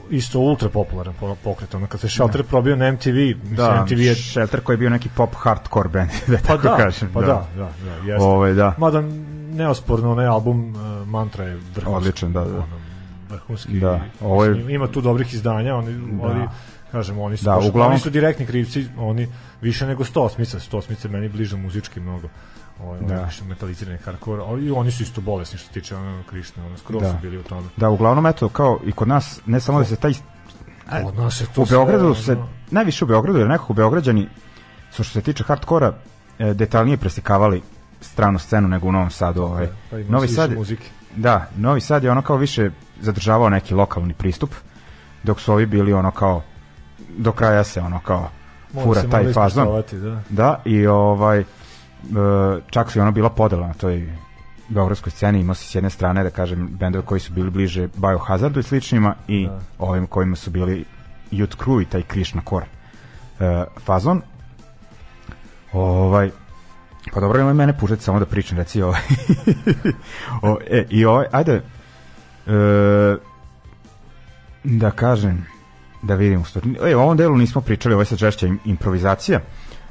isto 0.09 0.39
ultra 0.39 0.69
popularan 0.69 1.13
po- 1.13 1.35
pokret, 1.35 1.75
ono 1.75 1.87
kad 1.87 1.99
se 1.99 2.09
Shelter 2.09 2.43
probio 2.43 2.75
na 2.75 2.87
MTV, 2.87 3.09
mislim, 3.09 3.55
da, 3.55 3.81
MTV 3.81 3.99
je 3.99 4.15
Shelter 4.15 4.61
koji 4.61 4.73
je 4.73 4.77
bio 4.77 4.89
neki 4.89 5.09
pop 5.09 5.29
hardcore 5.35 5.89
band 5.89 6.09
da 6.27 6.37
pa 6.37 6.43
tako 6.43 6.61
da, 6.63 6.77
kažem 6.77 7.09
pa 7.13 7.21
da, 7.21 7.27
da, 7.57 7.69
da, 7.85 7.95
jeste. 8.03 8.23
Ovaj, 8.23 8.53
da. 8.53 8.73
Mada 8.77 9.01
neosporno 9.53 10.11
onaj 10.11 10.25
album 10.27 10.69
uh, 10.69 11.07
Mantra 11.07 11.43
je 11.43 11.55
vrhunski. 11.75 11.97
Odličan, 11.97 12.33
da, 12.33 12.39
da. 12.41 12.55
Ono, 12.55 12.79
vrhunski. 13.29 13.79
Da, 13.79 14.01
ovo 14.21 14.45
je- 14.45 14.73
Ima 14.73 14.87
tu 14.87 15.01
dobrih 15.01 15.33
izdanja, 15.33 15.75
oni, 15.75 15.93
Da. 16.11 16.23
oni 16.23 16.47
kažem, 16.91 17.19
oni 17.19 17.37
su, 17.37 17.45
Da, 17.45 17.51
baš- 17.51 17.65
uglavnom- 17.65 17.91
oni 17.91 17.99
su 17.99 18.09
direktni 18.09 18.45
krivci, 18.45 18.87
oni 18.97 19.27
više 19.61 19.87
nego 19.87 20.03
100 20.03 20.21
osmica, 20.21 20.59
100 20.59 20.77
osmica 20.77 21.07
meni 21.07 21.29
bliže 21.29 21.57
muzički 21.57 21.99
mnogo. 21.99 22.27
Ovaj, 22.79 22.99
Da. 23.01 23.23
više 23.23 23.43
metalizirani 23.43 23.97
hardcore, 23.97 24.41
ali 24.43 24.65
i 24.65 24.71
oni 24.71 24.91
su 24.91 25.03
isto 25.03 25.21
bolesni 25.21 25.57
što 25.57 25.67
se 25.67 25.73
tiče 25.73 25.95
ono 25.95 26.23
Krišne, 26.23 26.63
ono 26.65 26.77
skoro 26.77 26.99
Da. 26.99 27.09
su 27.09 27.15
bili 27.21 27.37
u 27.37 27.43
tome. 27.43 27.67
da 27.77 27.89
uglavnom 27.89 28.25
eto 28.25 28.49
kao 28.49 28.79
i 28.85 28.91
kod 28.91 29.07
nas 29.07 29.41
ne 29.45 29.59
samo 29.59 29.79
da 29.79 29.85
se 29.85 29.95
taj 29.95 30.13
Od 31.05 31.15
nas 31.15 31.41
je 31.41 31.45
to 31.45 31.61
u 31.61 31.65
sve, 31.65 31.77
Beogradu 31.77 32.05
ono, 32.05 32.15
se 32.15 32.37
najviše 32.71 33.05
u 33.05 33.07
Beogradu 33.07 33.39
jer 33.39 33.47
nekako 33.47 33.73
Beograđani 33.73 34.27
su 34.91 35.03
što 35.03 35.13
se 35.13 35.21
tiče 35.21 35.43
hardkora 35.43 35.93
e, 36.39 36.53
detaljnije 36.53 36.97
preslikavali 36.97 37.61
stranu 38.03 38.39
scenu 38.39 38.67
nego 38.67 38.87
u 38.87 38.91
Novom 38.91 39.09
Sadu 39.09 39.41
ovaj. 39.41 39.67
pa 39.91 39.97
Novi 39.97 40.27
Sad 40.27 40.53
muzike. 40.53 40.89
Da, 41.15 41.47
Novi 41.57 41.81
Sad 41.81 42.03
je 42.03 42.11
ono 42.11 42.21
kao 42.21 42.37
više 42.37 42.69
zadržavao 43.01 43.49
neki 43.49 43.73
lokalni 43.73 44.13
pristup, 44.13 44.49
dok 45.23 45.39
su 45.39 45.53
ovi 45.53 45.65
bili 45.65 45.93
ono 45.93 46.11
kao 46.11 46.41
do 47.17 47.31
kraja 47.31 47.63
se 47.63 47.81
ono 47.81 47.99
kao 47.99 48.29
Mora 48.73 48.85
fura 48.85 49.01
se 49.01 49.09
taj 49.09 49.33
fazon. 49.33 49.83
Da. 49.91 50.21
Da, 50.29 50.61
i 50.65 50.87
ovaj 50.87 51.39
e, 51.39 51.45
čak 52.69 52.91
su 52.91 52.99
i 52.99 53.01
ono 53.01 53.11
bila 53.11 53.29
podela 53.29 53.67
na 53.67 53.73
toj 53.73 54.13
beogradskoj 54.69 55.11
sceni 55.11 55.39
imao 55.39 55.55
si 55.55 55.67
s 55.67 55.75
jedne 55.75 55.89
strane 55.89 56.23
da 56.23 56.29
kažem 56.29 56.67
bendove 56.71 57.05
koji 57.05 57.19
su 57.19 57.33
bili 57.33 57.49
bliže 57.49 57.87
Biohazardu 57.95 58.59
i 58.59 58.63
sličnima 58.63 59.15
i 59.27 59.47
Da. 59.47 59.59
ovim 59.79 60.07
kojima 60.07 60.35
su 60.35 60.51
bili 60.51 60.85
Youth 61.31 61.57
Crew 61.57 61.81
i 61.81 61.85
taj 61.85 62.01
Krishna 62.01 62.41
Core 62.49 62.65
e, 63.39 63.63
fazon 63.85 64.21
ovaj 65.73 66.31
pa 67.13 67.19
dobro 67.19 67.37
nemoj 67.37 67.53
mene 67.53 67.77
puštati 67.77 68.03
samo 68.03 68.19
da 68.19 68.25
pričam 68.25 68.57
reci 68.57 68.81
ovaj 68.81 69.01
o, 70.41 70.57
e, 70.67 70.85
i 70.89 71.05
ovaj 71.05 71.25
ajde 71.31 71.53
e, 71.53 71.61
da 74.63 74.91
kažem 74.91 75.45
da 76.01 76.15
vidim 76.15 76.41
u 76.41 76.45
stvari. 76.45 76.75
E, 76.83 76.95
u 76.95 76.99
ovom 76.99 77.17
delu 77.17 77.37
nismo 77.37 77.61
pričali, 77.61 77.93
ovo 77.93 78.01
je 78.01 78.05
sad 78.05 78.17
žešća 78.17 78.47
im- 78.47 78.59
improvizacija, 78.65 79.39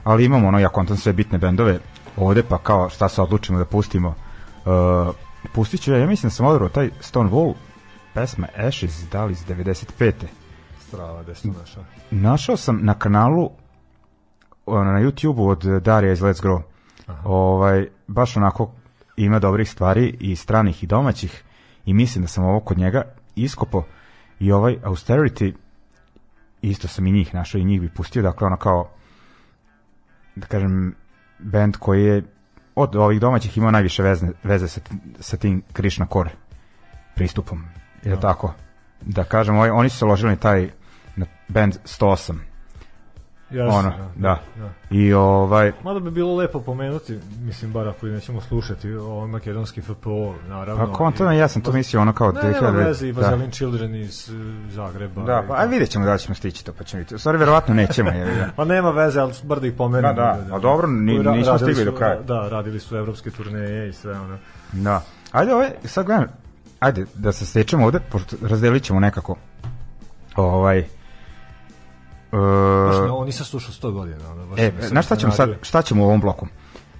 ali 0.04 0.24
imamo 0.24 0.48
ono, 0.48 0.58
ja 0.58 0.68
kontam 0.68 0.96
sve 0.96 1.12
bitne 1.12 1.38
bendove 1.38 1.78
ovde, 2.16 2.42
pa 2.42 2.58
kao 2.58 2.90
šta 2.90 3.08
se 3.08 3.22
odlučimo 3.22 3.58
da 3.58 3.64
pustimo. 3.64 4.14
Uh, 4.64 5.14
pustit 5.52 5.80
ću 5.80 5.92
ja, 5.92 5.98
ja 5.98 6.06
mislim 6.06 6.28
da 6.28 6.34
sam 6.34 6.46
odabrao 6.46 6.68
taj 6.68 6.90
Stone 7.00 7.30
Wall, 7.30 7.54
pesma 8.14 8.46
Ashes, 8.56 9.04
da 9.12 9.24
li 9.24 9.32
iz 9.32 9.44
95. 9.46 10.12
Strava, 10.88 11.22
gde 11.22 11.34
to 11.34 11.48
našao? 11.60 11.84
Našao 12.10 12.56
sam 12.56 12.78
na 12.82 12.94
kanalu 12.94 13.50
na 14.66 15.00
YouTube-u 15.00 15.48
od 15.48 15.64
Darija 15.82 16.12
iz 16.12 16.20
Let's 16.20 16.42
Grow. 16.42 16.71
Ovaj, 17.24 17.88
baš 18.06 18.36
onako 18.36 18.72
ima 19.16 19.38
dobrih 19.38 19.70
stvari 19.70 20.16
i 20.20 20.36
stranih 20.36 20.82
i 20.82 20.86
domaćih 20.86 21.44
i 21.86 21.94
mislim 21.94 22.22
da 22.22 22.28
sam 22.28 22.44
ovo 22.44 22.60
kod 22.60 22.78
njega 22.78 23.02
iskopo 23.36 23.84
i 24.38 24.52
ovaj 24.52 24.76
Austerity 24.82 25.54
isto 26.62 26.88
sam 26.88 27.06
i 27.06 27.12
njih 27.12 27.34
našao 27.34 27.58
i 27.58 27.64
njih 27.64 27.80
bi 27.80 27.88
pustio, 27.88 28.22
dakle 28.22 28.46
ono 28.46 28.56
kao 28.56 28.90
da 30.36 30.46
kažem 30.46 30.94
band 31.38 31.76
koji 31.76 32.04
je 32.04 32.22
od 32.74 32.96
ovih 32.96 33.20
domaćih 33.20 33.58
imao 33.58 33.70
najviše 33.70 34.02
veze, 34.02 34.26
veze 34.42 34.68
sa, 34.68 34.80
sa 35.20 35.36
tim 35.36 35.62
Krishna 35.72 36.06
Core 36.12 36.30
pristupom, 37.14 37.64
je 38.02 38.14
li 38.14 38.20
tako? 38.20 38.54
Da 39.00 39.24
kažem, 39.24 39.56
ovaj, 39.56 39.70
oni 39.70 39.88
su 39.88 39.98
se 39.98 40.04
ložili 40.04 40.30
na 40.30 40.36
taj 40.36 40.70
na 41.16 41.26
band 41.48 41.74
108 41.84 42.51
Jasno, 43.52 43.78
ono, 43.78 43.92
da. 44.16 44.38
I 44.90 45.12
ovaj, 45.12 45.72
Mada 45.84 46.00
bi 46.00 46.10
bilo 46.10 46.36
lepo 46.36 46.60
pomenuti, 46.60 47.18
mislim, 47.40 47.72
bar 47.72 47.88
ako 47.88 48.06
nećemo 48.06 48.40
slušati, 48.40 48.92
ovo 48.94 49.26
makedonski 49.26 49.82
FPO, 49.82 50.34
naravno. 50.48 50.86
pa 50.86 50.92
konto 50.92 51.30
ja 51.30 51.48
sam 51.48 51.62
to 51.62 51.72
mislio 51.72 52.00
ono 52.02 52.12
kao 52.12 52.32
Ne, 52.32 52.42
nema 52.42 52.54
2000 52.70 52.86
veze, 52.86 53.08
i 53.08 53.12
da. 53.12 53.20
Vazelin 53.20 53.50
Children 53.50 53.94
iz 53.94 54.28
uh, 54.28 54.36
Zagreba. 54.72 55.22
Da, 55.22 55.44
pa 55.48 55.54
aj 55.56 55.66
vidjet 55.68 55.90
ćemo 55.90 56.04
da 56.04 56.18
ćemo 56.18 56.34
stići 56.34 56.64
to, 56.64 56.72
pa 56.72 56.84
ćemo 56.84 56.98
vidjeti. 56.98 57.18
Stvari, 57.18 57.38
verovatno 57.38 57.74
nećemo. 57.74 58.10
Je, 58.10 58.48
Pa 58.56 58.64
nema 58.64 58.90
veze, 58.90 59.20
ali 59.20 59.32
bar 59.42 59.60
da 59.60 59.66
ih 59.66 59.72
pomenem. 59.72 60.14
Da, 60.16 60.38
da, 60.48 60.56
a 60.56 60.58
dobro, 60.58 60.86
ni- 60.86 61.18
nismo 61.18 61.58
stigli 61.58 61.74
su- 61.74 61.84
do 61.84 61.92
kraja. 61.92 62.20
Da, 62.20 62.48
radili 62.48 62.80
su 62.80 62.96
evropske 62.96 63.30
turneje 63.30 63.88
i 63.88 63.92
sve 63.92 64.12
ono. 64.20 64.38
Da. 64.72 65.02
Ajde, 65.32 65.54
ovaj, 65.54 65.70
sad 65.84 66.06
gledam, 66.06 66.26
ajde, 66.80 67.06
da 67.14 67.32
se 67.32 67.46
stečemo 67.46 67.84
ovde, 67.84 68.00
pošto 68.00 68.36
razdelit 68.42 68.82
ćemo 68.82 69.00
nekako 69.00 69.36
ovaj 70.36 70.84
Baš 72.32 72.96
Uh, 72.96 73.04
ne, 73.04 73.10
on 73.10 73.26
nisam 73.26 73.46
slušao 73.46 73.74
100 73.74 73.92
godina. 73.92 74.30
Ono, 74.30 74.46
baš 74.46 74.60
e, 74.60 74.72
znaš 74.80 75.06
šta 75.06 75.16
ćemo 75.16 75.32
sad, 75.32 75.50
šta 75.62 75.82
ćemo 75.82 76.02
u 76.02 76.06
ovom 76.06 76.20
bloku? 76.20 76.46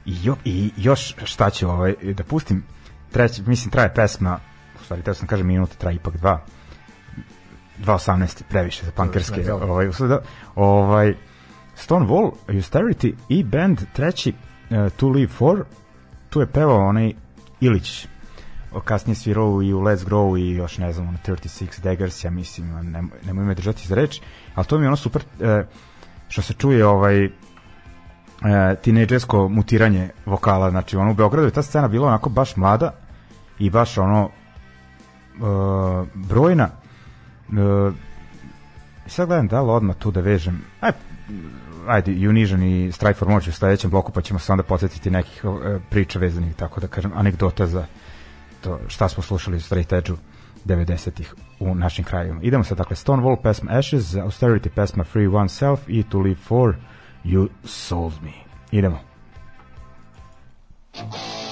I, 0.06 0.16
jo, 0.22 0.36
i 0.44 0.70
još 0.76 1.14
šta 1.24 1.50
ću 1.50 1.68
ovaj, 1.68 1.94
da 2.14 2.24
pustim, 2.24 2.64
treći, 3.10 3.42
mislim, 3.42 3.70
traje 3.70 3.94
pesma, 3.94 4.38
u 4.80 4.84
stvari, 4.84 5.02
teo 5.02 5.14
sam 5.14 5.26
kažem 5.26 5.46
minuta, 5.46 5.74
traje 5.78 5.96
ipak 5.96 6.16
dva, 6.16 6.44
2.18 7.78 8.42
previše 8.48 8.84
za 8.86 8.92
pankerske 8.92 9.40
ne, 9.40 9.52
ovaj, 9.52 9.88
usluda. 9.88 10.20
ovaj, 10.54 11.14
Stonewall, 11.76 12.32
Austerity 12.48 13.14
i 13.28 13.44
band 13.44 13.80
treći 13.92 14.32
uh, 14.70 14.92
To 14.96 15.08
Live 15.08 15.32
For 15.32 15.64
tu 16.30 16.40
je 16.40 16.46
pevao 16.46 16.88
onaj 16.88 17.12
Ilić 17.60 18.08
kasnije 18.80 19.16
svirao 19.16 19.62
i 19.62 19.72
u 19.72 19.80
Let's 19.80 20.06
Grow 20.06 20.40
i 20.40 20.50
još 20.50 20.78
ne 20.78 20.92
znam, 20.92 21.08
ono 21.08 21.18
36 21.26 21.80
Daggers, 21.80 22.24
ja 22.24 22.30
mislim, 22.30 22.90
nemoj, 22.90 23.18
nemoj 23.26 23.44
me 23.44 23.54
držati 23.54 23.88
za 23.88 23.94
reč, 23.94 24.20
ali 24.54 24.66
to 24.66 24.78
mi 24.78 24.84
je 24.84 24.88
ono 24.88 24.96
super 24.96 25.22
e, 25.40 25.64
što 26.28 26.42
se 26.42 26.54
čuje 26.54 26.86
ovaj 26.86 27.24
e, 27.24 27.30
tinejdžersko 28.82 29.48
mutiranje 29.48 30.10
vokala, 30.26 30.70
znači 30.70 30.96
ono 30.96 31.10
u 31.10 31.14
Beogradu 31.14 31.46
je 31.46 31.52
ta 31.52 31.62
scena 31.62 31.88
bila 31.88 32.08
onako 32.08 32.30
baš 32.30 32.56
mlada 32.56 32.92
i 33.58 33.70
baš 33.70 33.98
ono 33.98 34.28
e, 34.28 35.40
brojna. 36.14 36.68
E, 36.68 37.92
sad 39.06 39.26
gledam 39.26 39.48
da 39.48 39.62
li 39.62 39.70
odmah 39.70 39.96
tu 39.96 40.10
da 40.10 40.20
vežem 40.20 40.62
aj, 40.80 40.92
ajde 41.86 42.28
Unision 42.28 42.62
i 42.62 42.92
Strike 42.92 43.14
for 43.14 43.28
Moć 43.28 43.48
u 43.48 43.52
sledećem 43.52 43.90
bloku 43.90 44.12
pa 44.12 44.20
ćemo 44.20 44.38
se 44.38 44.52
onda 44.52 44.62
podsjetiti 44.62 45.10
nekih 45.10 45.44
priča 45.90 46.18
vezanih 46.18 46.54
tako 46.54 46.80
da 46.80 46.86
kažem 46.86 47.12
anegdota 47.14 47.66
za 47.66 47.86
to 48.62 48.80
šta 48.88 49.08
smo 49.08 49.22
slušali 49.22 49.56
u 49.56 49.60
Straight 49.60 49.92
Edge-u 49.92 50.16
90-ih 50.64 51.34
u 51.60 51.74
našim 51.74 52.04
krajevima. 52.04 52.40
Idemo 52.42 52.64
sad, 52.64 52.78
dakle, 52.78 52.96
Stonewall 52.96 53.42
pesma 53.42 53.72
Ashes, 53.72 54.14
Austerity 54.14 54.68
pesma 54.68 55.04
Free 55.04 55.28
Oneself 55.28 55.80
i 55.88 56.02
To 56.02 56.18
Live 56.18 56.40
For 56.40 56.76
You 57.24 57.48
Sold 57.64 58.14
Me. 58.22 58.32
Idemo. 58.70 58.98
Austerity! 60.94 61.42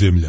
Ljudi 0.00 0.28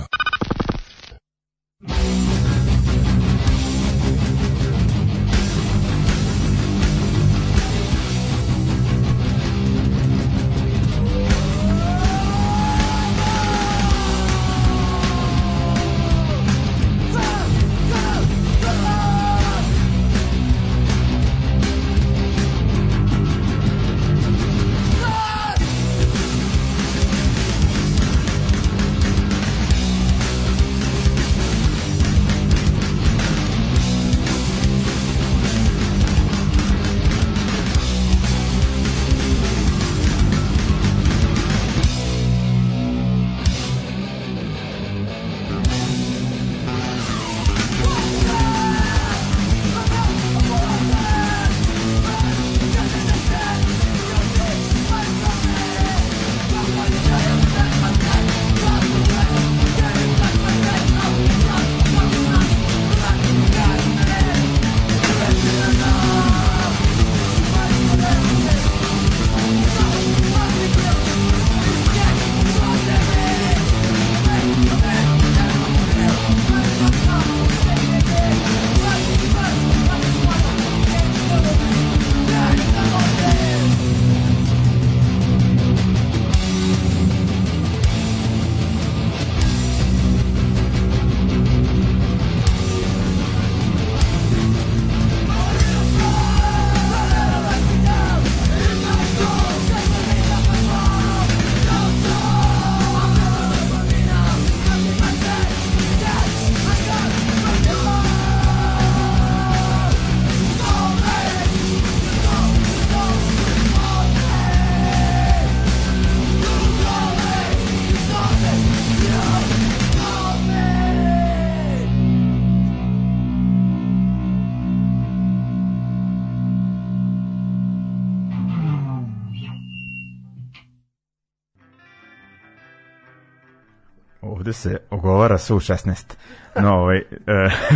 se 134.62 134.78
ogovara 134.90 135.38
su 135.38 135.56
16. 135.56 136.14
No, 136.56 136.74
ovaj, 136.74 136.98
e, 136.98 137.04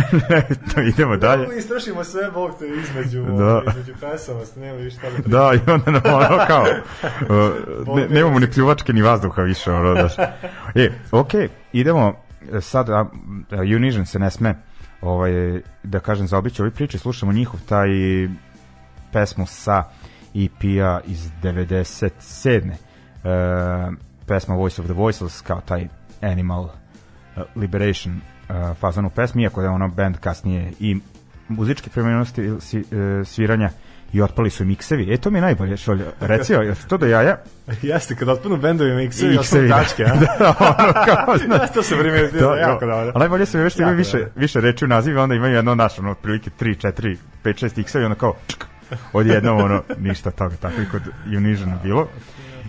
to 0.74 0.80
idemo 0.80 1.16
dalje. 1.16 1.48
Mi 1.48 1.56
istrašimo 1.56 2.04
sve, 2.04 2.30
Bog 2.30 2.50
te, 2.58 2.68
između, 2.68 3.22
Da. 3.22 3.34
da. 3.34 3.62
između 3.70 3.94
pesama, 4.00 4.40
nema 4.56 4.76
više 4.76 4.96
šta 4.96 5.10
da. 5.10 5.38
Da, 5.38 5.54
i 5.54 5.70
onda 5.70 5.90
nam 5.90 6.02
ono 6.14 6.44
kao, 6.46 6.64
uh, 7.82 7.96
ne, 7.96 8.08
nemamo 8.08 8.38
ni 8.38 8.50
pljuvačke 8.50 8.92
ni 8.92 9.02
vazduha 9.02 9.42
više, 9.42 9.72
ono, 9.72 9.94
daš. 9.94 10.12
E, 10.74 10.90
okej, 11.12 11.48
idemo, 11.72 12.14
e, 12.52 12.60
sad, 12.60 12.90
a, 12.90 13.06
a, 13.50 13.60
Unision 13.76 14.06
se 14.06 14.18
ne 14.18 14.30
sme, 14.30 14.54
ovaj, 15.00 15.32
da 15.82 16.00
kažem, 16.00 16.26
zaobići 16.26 16.62
ovoj 16.62 16.70
priči, 16.70 16.98
slušamo 16.98 17.32
njihov 17.32 17.60
taj 17.68 17.88
pesmu 19.12 19.46
sa 19.46 19.84
EP-a 20.34 21.00
iz 21.06 21.30
97. 21.42 22.68
Uh, 22.68 23.94
pesma 24.26 24.54
Voice 24.54 24.82
of 24.82 24.86
the 24.86 24.94
Voiceless, 24.94 25.40
kao 25.40 25.60
taj 25.60 25.88
Animal 26.22 26.62
uh, 26.62 27.42
Liberation 27.56 28.14
uh, 28.14 28.76
fazonu 28.76 29.10
pesmi, 29.10 29.42
iako 29.42 29.60
da 29.60 29.66
je 29.66 29.74
ono 29.74 29.88
band 29.88 30.16
kasnije 30.18 30.72
i 30.80 30.96
muzičke 31.48 31.90
premenosti 31.90 32.50
si, 32.60 32.78
uh, 32.78 32.84
sviranja 33.26 33.70
i 34.12 34.22
otpali 34.22 34.50
su 34.50 34.64
miksevi. 34.64 35.12
E, 35.14 35.16
to 35.16 35.30
mi 35.30 35.38
je 35.38 35.42
najbolje, 35.42 35.76
šolja. 35.76 36.04
Reci, 36.20 36.52
jel 36.52 36.74
ti 36.74 36.88
to 36.88 36.96
do 36.96 37.06
jaja? 37.06 37.36
Jeste, 37.82 38.16
kad 38.16 38.28
otpunu 38.28 38.56
bendovi 38.56 38.94
miksevi, 38.94 39.34
I 39.34 39.38
miksevi, 39.38 39.68
da. 39.68 39.78
tačke, 39.78 40.04
a? 40.04 40.16
da, 40.20 40.54
ono 40.58 40.92
kao, 40.92 41.38
znaš, 41.46 41.72
to 41.72 41.82
se 41.82 41.96
primetio, 41.98 42.40
To, 42.40 42.56
jako 42.56 42.86
dobro. 42.86 43.12
Ali 43.14 43.18
najbolje 43.18 43.46
su 43.46 43.58
mi 43.58 43.70
što 43.70 43.82
imaju 43.82 43.96
više, 43.96 44.26
više 44.36 44.60
reči 44.60 44.84
u 44.84 44.88
nazivu, 44.88 45.20
onda 45.20 45.34
imaju 45.34 45.54
jedno 45.54 45.74
naš, 45.74 45.98
ono, 45.98 46.10
otprilike 46.10 46.50
3, 46.60 46.86
4, 46.88 47.16
5, 47.44 47.64
6 47.64 47.80
x-a 47.80 48.00
i 48.00 48.04
ono 48.04 48.14
kao, 48.14 48.34
čk, 48.46 48.64
odjednom, 49.12 49.56
ono, 49.58 49.82
ništa 49.98 50.30
toga, 50.30 50.56
tako 50.56 50.80
i 50.80 50.88
kod 50.90 51.02
Unisiona 51.36 51.78
bilo. 51.82 52.08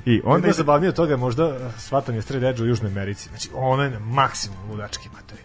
I 0.08 0.22
onda 0.26 0.48
ide, 0.48 0.54
zabavnije 0.54 0.90
od 0.90 0.96
toga 0.96 1.12
je 1.12 1.18
možda 1.18 1.72
shvatanje 1.78 2.22
straight 2.22 2.46
edge 2.46 2.64
u 2.64 2.66
Južnoj 2.66 2.92
Americi. 2.92 3.30
Znači, 3.30 3.50
ono 3.56 3.84
je 3.84 3.90
na 3.90 4.00
maksimum 4.00 4.58
ludački 4.70 5.10
materi. 5.14 5.42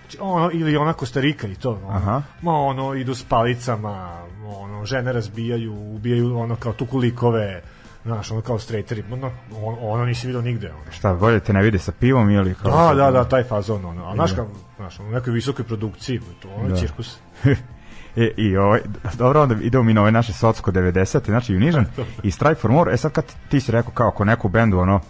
Znači, 0.00 0.18
ono, 0.20 0.50
ili 0.52 0.76
ona 0.76 0.92
Kostarika 0.92 1.46
i 1.46 1.54
to. 1.54 1.70
Ono, 1.70 1.96
Aha. 1.96 2.22
Ma 2.42 2.52
ono, 2.52 2.94
idu 2.94 3.14
s 3.14 3.24
palicama, 3.24 4.22
ono, 4.46 4.84
žene 4.84 5.12
razbijaju, 5.12 5.74
ubijaju 5.94 6.38
ono 6.38 6.56
kao 6.56 6.72
tukulikove, 6.72 7.62
znaš, 8.04 8.30
ono 8.30 8.40
kao 8.40 8.58
straighteri. 8.58 9.04
Ono, 9.12 9.30
ono, 9.62 9.78
ono 9.80 10.04
nisi 10.04 10.26
vidio 10.26 10.42
nigde. 10.42 10.70
Ono. 10.72 10.92
šta, 10.92 11.14
bolje 11.14 11.40
te 11.40 11.52
ne 11.52 11.62
vide 11.62 11.78
sa 11.78 11.92
pivom 11.92 12.30
ili 12.30 12.54
kao... 12.54 12.70
Da, 12.70 12.88
sa- 12.88 12.94
da, 12.94 13.10
da, 13.10 13.24
taj 13.28 13.44
fazon, 13.44 13.84
ono. 13.84 14.08
A 14.08 14.14
znaš, 14.14 14.32
kao, 14.32 14.48
znaš, 14.76 15.00
u 15.00 15.10
nekoj 15.10 15.32
visokoj 15.32 15.64
produkciji, 15.64 16.20
to 16.42 16.48
ono 16.48 16.68
Da. 16.68 16.74
je 16.74 16.80
cirkus. 16.80 17.18
E, 18.16 18.30
i 18.36 18.56
ovaj, 18.56 18.80
dobro, 19.18 19.42
onda 19.42 19.54
idemo 19.62 19.84
mi 19.84 19.94
na 19.94 20.02
ove 20.02 20.12
naše 20.12 20.32
socko 20.32 20.72
90. 20.72 21.26
Znači 21.26 21.56
Unision 21.56 21.84
i 22.22 22.30
Strive 22.30 22.54
for 22.54 22.70
More. 22.70 22.94
E 22.94 22.96
sad 22.96 23.12
kad 23.12 23.24
ti 23.48 23.60
si 23.60 23.72
rekao 23.72 23.90
kao 23.90 24.08
ako 24.08 24.24
neku 24.24 24.48
bendu 24.48 24.78
ono, 24.78 25.00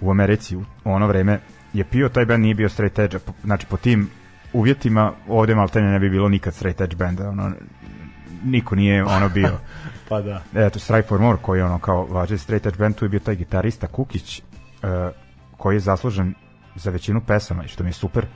u 0.00 0.10
Americi 0.10 0.56
u 0.56 0.64
ono 0.84 1.06
vreme 1.06 1.40
je 1.72 1.84
pio, 1.84 2.08
taj 2.08 2.24
bend 2.24 2.42
nije 2.42 2.54
bio 2.54 2.68
straight 2.68 2.98
edge. 2.98 3.18
Znači 3.44 3.66
po 3.66 3.76
tim 3.76 4.10
uvjetima 4.52 5.12
ovde 5.28 5.54
maltene 5.54 5.90
ne 5.90 5.98
bi 5.98 6.10
bilo 6.10 6.28
nikad 6.28 6.54
straight 6.54 6.80
edge 6.80 6.96
benda. 6.96 7.28
Ono, 7.28 7.52
niko 8.44 8.74
nije 8.74 9.04
ono 9.04 9.28
bio. 9.28 9.58
Pa 10.08 10.20
da. 10.20 10.42
Eto, 10.54 10.78
Strive 10.78 11.02
for 11.02 11.20
More 11.20 11.38
koji 11.42 11.58
je 11.58 11.64
ono 11.64 11.78
kao 11.78 12.04
važni 12.04 12.38
straight 12.38 12.66
edge 12.66 12.78
band, 12.78 12.94
tu 12.94 13.04
je 13.04 13.08
bio 13.08 13.20
taj 13.20 13.36
gitarista 13.36 13.86
Kukić 13.86 14.40
uh, 14.40 14.88
koji 15.56 15.76
je 15.76 15.80
zaslužen 15.80 16.34
za 16.74 16.90
većinu 16.90 17.20
pesama 17.20 17.64
i 17.64 17.68
što 17.68 17.84
mi 17.84 17.88
je 17.88 17.94
super. 17.94 18.26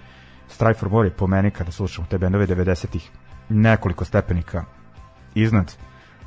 Strive 0.49 0.75
for 0.75 0.89
More 0.91 1.09
je 1.09 1.13
po 1.13 1.27
meni 1.27 1.51
kada 1.51 1.73
slušamo 1.73 2.07
te 2.11 2.19
bendove 2.19 2.47
90-ih 2.47 3.11
nekoliko 3.49 4.05
stepenika 4.05 4.65
iznad 5.35 5.73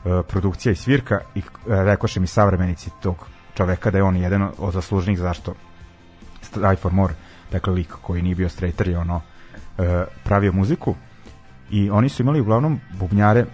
uh, 0.06 0.26
produkcija 0.28 0.72
i 0.72 0.76
svirka 0.76 1.20
i 1.36 1.40
uh, 1.40 1.46
rekoše 1.66 2.20
mi 2.20 2.28
savremenici 2.28 2.90
tog 3.02 3.28
čoveka 3.54 3.92
da 3.92 3.98
je 3.98 4.04
on 4.04 4.18
jedan 4.18 4.50
od 4.58 4.74
zaslužnih 4.74 5.20
zašto 5.20 5.54
Strive 6.42 6.76
for 6.76 6.94
More, 6.94 7.14
dakle 7.52 7.74
lik 7.74 7.94
koji 8.02 8.22
nije 8.22 8.36
bio 8.36 8.50
straighter 8.50 8.88
je 8.88 8.98
ono 8.98 9.16
uh, 9.16 9.86
pravio 10.24 10.54
muziku 10.54 10.96
i 11.70 11.90
oni 11.90 12.10
su 12.10 12.22
imali 12.22 12.42
uglavnom 12.42 12.80
bubnjare 13.00 13.46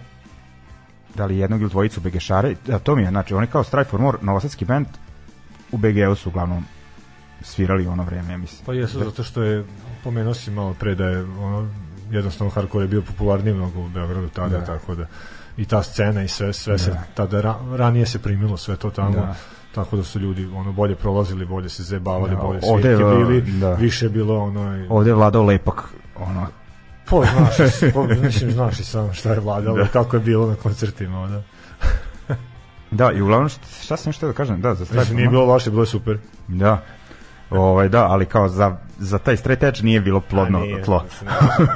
da 1.14 1.26
li 1.26 1.38
jednog 1.38 1.60
ili 1.60 1.70
dvojicu 1.70 2.00
begešare, 2.00 2.54
a 2.72 2.78
to 2.78 2.96
mi 2.96 3.02
je, 3.02 3.08
znači 3.08 3.34
oni 3.34 3.46
kao 3.46 3.64
Strive 3.64 3.84
for 3.84 4.00
More, 4.00 4.18
novosadski 4.22 4.64
band 4.64 4.86
u 5.72 5.76
BG-u 5.76 6.14
su 6.14 6.28
uglavnom 6.28 6.64
svirali 7.42 7.86
ono 7.86 8.04
vreme, 8.04 8.32
ja 8.32 8.36
mislim. 8.36 8.66
Pa 8.66 8.72
jesu, 8.72 8.98
zato 8.98 9.22
što 9.22 9.42
je, 9.42 9.64
pomenuo 10.04 10.34
si 10.34 10.50
malo 10.50 10.74
pre 10.74 10.94
da 10.94 11.08
je 11.08 11.22
ono, 11.22 11.68
jednostavno 12.10 12.50
hardcore 12.50 12.84
je 12.84 12.88
bio 12.88 13.02
popularniji 13.02 13.54
mnogo 13.54 13.80
u 13.80 13.88
Beogradu 13.88 14.28
tada, 14.28 14.58
Da. 14.58 14.64
tako 14.64 14.94
da 14.94 15.06
i 15.56 15.64
ta 15.64 15.82
scena 15.82 16.22
i 16.22 16.28
sve, 16.28 16.52
sve 16.52 16.78
se 16.78 16.90
Da. 16.90 17.02
tada 17.14 17.40
ra, 17.40 17.54
ranije 17.76 18.06
se 18.06 18.18
primilo 18.18 18.56
sve 18.56 18.76
to 18.76 18.90
tamo. 18.90 19.16
Da. 19.16 19.34
Tako 19.74 19.96
da 19.96 20.04
su 20.04 20.18
ljudi 20.18 20.48
ono 20.54 20.72
bolje 20.72 20.94
prolazili, 20.94 21.44
bolje 21.46 21.68
se 21.68 21.82
zebavali, 21.82 22.30
Da, 22.30 22.36
bolje 22.36 22.60
ovde 22.64 22.96
bili, 22.96 23.40
da. 23.40 23.74
više 23.74 24.08
bilo 24.08 24.38
ono 24.38 24.86
Ovde 24.88 25.10
je 25.10 25.14
vladao 25.14 25.42
lepak, 25.42 25.84
ono, 26.16 26.46
po, 27.06 27.24
znaš, 27.24 27.70
po, 27.94 28.06
mislim, 28.06 28.50
znaš 28.50 28.80
i 28.80 28.84
sam 28.84 29.12
šta 29.12 29.32
je 29.32 29.40
vladalo, 29.40 29.76
Da. 29.76 29.86
kako 29.86 30.16
je 30.16 30.20
bilo 30.20 30.46
na 30.46 30.54
koncertima, 30.54 31.28
da. 31.28 31.42
da, 32.90 33.12
i 33.12 33.20
uglavnom, 33.22 33.48
šta, 33.82 33.96
sam 33.96 34.12
što 34.12 34.26
da 34.26 34.32
kažem, 34.32 34.60
da, 34.60 34.74
za 34.74 34.84
Strive 34.84 35.00
Mislim, 35.00 35.16
nije 35.16 35.28
bilo 35.28 35.44
loše, 35.44 35.70
bilo 35.70 35.82
je 35.82 35.86
super. 35.86 36.18
Da. 36.48 36.82
Ovaj 37.50 37.88
da, 37.88 38.06
ali 38.06 38.26
kao 38.26 38.48
za 38.48 38.76
za 38.98 39.18
taj 39.18 39.36
straight 39.36 39.62
edge 39.62 39.82
nije 39.82 40.00
bilo 40.00 40.20
plodno 40.20 40.58
A, 40.58 40.62
nije, 40.62 40.82
tlo. 40.82 41.04
mislim, 41.04 41.30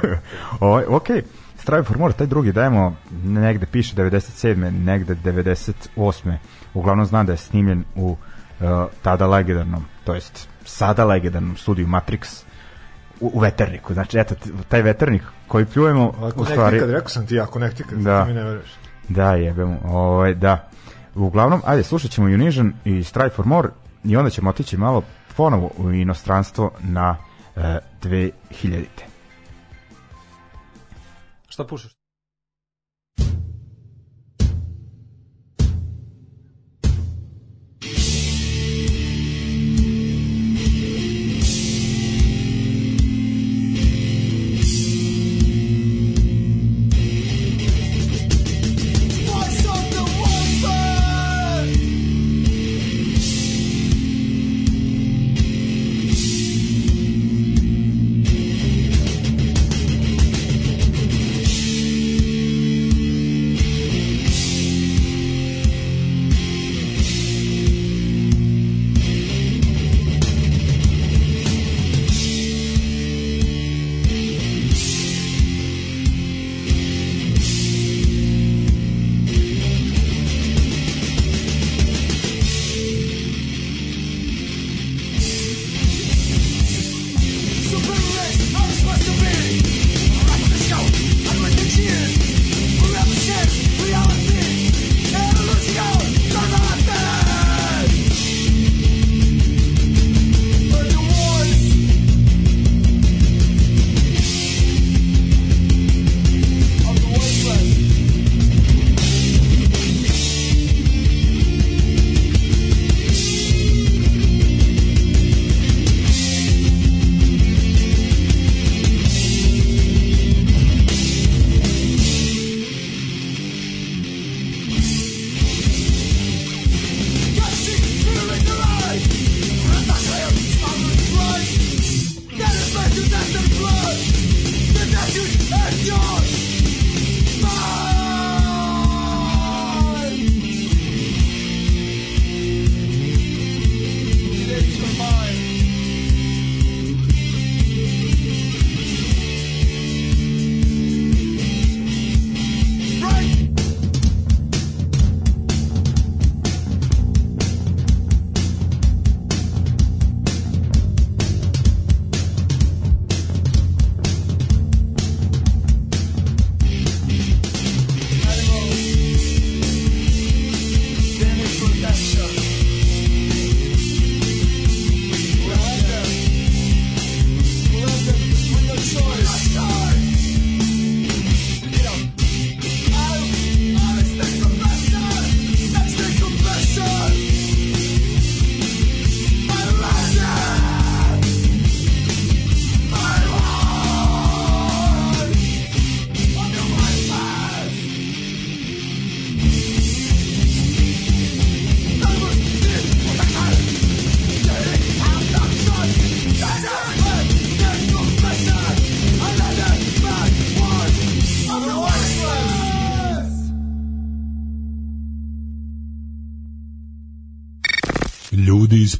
Ovaj 0.59 0.83
okej. 0.87 1.21
Strive 1.57 1.83
for 1.83 1.97
More, 1.97 2.13
taj 2.13 2.27
drugi 2.27 2.51
dajemo 2.51 2.95
negde 3.23 3.65
piše 3.65 3.95
97. 3.95 4.55
negde 4.83 5.15
98. 5.15 6.35
Uglavnom 6.73 7.05
znam 7.05 7.25
da 7.25 7.31
je 7.31 7.37
snimljen 7.37 7.83
u 7.95 8.11
uh, 8.59 8.67
tada 9.01 9.27
legendarnom, 9.27 9.85
to 10.03 10.13
jest 10.13 10.47
sada 10.65 11.05
legendarnom 11.05 11.57
studiju 11.57 11.87
Matrix 11.87 12.43
u, 13.19 13.31
u 13.33 13.39
veterniku. 13.39 13.93
Znači, 13.93 14.19
eto, 14.19 14.35
taj 14.67 14.81
veternik 14.81 15.21
koji 15.47 15.65
pljujemo, 15.65 16.13
Ako 16.21 16.41
u 16.41 16.45
stvari... 16.45 16.79
rekao 16.79 17.09
sam 17.09 17.27
ti, 17.27 17.39
ako 17.39 17.59
nektikad, 17.59 17.99
Da. 17.99 18.11
da. 18.11 18.23
ti 18.23 18.27
mi 18.29 18.35
ne 18.35 18.43
veruješ. 18.43 18.71
Da, 19.09 19.33
jebemo. 19.35 19.79
Ovaj, 19.85 20.33
da. 20.33 20.69
Uglavnom, 21.15 21.61
ajde, 21.65 21.83
slušat 21.83 22.11
ćemo 22.11 22.27
Unision 22.27 22.73
i 22.85 23.03
Strive 23.03 23.29
for 23.29 23.45
More 23.45 23.69
i 24.03 24.17
onda 24.17 24.29
ćemo 24.29 24.49
otići 24.49 24.77
malo 24.77 25.01
ponovo 25.37 25.71
u 25.77 25.91
inostranstvo 25.91 26.71
na 26.79 27.17
e, 27.55 27.79
2000. 28.01 28.85
Šta 31.49 31.67
pušaš? 31.67 32.00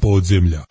Podzemlja. 0.02 0.64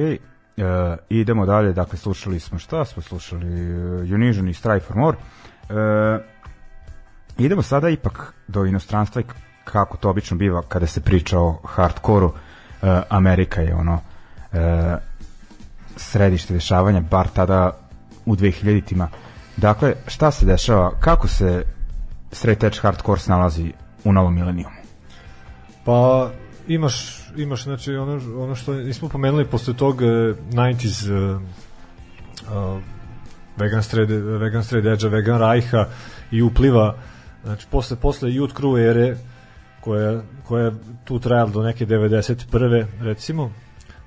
Uh, 0.00 0.98
idemo 1.08 1.46
dalje, 1.46 1.72
dakle 1.72 1.98
slušali 1.98 2.40
smo 2.40 2.58
šta 2.58 2.84
smo 2.84 3.02
slušali, 3.02 3.72
uh, 3.74 4.00
Unision 4.00 4.48
i 4.48 4.54
Strive 4.54 4.80
for 4.80 4.96
More. 4.96 5.16
Uh, 5.16 6.24
idemo 7.38 7.62
sada 7.62 7.88
ipak 7.88 8.34
do 8.48 8.64
inostranstva 8.64 9.20
i 9.20 9.24
kako 9.64 9.96
to 9.96 10.10
obično 10.10 10.36
biva 10.36 10.62
kada 10.68 10.86
se 10.86 11.00
priča 11.00 11.38
o 11.38 11.60
hardkoru. 11.64 12.26
Uh, 12.26 12.88
Amerika 13.08 13.60
je 13.60 13.74
ono 13.74 13.94
uh, 13.94 14.58
središte 15.96 16.54
dešavanja, 16.54 17.00
bar 17.00 17.28
tada 17.28 17.72
u 18.26 18.36
2000-tima. 18.36 19.08
Dakle, 19.56 19.94
šta 20.06 20.30
se 20.30 20.46
dešava, 20.46 20.92
kako 21.00 21.28
se 21.28 21.64
straight 22.32 22.64
edge 22.64 22.78
hardcore 22.82 23.20
snalazi 23.20 23.72
u 24.04 24.12
novom 24.12 24.34
milenijumu? 24.34 24.76
Pa 25.84 26.30
imaš 26.68 27.25
imaš 27.36 27.64
znači 27.64 27.94
ono 27.96 28.42
ono 28.42 28.54
što 28.54 28.74
nismo 28.74 29.08
pomenuli 29.08 29.44
posle 29.44 29.74
tog 29.74 29.94
uh, 29.96 30.02
90s 30.02 31.10
uh, 31.10 31.42
uh, 32.42 32.82
vegan 33.56 33.82
straight 33.82 34.12
vegan 34.40 34.64
straight 34.64 34.88
edge 34.88 35.08
vegan 35.08 35.38
rajha 35.38 35.86
i 36.30 36.42
upliva 36.42 36.96
znači 37.44 37.66
posle 37.70 37.96
posle 37.96 38.30
youth 38.30 38.60
crew 38.60 38.90
ere 38.90 39.16
koja 39.80 40.22
koja 40.44 40.64
je 40.64 40.72
tu 41.04 41.18
trajala 41.18 41.50
do 41.50 41.62
neke 41.62 41.86
91. 41.86 42.86
recimo 43.00 43.52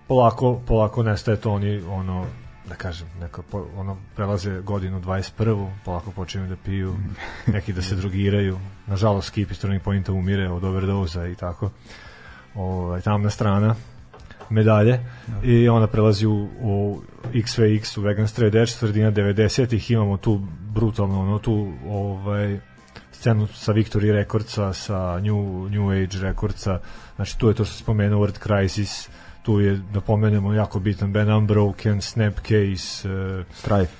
polako 0.07 0.61
polako 0.67 1.03
nestaje 1.03 1.37
to 1.37 1.51
oni 1.51 1.81
ono 1.81 2.25
da 2.69 2.75
kažem, 2.75 3.07
neka 3.19 3.41
ono 3.75 3.97
prelaze 4.15 4.61
godinu 4.61 5.01
21. 5.01 5.71
polako 5.85 6.11
počinju 6.11 6.47
da 6.47 6.55
piju, 6.55 6.95
neki 7.53 7.73
da 7.73 7.81
se 7.81 7.95
drogiraju. 7.95 8.59
Nažalost, 8.87 9.27
Skip 9.27 9.51
iz 9.51 9.59
Turning 9.59 9.81
Pointa 9.83 10.11
umire 10.11 10.49
od 10.49 10.63
overdoza 10.63 11.27
i 11.27 11.35
tako. 11.35 11.69
Ovaj 12.55 13.01
tamna 13.01 13.29
strana 13.29 13.75
medalje. 14.49 14.99
I 15.43 15.69
ona 15.69 15.87
prelazi 15.87 16.25
u, 16.25 16.49
u 16.61 17.01
XVX 17.33 17.99
u 17.99 18.01
Vegan 18.01 18.27
Straight 18.27 18.55
Edge 18.55 18.71
sredina 18.71 19.11
90-ih 19.11 19.91
imamo 19.91 20.17
tu 20.17 20.41
brutalno 20.73 21.21
ono 21.21 21.39
tu 21.39 21.73
ovaj 21.87 22.59
scenu 23.11 23.47
sa 23.47 23.73
Victory 23.73 24.11
Recordsa 24.11 24.73
sa 24.73 25.19
New, 25.19 25.69
New 25.69 25.89
Age 25.89 26.19
Recordsa. 26.21 26.79
Znači 27.15 27.37
tu 27.37 27.47
je 27.47 27.53
to 27.53 27.65
što 27.65 27.73
se 27.73 27.83
spomenuo 27.83 28.27
Word 28.27 28.39
Crisis. 28.43 29.09
Tu 29.43 29.59
je 29.59 29.81
da 29.93 30.01
pomenemo 30.01 30.53
jako 30.53 30.79
bitan 30.79 31.13
band 31.13 31.29
Unbroken, 31.29 32.01
Snapcase 32.01 33.09
uh, 33.09 33.45
Strife. 33.53 33.93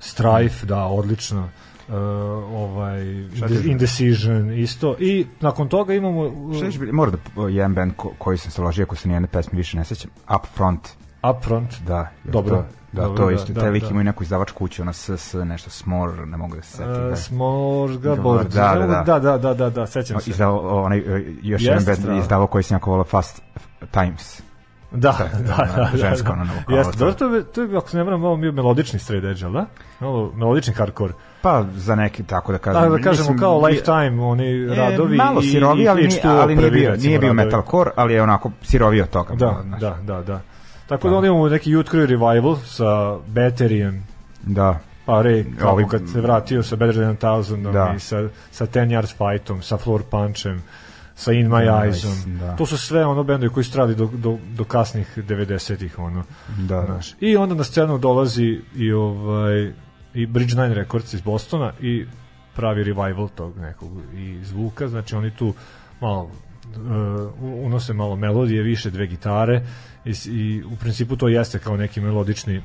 Strife, 0.00 0.66
da, 0.66 0.84
odlično 0.84 1.48
uh, 1.88 1.94
ovaj? 2.54 3.02
Indecision 3.64 4.52
isto 4.52 4.96
i 4.98 5.26
nakon 5.40 5.68
toga 5.68 5.94
imamo 5.94 6.20
uh, 6.26 6.56
Šta 6.56 6.66
je 6.66 6.70
bilo? 6.78 6.92
Mora 6.92 7.10
da 7.10 7.48
jedan 7.48 7.74
band 7.74 7.92
ko, 7.96 8.12
koji 8.18 8.38
sam 8.38 8.50
se 8.50 8.62
ložio, 8.62 8.82
ako 8.82 8.96
se 8.96 9.08
nijedne 9.08 9.28
pesme 9.28 9.56
više 9.56 9.76
ne 9.76 9.84
sećam, 9.84 10.10
Upfront, 10.36 10.88
Upfront 11.30 11.74
da. 11.86 12.08
jer 12.24 12.32
Dobro, 12.32 12.56
To, 12.56 12.64
da, 12.92 13.02
dobro, 13.02 13.16
to 13.16 13.26
da, 13.26 13.32
isto. 13.32 13.52
da, 13.52 13.60
taj 13.60 13.70
lik 13.70 13.82
da. 13.82 13.88
ima 13.88 14.00
i 14.00 14.04
neku 14.04 14.22
izdavačku 14.22 14.58
kuću, 14.58 14.82
ono 14.82 14.92
SS, 14.92 15.34
nešto 15.44 15.70
Smor, 15.70 16.28
ne 16.28 16.36
mogu 16.36 16.56
da 16.56 16.62
se 16.62 16.76
setim. 16.76 16.92
Uh, 16.92 17.08
da. 17.08 17.16
Smorgasbord. 17.16 18.52
Da, 18.52 18.74
da, 18.74 18.86
da. 18.86 19.02
da, 19.02 19.18
da, 19.18 19.38
da, 19.38 19.54
da, 19.54 19.70
da, 19.70 19.86
sećam 19.86 20.20
se. 20.20 20.30
Izdao, 20.30 20.82
onaj, 20.84 20.98
e, 20.98 21.24
još 21.42 21.62
jedan 21.62 21.78
Jeste, 21.78 21.92
band 21.92 22.06
da. 22.06 22.22
izdavao 22.22 22.46
koji 22.46 22.64
sam 22.64 22.74
jako 22.74 22.90
volao 22.90 23.04
Fast 23.04 23.42
Times. 23.90 24.42
Da, 24.92 25.12
Da, 25.12 25.38
da, 25.38 25.56
da, 25.56 25.72
da, 25.76 25.82
da. 25.82 25.96
žensko, 25.98 26.26
da. 26.26 26.32
ono, 26.34 26.52
Jeste, 26.68 26.92
to. 26.92 26.98
dobro, 27.00 27.14
to 27.14 27.26
je, 27.26 27.44
to 27.44 27.62
je, 27.62 27.76
ako 27.76 27.88
se 27.88 27.96
ne 27.96 28.04
vrame, 28.04 28.18
malo 28.18 28.36
bio 28.36 28.52
melodični 28.52 28.98
straight 28.98 29.26
edge, 29.26 29.48
da? 29.50 29.66
Malo 30.00 30.32
melodični 30.34 30.74
hardcore. 30.74 31.12
Pa 31.42 31.64
za 31.66 31.94
neki, 31.94 32.22
tako 32.24 32.52
da 32.52 32.58
kažem. 32.58 32.82
Da, 32.82 32.88
da 32.88 32.96
kažemo 32.96 33.10
mislim, 33.22 33.38
kao 33.38 33.58
je- 33.58 33.66
Lifetime, 33.66 34.22
oni 34.22 34.66
radovi 34.66 35.14
e, 35.14 35.16
malo 35.16 35.40
i, 35.40 35.44
sirovi, 35.44 35.88
ali, 35.88 36.02
nije, 36.02 36.20
ali 36.24 36.56
nije 36.56 36.70
bio, 36.70 36.90
nije 36.92 37.18
bio 37.18 37.28
radovi. 37.28 37.44
metalcore, 37.44 37.90
ali 37.96 38.14
je 38.14 38.22
onako 38.22 38.50
sirovi 38.62 39.00
od 39.00 39.08
toga. 39.10 39.34
Da, 39.34 39.46
malo, 39.46 39.64
da, 39.80 39.96
da, 40.04 40.22
da. 40.22 40.40
Tako 40.86 41.08
da 41.10 41.16
onda 41.16 41.26
imamo 41.26 41.48
neki 41.48 41.70
Youth 41.70 41.90
Crew 41.90 42.06
Revival 42.06 42.56
sa 42.56 42.86
Batterijem, 43.26 44.06
Da, 44.42 44.78
pa 45.06 45.12
Ray, 45.14 45.56
kako 45.56 45.72
Ovi- 45.72 45.88
kad 45.88 46.00
se 46.08 46.20
vratio 46.20 46.62
sa 46.62 46.76
Better 46.76 46.94
Than 46.96 47.16
Thousand, 47.16 47.66
Da. 47.66 47.92
i 47.96 48.00
sa, 48.00 48.16
sa 48.50 48.66
Ten 48.66 48.88
Yards 48.90 49.14
Fightom, 49.14 49.62
sa 49.62 49.76
Floor 49.76 50.02
Punchem, 50.02 50.62
sa 51.22 51.32
In 51.32 51.48
My 51.48 51.64
Eyes-om. 51.68 52.38
da. 52.38 52.56
To 52.56 52.66
su 52.66 52.78
sve 52.78 53.06
ono 53.06 53.24
bendovi 53.24 53.52
koji 53.52 53.64
su 53.64 53.72
trali 53.72 53.94
do, 53.94 54.10
do, 54.14 54.38
do 54.56 54.64
kasnih 54.64 55.18
90-ih, 55.18 55.98
ono. 55.98 56.24
da. 56.58 56.84
Znaš. 56.86 57.14
I 57.20 57.36
onda 57.36 57.54
na 57.54 57.64
scenu 57.64 57.98
dolazi 57.98 58.60
i 58.76 58.92
ovaj 58.92 59.72
i 60.14 60.26
Bridge 60.26 60.54
Nine 60.54 60.74
Records 60.74 61.12
iz 61.12 61.20
Bostona 61.20 61.72
i 61.80 62.06
pravi 62.56 62.84
revival 62.84 63.28
tog 63.34 63.58
nekog 63.58 63.90
i 64.16 64.44
zvuka, 64.44 64.88
znači 64.88 65.14
oni 65.14 65.30
tu 65.30 65.54
malo 66.00 66.22
uh, 66.22 66.32
unose 67.64 67.92
malo 67.92 68.16
melodije, 68.16 68.62
više 68.62 68.90
dve 68.90 69.06
gitare 69.06 69.62
i, 70.04 70.14
i 70.26 70.62
u 70.64 70.76
principu 70.76 71.16
to 71.16 71.28
jeste 71.28 71.58
kao 71.58 71.76
neki 71.76 72.00
melodični 72.00 72.62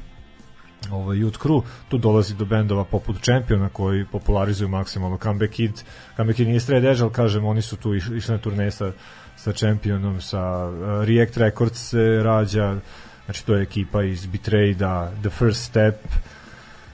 ovaj 0.92 1.18
Youth 1.18 1.38
Crew, 1.38 1.62
tu 1.90 1.98
dolazi 1.98 2.36
do 2.36 2.46
bendova 2.46 2.84
poput 2.84 3.22
Championa 3.22 3.70
koji 3.70 4.06
popularizuju 4.06 4.70
maksimalno. 4.70 5.18
Comeback 5.18 5.54
Kid, 5.54 5.84
Comeback 6.16 6.38
Kid 6.38 6.48
nije 6.48 6.60
Stray 6.60 6.92
Edge, 6.92 7.14
kažem, 7.14 7.46
oni 7.46 7.62
su 7.62 7.78
tu 7.78 7.94
iš- 7.94 8.18
išli 8.18 8.32
na 8.32 8.42
turneje 8.42 8.72
sa, 8.72 8.92
sa 9.36 9.52
Championom, 9.52 10.22
sa 10.22 10.68
uh, 10.68 11.06
React 11.06 11.38
Records 11.38 11.90
se 11.90 12.22
rađa, 12.24 12.80
znači 13.26 13.46
to 13.46 13.56
je 13.56 13.62
ekipa 13.62 14.04
iz 14.04 14.26
Betrayda, 14.26 15.10
The 15.22 15.30
First 15.30 15.64
Step, 15.64 15.96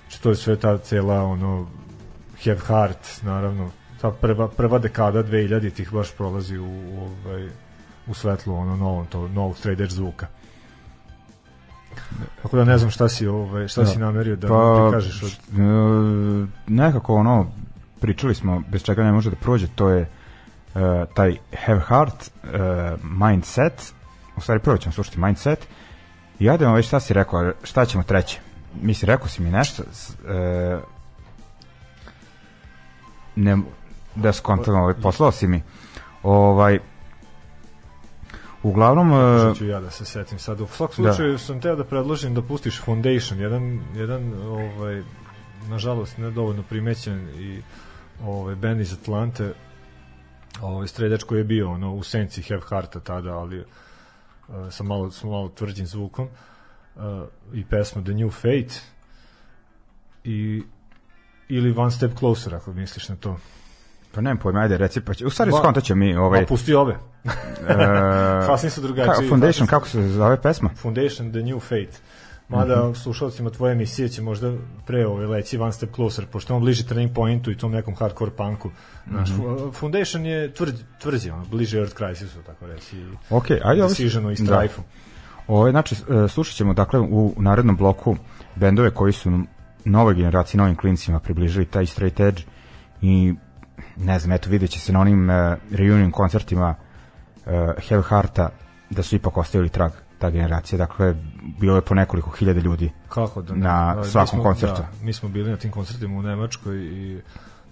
znači 0.02 0.24
to 0.24 0.30
je 0.30 0.36
sve 0.36 0.56
ta 0.56 0.78
cela 0.78 1.24
ono 1.24 1.68
Have 2.44 2.60
Heart, 2.68 3.22
naravno, 3.22 3.72
ta 4.02 4.12
prva, 4.12 4.48
prva 4.48 4.80
dekada 4.80 5.24
2000-ih 5.24 5.92
baš 5.94 6.12
prolazi 6.12 6.58
u, 6.58 6.66
u, 6.66 7.10
ovaj, 7.26 7.50
u 8.08 8.14
svetlu 8.14 8.56
ono 8.56 8.78
novom, 8.78 9.06
to, 9.06 9.28
novog 9.28 9.58
straight 9.58 9.82
edge 9.82 9.94
zvuka. 9.94 10.28
Tako 12.42 12.58
da 12.58 12.66
ne 12.66 12.78
znam 12.78 12.92
šta 12.92 13.10
si, 13.10 13.28
ovaj, 13.28 13.68
šta 13.68 13.82
Da. 13.82 13.88
si 13.88 14.00
namerio 14.00 14.36
da 14.36 14.48
Pa, 14.48 14.86
mi 14.86 14.92
kažeš 14.92 15.24
od... 15.24 15.32
e, 15.32 15.62
nekako 16.68 17.16
ono, 17.16 17.48
pričali 18.00 18.36
smo, 18.36 18.64
bez 18.68 18.84
čega 18.84 19.04
ne 19.04 19.12
može 19.12 19.30
da 19.30 19.36
prođe, 19.36 19.68
to 19.68 19.90
je 19.90 20.02
e, 20.02 20.08
taj 21.14 21.36
have 21.58 21.82
heart, 21.82 22.14
e, 22.44 22.48
mindset, 23.04 23.94
u 24.36 24.42
stvari 24.42 24.60
prvo 24.60 24.78
ćemo 24.78 24.94
slušati 24.94 25.20
mindset, 25.20 25.68
i 26.40 26.50
ademo 26.50 26.74
već 26.74 26.88
šta 26.88 27.00
si 27.00 27.14
rekao, 27.14 27.52
šta 27.64 27.86
ćemo 27.86 28.04
treće? 28.04 28.40
Mislim, 28.76 29.08
rekao 29.08 29.28
si 29.28 29.42
mi 29.42 29.52
nešto, 29.52 29.84
s- 29.92 30.16
e, 30.20 30.80
ne, 33.36 33.58
da 34.16 34.34
skontam, 34.34 34.76
ovaj, 34.76 34.94
poslao 34.94 35.32
si 35.32 35.48
mi, 35.48 35.62
ovaj, 36.24 36.80
uglavnom, 38.64 39.12
e, 39.12 39.40
Što 39.40 39.54
ću 39.56 39.66
ja 39.66 39.80
da 39.80 39.92
se 39.92 40.06
setim 40.06 40.40
sad. 40.40 40.62
U 40.62 40.68
svakom 40.68 40.96
slučaju 40.96 41.38
sam 41.38 41.62
teo 41.62 41.76
da 41.76 41.84
predložim 41.84 42.34
da 42.34 42.42
pustiš 42.42 42.82
Foundation, 42.82 43.40
jedan, 43.40 43.82
jedan 43.96 44.34
ovaj, 44.48 45.04
nažalost 45.70 46.18
ne 46.18 46.32
dovoljno 46.32 46.64
primećen 46.70 47.30
i 47.40 47.62
ovaj, 48.24 48.56
band 48.56 48.82
iz 48.82 48.94
Atlante, 48.94 49.54
ovaj, 50.62 50.88
stredač 50.88 51.24
koji 51.24 51.40
je 51.40 51.44
bio 51.44 51.72
ono, 51.72 51.94
u 51.94 52.04
senci 52.04 52.42
Have 52.42 52.62
Hearta 52.70 53.00
tada, 53.00 53.38
ali 53.38 53.60
uh, 53.60 53.66
sa 54.72 54.84
malo, 54.84 55.12
sa 55.12 55.28
malo 55.28 55.50
tvrđim 55.50 55.86
zvukom 55.86 56.28
uh, 56.96 57.02
i 57.54 57.66
pesma 57.66 58.04
The 58.04 58.14
New 58.14 58.30
Fate 58.30 58.80
i 60.24 60.64
ili 61.50 61.74
One 61.78 61.92
Step 61.92 62.12
Closer 62.20 62.56
ako 62.56 62.74
misliš 62.74 63.10
na 63.10 63.16
to. 63.16 63.38
Pa 64.14 64.22
nemam 64.22 64.38
pojma, 64.38 64.60
ajde, 64.60 64.78
reci, 64.78 65.02
pa 65.02 65.14
će, 65.14 65.26
u 65.26 65.30
stvari 65.30 65.52
skontat 65.52 65.84
će 65.84 65.96
mi, 65.96 66.16
ovaj, 66.16 66.42
Pa 66.42 66.48
pusti 66.48 66.74
ove. 66.74 66.96
Sasvim 68.48 68.72
su 68.72 68.82
drugačiji. 68.82 69.14
Ka, 69.16 69.30
foundation, 69.30 69.68
kako 69.68 69.88
se 69.88 70.08
zove 70.08 70.42
pesma? 70.42 70.70
Foundation 70.76 71.32
The 71.32 71.42
New 71.42 71.60
Fate. 71.60 71.98
Mada 72.50 72.76
mm 72.76 72.80
-hmm. 72.80 72.96
slušalcima 72.96 73.50
tvoje 73.50 73.72
emisije 73.72 74.10
će 74.10 74.22
možda 74.22 74.54
pre 74.86 75.08
ove 75.08 75.28
leći 75.28 75.58
One 75.58 75.72
Step 75.72 75.96
Closer, 75.96 76.26
pošto 76.26 76.56
on 76.56 76.62
bliži 76.62 76.88
turning 76.88 77.14
pointu 77.14 77.52
i 77.52 77.58
tom 77.58 77.72
nekom 77.72 77.96
hardcore 77.96 78.32
punku. 78.32 78.70
Znaš, 79.10 79.30
mm 79.30 79.34
-hmm. 79.34 79.74
Foundation 79.74 80.26
je 80.26 80.54
tvrd, 80.54 80.76
tvrđi, 81.00 81.30
ono, 81.30 81.46
bliže 81.46 81.80
Earth 81.80 81.96
Crisisu, 81.98 82.40
tako 82.46 82.68
reći. 82.68 83.06
Ok, 83.30 83.46
ajde 83.52 83.82
ovo... 83.84 83.90
Decisionu 83.90 84.32
i 84.32 84.36
da. 84.36 84.46
Strife-u. 84.46 84.84
Ovo, 85.48 85.72
znači, 85.72 85.96
e, 85.96 86.28
slušat 86.28 86.56
ćemo 86.56 86.74
dakle 86.74 87.00
u 87.00 87.34
narednom 87.38 87.78
bloku 87.78 88.16
bendove 88.56 88.92
koji 88.92 89.14
su 89.14 89.40
nove 89.86 90.14
generacije, 90.14 90.58
novim 90.58 90.76
klincima 90.76 91.20
približili 91.20 91.66
taj 91.66 91.86
straight 91.86 92.20
edge 92.20 92.42
i 93.02 93.34
ne 93.98 94.20
znam, 94.20 94.32
eto 94.32 94.50
vidjet 94.50 94.72
će 94.72 94.80
se 94.80 94.92
na 94.94 95.00
onim 95.00 95.30
uh, 95.30 95.36
reunion 95.72 96.12
koncertima 96.12 96.76
uh, 97.46 97.52
Have 97.90 98.04
Hearta 98.10 98.50
da 98.90 99.04
su 99.04 99.16
ipak 99.16 99.38
ostavili 99.38 99.70
trag 99.70 99.92
ta 100.20 100.30
generacija, 100.30 100.78
dakle 100.78 101.16
bilo 101.60 101.76
je 101.76 101.82
po 101.82 101.96
nekoliko 101.96 102.30
hiljada 102.30 102.60
ljudi 102.60 102.92
Kako 103.10 103.42
da 103.42 103.54
ne? 103.54 103.60
Na 103.60 103.96
mi 103.98 104.06
svakom 104.06 104.28
smo- 104.40 104.44
koncertu. 104.44 104.82
Da, 104.82 104.88
mi 105.02 105.14
smo 105.14 105.30
bili 105.30 105.52
na 105.52 105.58
tim 105.58 105.72
koncertima 105.72 106.20
u 106.20 106.22
Nemačkoj 106.22 106.78
i 106.78 107.22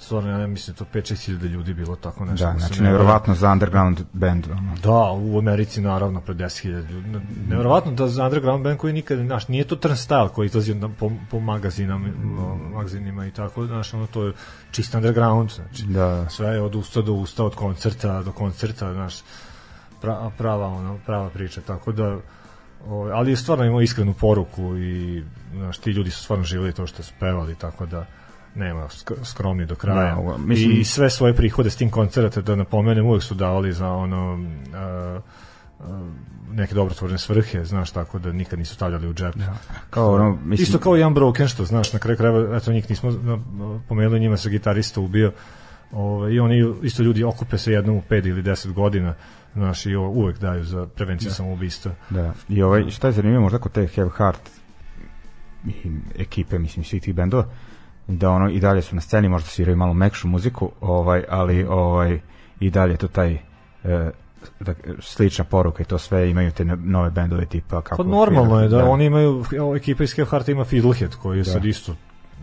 stvarno, 0.02 0.40
ja 0.40 0.48
mislim, 0.48 0.76
to 0.76 0.86
5-6 0.94 1.26
hiljada 1.26 1.48
ljudi 1.48 1.74
bilo 1.74 1.96
tako 1.96 2.26
nešto. 2.26 2.46
da, 2.46 2.60
znači 2.60 2.82
ne- 2.82 2.90
nevjerovatno 2.90 3.36
za 3.36 3.52
underground 3.52 4.00
band 4.14 4.48
ono. 4.52 4.76
Da, 4.84 5.12
u 5.12 5.40
Americi 5.40 5.82
naravno 5.82 6.22
pre 6.22 6.34
10.000 6.34 6.92
ljudi. 6.92 7.20
Neverovatno 7.50 7.92
da 7.92 8.08
za 8.08 8.24
underground 8.24 8.64
band 8.64 8.78
koji 8.78 8.94
nikad, 8.94 9.20
znaš, 9.20 9.48
nije 9.48 9.64
to 9.64 9.76
turnstile 9.76 10.30
koji 10.30 10.46
izlazi 10.46 10.76
na, 10.76 10.90
po, 11.00 11.12
po 11.32 11.40
magazinama, 11.40 12.08
o, 12.40 12.56
magazinima 12.56 13.26
i 13.26 13.32
tako, 13.32 13.66
znaš, 13.66 13.94
ono 13.94 14.08
to 14.08 14.24
je 14.24 14.34
čist 14.72 14.96
underground, 14.96 15.52
znači. 15.52 15.84
Da. 15.86 16.30
Sve 16.30 16.48
je 16.48 16.62
od 16.62 16.76
usta 16.76 17.02
do 17.02 17.14
usta, 17.14 17.44
od 17.44 17.56
koncerta 17.56 18.24
do 18.24 18.32
koncerta, 18.32 18.94
znaš, 18.94 19.16
pra, 20.02 20.32
prava, 20.38 20.68
ono, 20.68 21.00
prava 21.06 21.30
priča, 21.30 21.62
tako 21.62 21.92
da 21.92 22.18
o, 22.88 23.10
ali 23.14 23.32
je 23.32 23.36
stvarno 23.36 23.66
imao 23.66 23.82
iskrenu 23.82 24.14
poruku 24.14 24.78
i 24.78 25.24
znaš, 25.54 25.78
ti 25.78 25.92
ljudi 25.92 26.12
su 26.12 26.24
stvarno 26.24 26.46
živjeli 26.46 26.74
to 26.74 26.88
što 26.88 27.04
su 27.04 27.14
pevali, 27.20 27.56
tako 27.56 27.86
da 27.86 28.06
nema 28.56 28.82
sk- 28.84 29.24
skromni 29.26 29.66
do 29.66 29.76
kraja. 29.76 30.16
Da, 30.16 30.38
mislim- 30.38 30.72
I 30.72 30.84
sve 30.84 31.10
svoje 31.10 31.36
prihode 31.36 31.70
s 31.70 31.76
tim 31.76 31.90
koncerta, 31.90 32.42
da 32.42 32.56
napomenem, 32.56 33.06
uvek 33.06 33.24
su 33.24 33.36
davali 33.36 33.74
za 33.74 33.88
ono 33.88 34.34
uh, 34.34 35.24
neke 36.52 36.76
dobrotvorne 36.76 37.18
svrhe, 37.18 37.66
znaš, 37.66 37.92
tako 37.92 38.20
da 38.20 38.32
nikad 38.32 38.60
nisu 38.60 38.74
stavljali 38.76 39.08
u 39.08 39.14
džep. 39.14 39.36
kao 39.90 40.14
ono, 40.14 40.32
mislim, 40.32 40.64
Isto 40.64 40.80
kao 40.80 40.98
i 40.98 41.04
Unbroken, 41.04 41.48
što 41.48 41.66
znaš, 41.66 41.94
na 41.94 42.00
kraju 42.00 42.18
krajeva, 42.18 42.58
eto 42.58 42.72
njih 42.72 42.90
nismo 42.90 43.12
pomenuli, 43.90 44.20
njima 44.20 44.38
se 44.38 44.50
gitarista 44.50 45.02
ubio, 45.02 45.32
Ove, 45.92 46.34
i 46.34 46.40
oni 46.40 46.74
isto 46.84 47.04
ljudi 47.04 47.24
okupe 47.24 47.58
se 47.58 47.72
jednom 47.72 47.96
u 47.96 48.02
5 48.10 48.28
ili 48.30 48.44
10 48.44 48.74
godina, 48.74 49.14
znaš, 49.54 49.86
i 49.86 49.96
uvek 49.96 50.38
daju 50.40 50.64
za 50.64 50.86
prevenciju 50.86 51.30
da. 51.30 51.34
samoubistva. 51.34 51.92
Da, 52.10 52.34
i 52.50 52.62
ovaj, 52.64 52.90
šta 52.90 53.08
je 53.08 53.14
zanimljivo 53.14 53.42
možda 53.42 53.60
kod 53.60 53.72
te 53.72 53.88
Have 53.96 54.10
Heart 54.18 54.50
i 55.66 55.92
ekipe, 56.18 56.60
mislim, 56.60 56.86
svih 56.86 57.02
tih 57.02 57.16
bendova, 57.16 57.46
da 58.18 58.30
ono 58.30 58.50
i 58.50 58.60
dalje 58.60 58.82
su 58.82 58.96
na 58.96 59.02
sceni, 59.02 59.30
možda 59.30 59.50
sviraju 59.50 59.78
malo 59.78 59.94
mekšu 59.94 60.28
muziku, 60.28 60.72
ovaj, 60.82 61.24
ali 61.30 61.64
ovaj, 61.64 62.20
i 62.60 62.70
dalje 62.70 62.94
je 62.94 62.98
to 62.98 63.08
taj 63.08 63.34
e, 63.84 64.12
da, 64.60 64.74
slična 65.00 65.46
poruka 65.46 65.84
i 65.84 65.86
to 65.86 65.98
sve 65.98 66.30
imaju 66.30 66.52
te 66.52 66.66
no- 66.66 66.76
nove 66.76 67.10
bendove 67.10 67.46
tipa 67.46 67.82
kako 67.82 68.04
Pa 68.04 68.10
normalno 68.10 68.60
je 68.60 68.68
da, 68.68 68.86
oni 68.90 69.06
imaju, 69.06 69.44
ekipa 69.76 70.04
iz 70.04 70.16
Kevhart 70.16 70.50
ima 70.50 70.66
Fiddlehead, 70.66 71.16
koji 71.16 71.38
je 71.38 71.44
Da. 71.44 71.52
sad 71.52 71.66
isto 71.66 71.96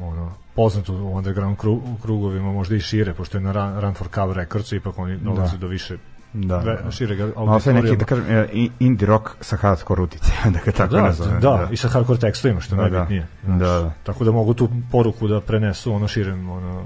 ono, 0.03 0.33
poznat 0.55 0.89
u 0.89 0.95
underground 0.95 1.57
krugovima, 2.03 2.53
možda 2.53 2.77
i 2.77 2.81
šire, 2.81 3.15
pošto 3.15 3.39
je 3.39 3.43
na 3.43 3.53
Run, 3.53 3.81
Run 3.81 3.95
for 3.95 4.09
Cover 4.15 4.37
Records, 4.37 4.73
ipak 4.73 4.99
oni 4.99 5.17
dolaze 5.17 5.53
Da. 5.53 5.59
do 5.59 5.67
više 5.67 5.97
da, 6.39 6.59
ve, 6.59 6.79
da. 6.85 6.91
šireg 6.91 7.19
sve 7.19 7.27
neki, 7.27 7.39
auditorijuma. 7.39 7.97
da 7.97 8.05
kažem, 8.05 8.25
e, 8.29 8.69
indie 8.81 9.07
rock 9.07 9.29
sa 9.41 9.57
hardcore 9.57 10.03
utice, 10.03 10.33
da 10.45 10.61
ga 10.61 10.73
tako 10.73 10.95
da, 10.95 11.03
nazovem. 11.03 11.35
da, 11.35 11.51
da, 11.51 11.69
i 11.71 11.77
sa 11.77 11.89
hardcore 11.89 12.19
tekstovima, 12.19 12.61
što 12.61 12.77
Da, 12.77 12.83
da. 12.83 12.89
najbitnije. 12.89 13.27
Da, 13.43 13.57
znaš. 13.57 13.83
da. 13.83 13.93
Tako 14.03 14.25
da 14.25 14.33
mogu 14.33 14.55
tu 14.55 14.69
poruku 14.93 15.29
da 15.29 15.41
prenesu 15.41 15.93
ono 15.93 16.09
širem, 16.09 16.51
ono, 16.51 16.83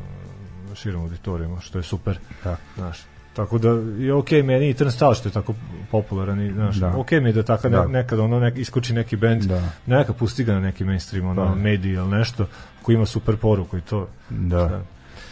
širem 0.75 1.01
auditorijuma, 1.01 1.61
što 1.61 1.79
je 1.79 1.83
super. 1.83 2.19
Da. 2.45 2.57
Znaš. 2.77 2.99
Tako 3.33 3.59
da 3.59 3.69
je 3.99 4.15
okej 4.15 4.43
meni 4.43 4.71
i 4.71 4.75
Turnstile 4.75 5.15
što 5.15 5.29
je 5.29 5.33
tako 5.33 5.55
popularan 5.91 6.41
i 6.41 6.53
znaš, 6.53 6.77
Da. 6.77 6.89
da. 6.89 6.97
okej 6.97 7.21
mi 7.21 7.29
je 7.29 7.33
da 7.33 7.43
tako 7.43 7.69
ne, 7.69 7.77
Da. 7.77 7.87
nekad 7.87 8.19
ono 8.19 8.41
nek, 8.41 8.59
iskoči 8.59 8.93
neki 8.93 9.17
bend, 9.17 9.43
Da. 9.43 9.63
neka 9.89 10.13
pusti 10.13 10.45
ga 10.45 10.53
na 10.53 10.61
neki 10.61 10.85
mainstream, 10.85 11.27
ono, 11.29 11.45
Da. 11.45 11.55
mediji 11.55 11.93
ili 11.93 12.09
nešto, 12.09 12.47
koji 12.83 12.95
ima 12.97 13.07
super 13.07 13.37
poruku 13.37 13.79
i 13.79 13.81
to. 13.81 14.09
Da. 14.31 14.69
Šta? 14.69 14.81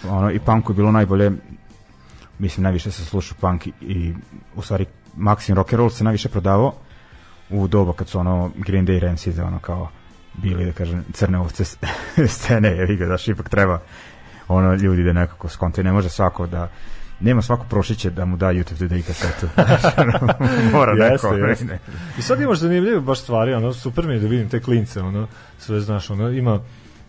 Ono, 0.09 0.31
I 0.31 0.39
punku 0.39 0.73
je 0.73 0.77
bilo 0.77 0.93
najbolje, 0.93 1.31
mislim, 2.41 2.65
najviše 2.65 2.91
se 2.91 3.05
sluša 3.05 3.35
punk 3.41 3.67
i, 3.67 3.73
i 3.81 4.15
u 4.57 4.63
stvari 4.63 4.87
Maxim 5.17 5.55
Rock 5.55 5.73
and 5.73 5.79
Roll 5.79 5.91
se 5.91 6.05
najviše 6.05 6.29
prodavao 6.29 6.73
u 7.51 7.69
doba 7.69 7.93
kad 7.93 8.09
su 8.09 8.19
ono 8.19 8.51
Green 8.57 8.87
Day 8.87 8.99
Rancid 8.99 9.39
ono 9.39 9.59
kao 9.59 9.89
bili 10.35 10.65
da 10.65 10.73
kažem 10.73 11.05
crne 11.13 11.39
ovce 11.39 11.65
scene 12.35 12.69
je 12.69 12.97
ga 12.97 13.07
daš 13.07 13.29
ipak 13.29 13.49
treba 13.49 13.81
ono 14.49 14.75
ljudi 14.75 15.03
da 15.03 15.13
nekako 15.13 15.49
skonte 15.49 15.83
ne 15.83 15.93
može 15.93 16.09
svako 16.09 16.47
da 16.47 16.71
nema 17.21 17.43
svako 17.43 17.65
prošiće 17.71 18.11
da 18.11 18.25
mu 18.25 18.37
da 18.37 18.47
YouTube 18.47 18.89
Today 18.89 19.03
kasetu 19.03 19.49
mora 20.73 20.93
Jeste, 20.93 21.29
neko 21.29 21.47
jeste. 21.47 21.65
ne. 21.65 21.79
I 22.19 22.23
sad 22.23 22.41
imaš 22.41 22.59
zanimljive 22.59 23.01
baš 23.01 23.21
stvari, 23.21 23.55
ono, 23.55 23.73
super 23.73 24.07
mi 24.07 24.13
je 24.15 24.21
da 24.21 24.27
vidim 24.27 24.49
te 24.49 24.61
klince, 24.61 25.01
ono, 25.01 25.29
sve 25.59 25.81
znaš, 25.81 26.11
ono, 26.11 26.31
ima, 26.31 26.61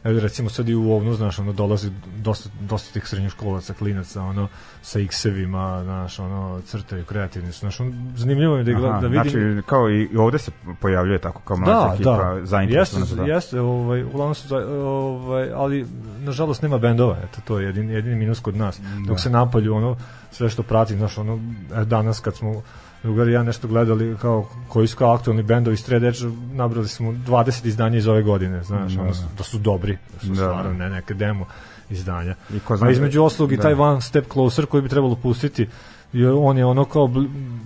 evo 0.03 0.19
recimo 0.19 0.49
sad 0.49 0.69
i 0.69 0.75
u 0.75 0.91
ovnu, 0.91 1.13
znaš, 1.13 1.39
ono, 1.39 1.53
dolazi 1.53 1.91
dosta, 2.17 2.49
dosta 2.59 2.93
tih 2.93 3.07
srednjoškolaca, 3.07 3.73
klinaca, 3.73 4.23
ono, 4.23 4.47
sa 4.81 4.99
X-evima, 4.99 5.83
znaš, 5.83 6.19
ono, 6.19 6.61
crtaju, 6.65 7.05
kreativni 7.05 7.51
su, 7.51 7.59
znaš, 7.59 7.79
ono, 7.79 7.91
zanimljivo 8.15 8.57
je 8.57 8.63
da, 8.63 8.71
Aha, 8.71 8.99
da 9.01 9.07
vidim, 9.07 9.31
znači 9.31 9.67
kao 9.67 9.91
i, 9.91 10.09
ovde 10.17 10.37
se 10.37 10.51
pojavljuje 10.79 11.19
tako 11.19 11.41
kao 11.41 11.57
mlađa 11.57 11.87
da, 11.87 11.93
ekipa 11.93 12.17
da, 12.17 12.31
jeste, 12.31 12.45
zainteresovana 12.45 13.05
to. 13.15 13.23
jeste, 13.23 13.59
ovaj, 13.59 14.03
uglavnom 14.03 14.35
su, 14.35 14.55
ovaj, 14.55 15.51
ali 15.53 15.87
nažalost 16.19 16.61
nema 16.61 16.77
bendova, 16.77 17.17
eto 17.23 17.41
to 17.47 17.59
je 17.59 17.65
jedini, 17.65 17.93
jedini 17.93 18.15
minus 18.15 18.39
kod 18.39 18.55
nas. 18.55 18.81
Dok 19.07 19.19
se 19.19 19.29
napolju 19.29 19.75
ono 19.75 19.97
sve 20.31 20.49
što 20.49 20.63
prati, 20.63 20.97
znaš, 20.97 21.17
ono 21.17 21.39
danas 21.85 22.19
kad 22.19 22.35
smo 22.35 22.61
drugari 23.03 23.31
ja 23.31 23.43
nešto 23.43 23.67
gledali 23.67 24.17
kao 24.17 24.47
koji 24.67 24.87
su 24.87 24.97
kao 24.97 25.13
aktualni 25.13 25.43
bendovi 25.43 25.77
Stred 25.77 26.03
Edge, 26.03 26.19
nabrali 26.53 26.87
smo 26.87 27.11
20 27.11 27.65
izdanja 27.65 27.97
iz 27.97 28.07
ove 28.07 28.23
godine, 28.23 28.63
znaš, 28.63 28.97
ono, 28.97 29.13
su- 29.13 29.23
da 29.37 29.43
su 29.43 29.57
dobri, 29.57 29.97
da 30.13 30.19
su 30.19 30.27
Da. 30.27 30.35
stvarno 30.35 30.73
ne 30.73 30.89
neke 30.89 31.13
demo 31.13 31.45
izdanja. 31.89 32.35
I 32.49 32.59
ko 32.59 32.77
zna 32.77 32.85
A 32.85 32.87
da- 32.87 32.91
između 32.91 33.23
ostalog 33.23 33.51
i 33.51 33.57
da. 33.57 33.61
taj 33.61 33.73
One 33.73 34.01
Step 34.01 34.25
Closer 34.33 34.65
koji 34.65 34.83
bi 34.83 34.89
trebalo 34.89 35.15
pustiti 35.15 35.67
je, 36.13 36.31
on 36.31 36.57
je 36.57 36.65
ono 36.65 36.85
kao 36.85 37.09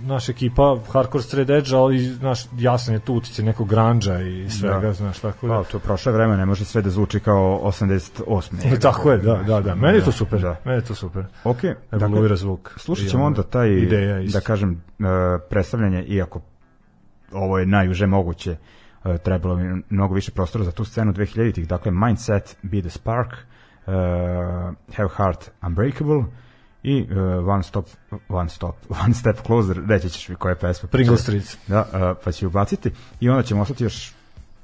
naša 0.02 0.32
ekipa 0.32 0.76
hardcore 0.88 1.22
straight 1.24 1.50
edge, 1.50 1.76
ali 1.76 1.98
znaš, 1.98 2.40
jasan 2.58 2.94
je 2.94 3.00
tu 3.00 3.14
utice 3.14 3.42
nekog 3.42 3.68
granđa 3.68 4.20
i 4.20 4.50
svega, 4.50 4.80
Da. 4.80 4.92
znaš, 4.92 5.18
tako 5.18 5.46
Pa, 5.48 5.56
da. 5.56 5.64
to 5.64 5.78
prošle 5.78 6.12
vreme, 6.12 6.36
ne 6.36 6.46
može 6.46 6.64
sve 6.64 6.82
da 6.82 6.90
zvuči 6.90 7.20
kao 7.20 7.60
88. 7.64 8.74
E, 8.74 8.80
tako 8.80 9.10
je, 9.12 9.18
da, 9.18 9.34
da, 9.36 9.60
da. 9.60 9.74
Meni 9.74 9.98
je 9.98 10.04
to 10.04 10.12
super. 10.12 10.40
Da. 10.40 10.56
Meni 10.64 10.78
je 10.78 10.84
to 10.84 10.94
super. 10.94 11.24
Ok, 11.44 11.58
Evoluira 11.92 12.36
zvuk. 12.36 12.74
slušat 12.76 13.06
I 13.06 13.08
ćemo 13.08 13.24
onda 13.24 13.42
taj, 13.42 13.68
ideja 13.70 14.20
isto. 14.20 14.38
da 14.38 14.44
kažem, 14.44 14.72
e, 14.72 15.04
predstavljanje, 15.50 16.02
iako 16.02 16.40
ovo 17.32 17.58
je 17.58 17.66
najuže 17.66 18.06
moguće, 18.06 18.56
e, 19.04 19.18
trebalo 19.18 19.56
mi 19.56 19.82
mnogo 19.90 20.14
više 20.14 20.30
prostora 20.30 20.64
za 20.64 20.72
tu 20.72 20.84
scenu 20.84 21.12
2000-ih, 21.12 21.68
dakle 21.68 21.92
Mindset, 21.92 22.56
Be 22.62 22.80
the 22.80 22.90
Spark, 22.90 23.32
e, 23.32 23.90
Have 24.96 25.08
Heart 25.16 25.50
Unbreakable 25.62 26.24
i 26.86 27.06
e, 27.10 27.20
One 27.46 27.62
Stop, 27.62 27.86
One 28.28 28.48
Stop, 28.48 28.76
One 29.04 29.14
Step 29.14 29.36
Closer, 29.46 29.82
reći 29.88 30.10
ćeš 30.10 30.28
mi 30.28 30.34
koja 30.34 30.50
je 30.50 30.56
pesma. 30.56 30.88
Pringle 30.88 31.16
Street. 31.16 31.58
Da, 31.66 31.88
e, 31.92 32.22
pa 32.24 32.32
ću 32.32 32.46
ubaciti 32.46 32.90
i 33.20 33.28
onda 33.28 33.42
ćemo 33.42 33.62
ostati 33.62 33.84
još 33.84 34.12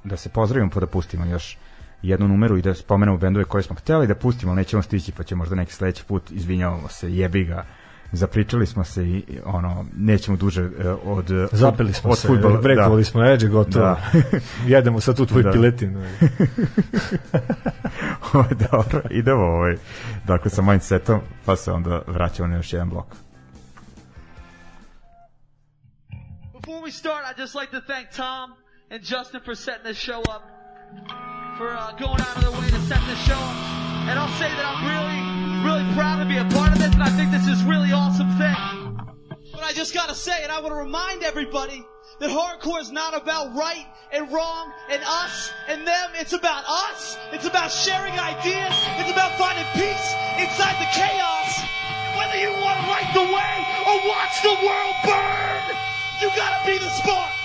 da 0.04 0.16
se 0.16 0.28
pozdravimo 0.28 0.70
pa 0.74 0.80
da 0.80 0.86
pustimo 0.86 1.24
još 1.24 1.58
jednu 2.02 2.28
numeru 2.28 2.56
i 2.56 2.62
da 2.62 2.74
spomenemo 2.74 3.18
bendove 3.18 3.44
koje 3.44 3.62
smo 3.62 3.76
hteli 3.76 4.06
da 4.06 4.14
pustimo, 4.14 4.52
ali 4.52 4.56
nećemo 4.56 4.82
stići 4.82 5.12
pa 5.12 5.22
će 5.22 5.34
možda 5.34 5.54
neki 5.54 5.72
sledeći 5.72 6.04
put, 6.04 6.30
izvinjavamo 6.30 6.88
se, 6.88 7.14
jebi 7.14 7.44
ga 7.44 7.66
zapričali 8.12 8.66
smo 8.66 8.84
se 8.84 9.04
i 9.08 9.24
ono 9.44 9.86
nećemo 9.96 10.36
duže 10.36 10.62
e, 10.62 10.88
od 11.04 11.30
Zapeli 11.52 11.92
smo 11.92 12.10
od 12.10 12.18
se, 12.18 12.28
fudbala, 12.28 12.60
brekovali 12.60 13.04
smo 13.04 13.24
Edge, 13.24 13.46
gotovo. 13.46 13.84
Da. 13.84 14.00
Jedemo 14.76 15.00
sad 15.00 15.16
tu 15.16 15.26
tvoj 15.26 15.42
Da. 15.42 15.50
piletinu. 15.50 16.00
da. 18.32 18.66
Dobro, 18.70 19.02
idemo 19.10 19.42
ovaj, 19.42 19.76
dakle 20.26 20.50
sa 20.50 20.62
mindsetom, 20.62 21.20
pa 21.44 21.56
se 21.56 21.72
onda 21.72 22.02
vraćamo 22.06 22.48
na 22.48 22.56
još 22.56 22.72
jedan 22.72 22.88
blok. 22.88 23.06
Before 26.52 26.80
we 26.86 26.90
start, 26.90 27.24
I'd 27.26 27.40
just 27.42 27.54
like 27.54 27.70
to 27.72 27.80
thank 27.86 28.06
Tom 28.16 28.52
and 28.90 29.00
Justin 29.02 29.40
for 29.44 29.56
setting 29.56 29.84
this 29.84 29.98
show 30.08 30.20
up, 30.20 30.42
for 31.58 31.68
uh, 31.68 31.90
going 31.98 32.20
out 32.26 32.36
of 32.36 32.42
their 32.44 32.54
way 32.60 32.70
to 32.70 32.80
set 32.88 33.00
this 33.10 33.20
show 33.28 33.40
up. 33.50 33.56
And 34.08 34.18
I'll 34.18 34.38
say 34.38 34.48
that 34.56 34.64
I'm 34.70 34.80
really, 34.92 35.31
really 35.64 35.86
proud 35.94 36.18
to 36.22 36.26
be 36.26 36.36
a 36.36 36.44
part 36.56 36.72
of 36.72 36.78
this, 36.78 36.92
and 36.92 37.02
I 37.02 37.10
think 37.10 37.30
this 37.30 37.46
is 37.46 37.62
a 37.62 37.66
really 37.66 37.92
awesome 37.92 38.30
thing. 38.38 38.56
But 39.52 39.62
I 39.62 39.72
just 39.72 39.94
gotta 39.94 40.14
say, 40.14 40.42
and 40.42 40.50
I 40.50 40.60
want 40.60 40.72
to 40.72 40.78
remind 40.78 41.22
everybody 41.22 41.84
that 42.20 42.30
hardcore 42.30 42.80
is 42.80 42.90
not 42.90 43.14
about 43.14 43.54
right 43.54 43.86
and 44.12 44.30
wrong 44.32 44.72
and 44.90 45.02
us 45.04 45.50
and 45.68 45.86
them. 45.86 46.10
It's 46.14 46.32
about 46.32 46.64
us. 46.66 47.16
It's 47.32 47.46
about 47.46 47.70
sharing 47.70 48.14
ideas. 48.18 48.74
It's 48.98 49.10
about 49.10 49.38
finding 49.38 49.66
peace 49.74 50.06
inside 50.38 50.76
the 50.82 50.90
chaos. 50.94 51.50
Whether 52.18 52.38
you 52.38 52.52
want 52.62 52.78
to 52.78 52.86
light 52.90 53.10
the 53.14 53.26
way 53.26 53.54
or 53.86 53.96
watch 54.08 54.34
the 54.42 54.56
world 54.66 54.94
burn, 55.04 55.62
you 56.20 56.28
gotta 56.36 56.66
be 56.66 56.78
the 56.78 56.90
spark. 56.90 57.41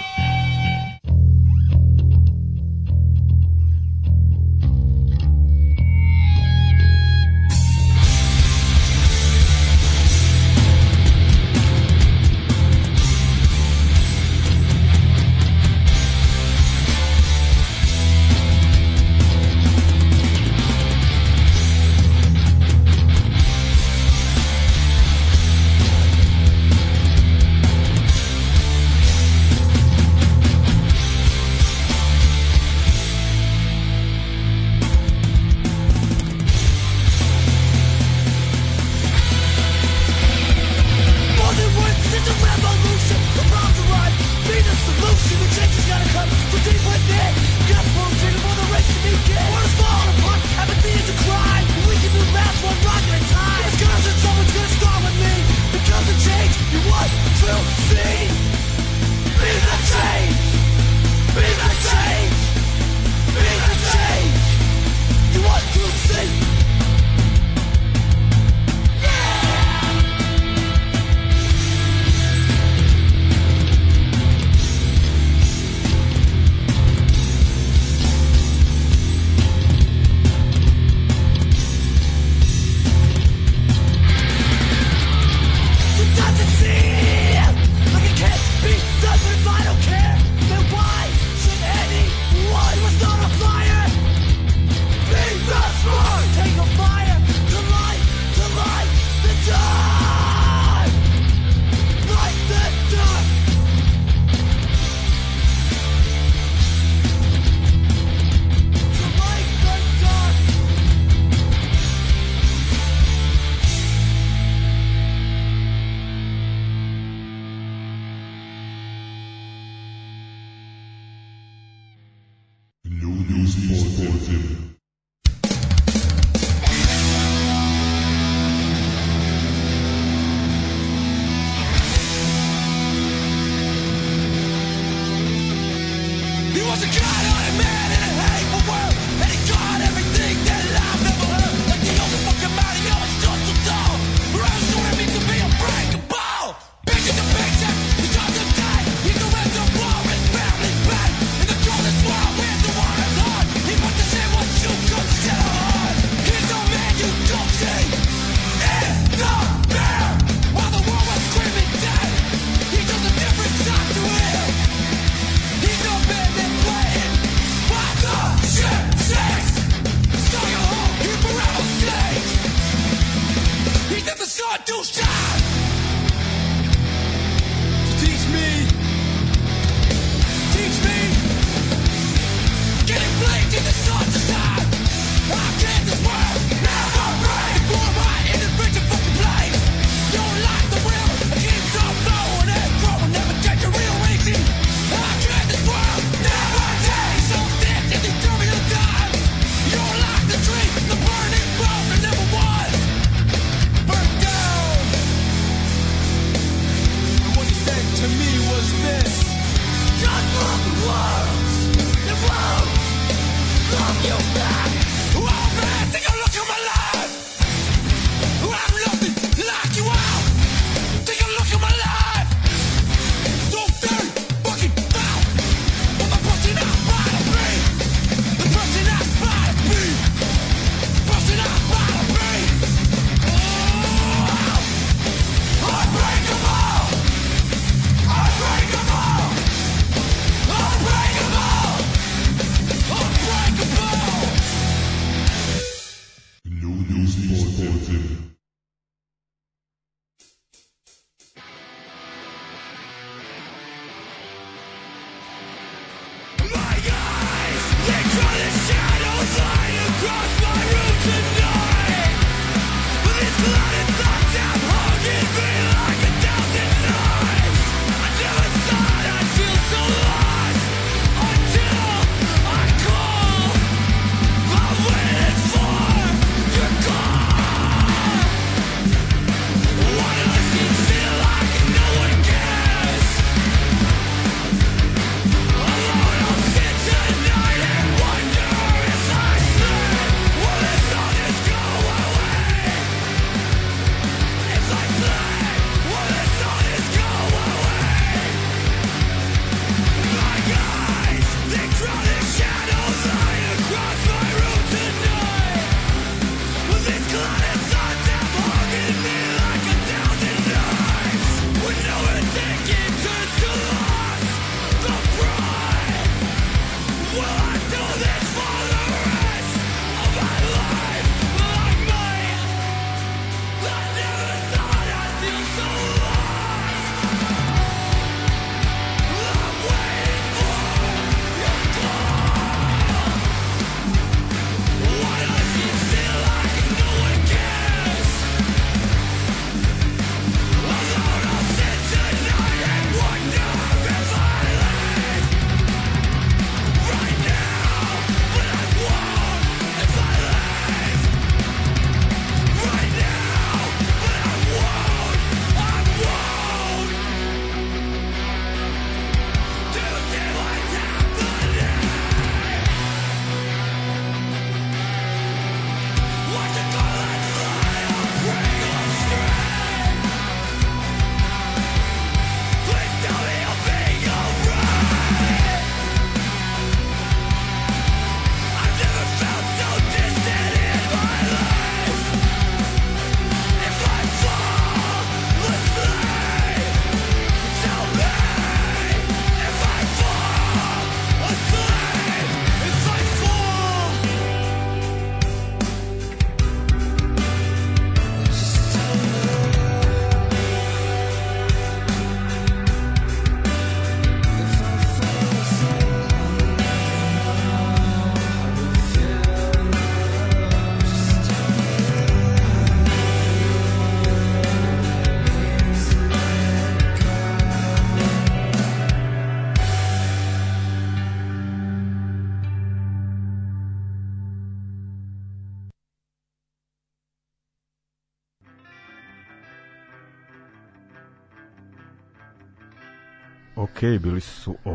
Bili 433.88 434.22
su 434.22 434.56
o 434.66 434.72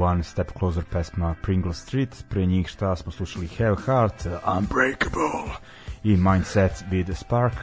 One 0.00 0.22
Step 0.22 0.50
Closer 0.58 0.84
pesma 0.92 1.34
Pringle 1.42 1.74
Street, 1.74 2.24
pre 2.28 2.46
njih 2.46 2.68
šta 2.68 2.96
smo 2.96 3.12
slušali 3.12 3.48
Have 3.48 3.76
Heart, 3.86 4.26
Unbreakable 4.58 5.54
i 6.04 6.16
Mindset 6.16 6.84
Be 6.90 7.04
The 7.04 7.14
Spark. 7.14 7.54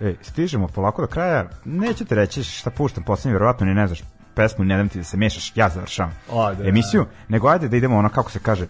E, 0.00 0.14
stižemo 0.20 0.68
polako 0.68 1.02
do 1.02 1.08
kraja, 1.08 1.48
neću 1.64 2.04
ti 2.04 2.14
reći 2.14 2.44
šta 2.44 2.70
puštam 2.70 3.04
poslednje, 3.04 3.32
verovatno 3.32 3.66
ni 3.66 3.74
ne 3.74 3.86
znaš 3.86 4.02
pesmu, 4.34 4.64
ne 4.64 4.76
dam 4.76 4.88
ti 4.88 4.98
da 4.98 5.04
se 5.04 5.16
mešaš, 5.16 5.52
ja 5.56 5.68
završavam 5.68 6.12
Ajde, 6.32 6.68
emisiju, 6.68 7.06
nego 7.28 7.48
ajde 7.48 7.68
da 7.68 7.76
idemo 7.76 7.96
ono 7.96 8.08
kako 8.08 8.30
se 8.30 8.38
kaže, 8.38 8.66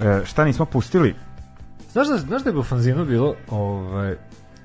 e, 0.00 0.20
šta 0.24 0.44
nismo 0.44 0.64
pustili, 0.64 1.14
Znaš 1.94 2.08
da, 2.08 2.18
znaš 2.18 2.42
da 2.42 2.50
je 2.50 2.56
u 2.56 2.62
fanzinu 2.62 3.04
bilo, 3.04 3.34
ovaj, 3.50 4.16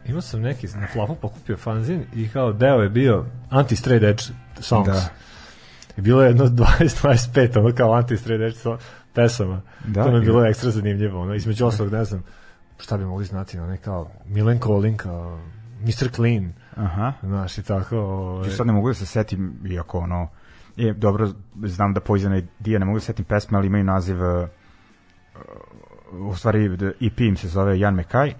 imao 0.05 0.21
sam 0.21 0.41
neki, 0.41 0.67
na 0.67 0.87
flafu 0.93 1.15
pokupio 1.15 1.57
fanzin 1.57 2.05
i 2.15 2.29
kao 2.29 2.53
deo 2.53 2.75
je 2.81 2.89
bio 2.89 3.25
anti-straight 3.49 4.09
edge 4.09 4.23
songs. 4.59 4.87
Da. 4.87 5.09
Bilo 6.01 6.21
je 6.21 6.27
jedno 6.27 6.45
20-25, 6.45 7.59
ono 7.59 7.75
kao 7.75 8.01
anti-straight 8.01 8.47
edge 8.47 8.83
pesama. 9.13 9.61
Da, 9.87 10.03
to 10.03 10.11
mi 10.11 10.17
je 10.17 10.21
bilo 10.21 10.45
ekstra 10.45 10.71
zanimljivo. 10.71 11.21
Ono, 11.21 11.33
između 11.33 11.65
ostalog, 11.65 11.93
ne 11.93 12.05
znam, 12.05 12.23
šta 12.77 12.97
bi 12.97 13.05
mogli 13.05 13.25
znati, 13.25 13.59
ono, 13.59 13.77
kao 13.83 14.11
Milen 14.25 14.59
Collin, 14.59 14.97
kao 14.97 15.39
Mr. 15.81 16.09
Clean, 16.15 16.53
aha, 16.75 17.13
znaš, 17.23 17.57
i 17.57 17.63
tako. 17.63 17.97
Ovaj, 17.97 18.49
sad 18.49 18.67
ne 18.67 18.73
mogu 18.73 18.87
da 18.87 18.93
se 18.93 19.05
setim, 19.05 19.59
iako 19.71 19.99
ono, 19.99 20.27
je, 20.75 20.93
dobro, 20.93 21.29
znam 21.63 21.93
da 21.93 21.99
Poison 21.99 22.35
Idea, 22.35 22.79
ne 22.79 22.85
mogu 22.85 22.95
da 22.95 22.99
se 22.99 23.05
setim 23.05 23.25
pesme, 23.25 23.57
ali 23.57 23.67
imaju 23.67 23.83
naziv, 23.83 24.17
uh, 24.21 24.47
u 26.11 26.35
stvari, 26.35 26.77
EP 27.01 27.19
im 27.19 27.37
se 27.37 27.47
zove 27.47 27.79
Jan 27.79 27.95
Mekaj, 27.95 28.33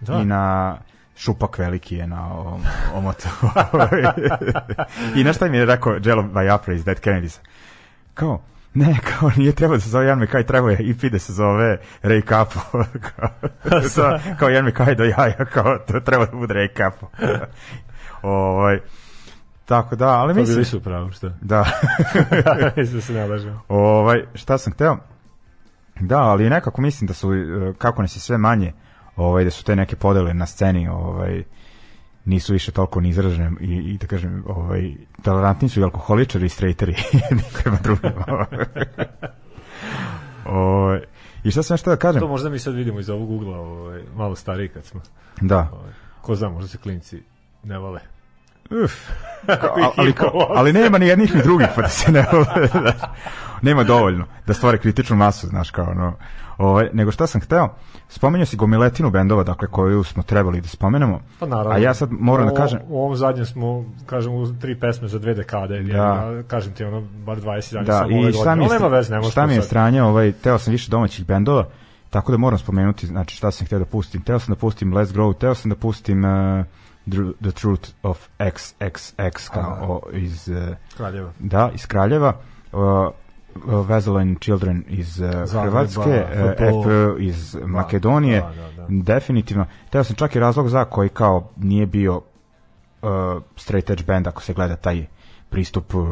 da. 0.00 0.14
i 0.14 0.24
na 0.24 0.76
šupak 1.16 1.58
veliki 1.58 1.96
je 1.96 2.06
na 2.06 2.32
ovom 2.32 2.60
omotu. 2.94 3.28
I 5.16 5.24
na 5.24 5.32
šta 5.32 5.48
mi 5.48 5.56
je 5.56 5.66
rekao 5.66 5.96
Jello 6.04 6.24
Vajapra 6.32 6.74
iz 6.74 6.84
Dead 6.84 7.00
Kennedys? 7.00 7.38
Kao, 8.14 8.42
ne, 8.74 8.96
kao 9.04 9.30
nije 9.36 9.52
trebao 9.52 9.76
da 9.76 9.80
se 9.80 9.90
zove 9.90 10.06
Jan 10.06 10.18
Mekaj, 10.18 10.46
trebao 10.46 10.70
je 10.70 10.90
EP 10.90 11.12
da 11.12 11.18
se 11.18 11.32
zove 11.32 11.78
Ray 12.02 12.28
Capo. 12.28 12.60
kao, 13.00 13.28
kao 14.38 14.48
Jan 14.48 14.64
Mekaj 14.64 14.94
do 14.94 15.04
jaja, 15.04 15.44
kao 15.44 15.78
to 15.78 16.00
treba 16.00 16.26
da 16.26 16.36
bude 16.36 16.54
Ray 16.54 16.76
Capo. 16.76 17.06
ovaj, 18.22 18.80
tako 19.64 19.96
da, 19.96 20.08
ali 20.08 20.34
To 20.34 20.40
mislim... 20.40 20.54
bili 20.54 20.64
su 20.64 20.80
pravo, 20.82 21.10
šta? 21.12 21.30
Da. 21.40 21.64
Mislim 22.76 22.96
da 22.96 23.02
se 23.02 23.12
ne 23.12 23.26
lažem. 23.26 23.60
ovaj, 23.68 24.24
šta 24.34 24.58
sam 24.58 24.72
hteo? 24.72 24.96
Da, 26.00 26.18
ali 26.18 26.50
nekako 26.50 26.80
mislim 26.82 27.08
da 27.08 27.14
su, 27.14 27.34
e, 27.34 27.72
kako 27.78 28.02
nas 28.02 28.16
je 28.16 28.20
sve 28.20 28.38
manje, 28.38 28.72
ovaj, 29.16 29.44
da 29.44 29.50
su 29.50 29.64
te 29.64 29.76
neke 29.76 29.96
podele 29.96 30.34
na 30.34 30.46
sceni, 30.46 30.88
ovaj, 30.88 31.42
nisu 32.24 32.52
više 32.52 32.72
toliko 32.72 33.00
ni 33.00 33.08
izražene 33.08 33.50
i, 33.60 33.74
i 33.74 33.98
da 33.98 34.06
kažem, 34.06 34.44
ovaj, 34.46 34.94
tolerantni 35.22 35.68
su 35.68 35.80
i 35.80 35.84
alkoholičari 35.84 36.46
i 36.46 36.48
strejteri 36.48 36.94
jedni 37.30 37.44
prema 37.62 37.78
drugima. 37.82 38.24
ovaj, 40.44 41.00
I 41.44 41.50
šta 41.50 41.62
sam 41.62 41.74
nešto 41.74 41.90
da 41.90 41.96
kažem? 41.96 42.20
To 42.20 42.28
možda 42.28 42.50
mi 42.50 42.58
sad 42.58 42.74
vidimo 42.74 43.00
iz 43.00 43.10
ovog 43.10 43.30
ugla, 43.30 43.58
ovaj, 43.58 44.02
malo 44.14 44.36
stariji 44.36 44.68
kad 44.68 44.84
smo. 44.84 45.00
Da. 45.40 45.68
Ovaj, 45.72 45.92
ko 46.20 46.34
zna, 46.34 46.48
možda 46.48 46.68
se 46.68 46.78
klinci 46.78 47.22
ne 47.62 47.78
vole. 47.78 48.00
Uf. 48.84 48.92
Ali, 49.96 50.12
kao, 50.12 50.30
ali 50.48 50.72
nema 50.72 50.98
ni 50.98 51.06
jednih 51.06 51.34
ni 51.34 51.42
drugih, 51.42 51.66
pa 51.74 51.82
da 51.82 51.88
se 51.88 52.12
ne 52.12 52.24
znaš. 52.72 52.94
nema 53.62 53.84
dovoljno 53.84 54.24
da 54.46 54.54
stvore 54.54 54.78
kritičnu 54.78 55.16
masu, 55.16 55.46
znaš, 55.46 55.70
kao 55.70 55.86
ono, 55.86 56.12
ovaj, 56.58 56.88
nego 56.92 57.10
šta 57.10 57.26
sam 57.26 57.40
hteo, 57.40 57.68
spomenuo 58.08 58.46
si 58.46 58.56
gomiletinu 58.56 59.10
bendova, 59.10 59.42
dakle, 59.42 59.68
koju 59.68 60.04
smo 60.04 60.22
trebali 60.22 60.60
da 60.60 60.68
spomenemo, 60.68 61.20
Pa 61.40 61.46
naravno. 61.46 61.70
a 61.72 61.78
ja 61.78 61.94
sad 61.94 62.08
moram 62.12 62.46
da 62.46 62.52
O- 62.52 62.56
kažem, 62.56 62.78
U 62.88 62.98
ovom 62.98 63.16
zadnjem 63.16 63.46
smo, 63.46 63.84
kažem, 64.06 64.32
u 64.32 64.58
tri 64.60 64.80
pesme 64.80 65.08
za 65.08 65.18
dve 65.18 65.34
dekade. 65.34 65.82
Da. 65.82 65.96
Ja, 65.96 66.42
kažem 66.42 66.72
ti, 66.72 66.84
ono, 66.84 67.00
bar 67.00 67.36
20 67.38 67.72
dana 67.72 67.84
da, 67.84 67.92
samo 67.92 68.18
ove 68.18 68.32
šta 68.32 68.38
godine. 68.38 68.56
mi 68.56 68.62
je, 68.62 68.68
Ali 68.70 68.78
nema 68.78 68.88
veze, 68.88 69.10
ne 69.10 69.18
možeš 69.18 69.32
šta 69.32 69.46
mi 69.46 69.52
je 69.52 69.60
sad. 69.60 69.66
stranje, 69.66 70.02
ovaj, 70.02 70.32
teo 70.32 70.58
sam 70.58 70.70
više 70.72 70.90
domaćih 70.90 71.26
bendova, 71.26 71.66
tako 72.10 72.32
da 72.32 72.38
moram 72.38 72.58
spomenuti, 72.58 73.06
znači, 73.06 73.36
šta 73.36 73.50
sam 73.50 73.66
hteo 73.66 73.78
da 73.78 73.84
pustim, 73.84 74.22
teo 74.22 74.38
sam 74.38 74.54
da 74.54 74.60
pustim 74.60 74.92
Let's 74.92 75.14
Grow, 75.14 75.38
teo 75.38 75.54
sam 75.54 75.68
da 75.68 75.76
pustim 75.76 76.24
uh, 76.24 76.64
The 77.40 77.52
Truth 77.52 77.88
of 78.02 78.28
XXX, 78.38 79.50
kao, 79.50 79.76
o, 79.80 80.10
iz... 80.12 80.48
Uh, 80.48 80.76
Kraljeva. 80.96 81.32
Da, 81.38 81.70
iz 81.74 81.86
Kraljeva. 81.86 82.36
Uh, 82.72 83.08
Vezeline 83.88 84.34
Children 84.40 84.84
iz 84.88 85.20
uh, 85.20 85.30
Zagreba, 85.44 85.70
Hrvatske, 85.70 86.26
Football. 86.34 87.14
EP 87.14 87.20
iz 87.20 87.56
Makedonije, 87.64 88.40
da, 88.40 88.48
da, 88.48 88.82
da. 88.82 88.86
definitivno. 88.88 89.66
Teo 89.90 90.04
sam 90.04 90.16
čak 90.16 90.36
i 90.36 90.40
razlog 90.40 90.68
za 90.68 90.84
koji 90.84 91.08
kao 91.08 91.50
nije 91.56 91.86
bio 91.86 92.16
uh, 92.16 93.42
straight 93.56 93.90
edge 93.90 94.04
band 94.04 94.26
ako 94.26 94.42
se 94.42 94.54
gleda 94.54 94.76
taj 94.76 95.06
pristup 95.50 95.94
uh, 95.94 96.06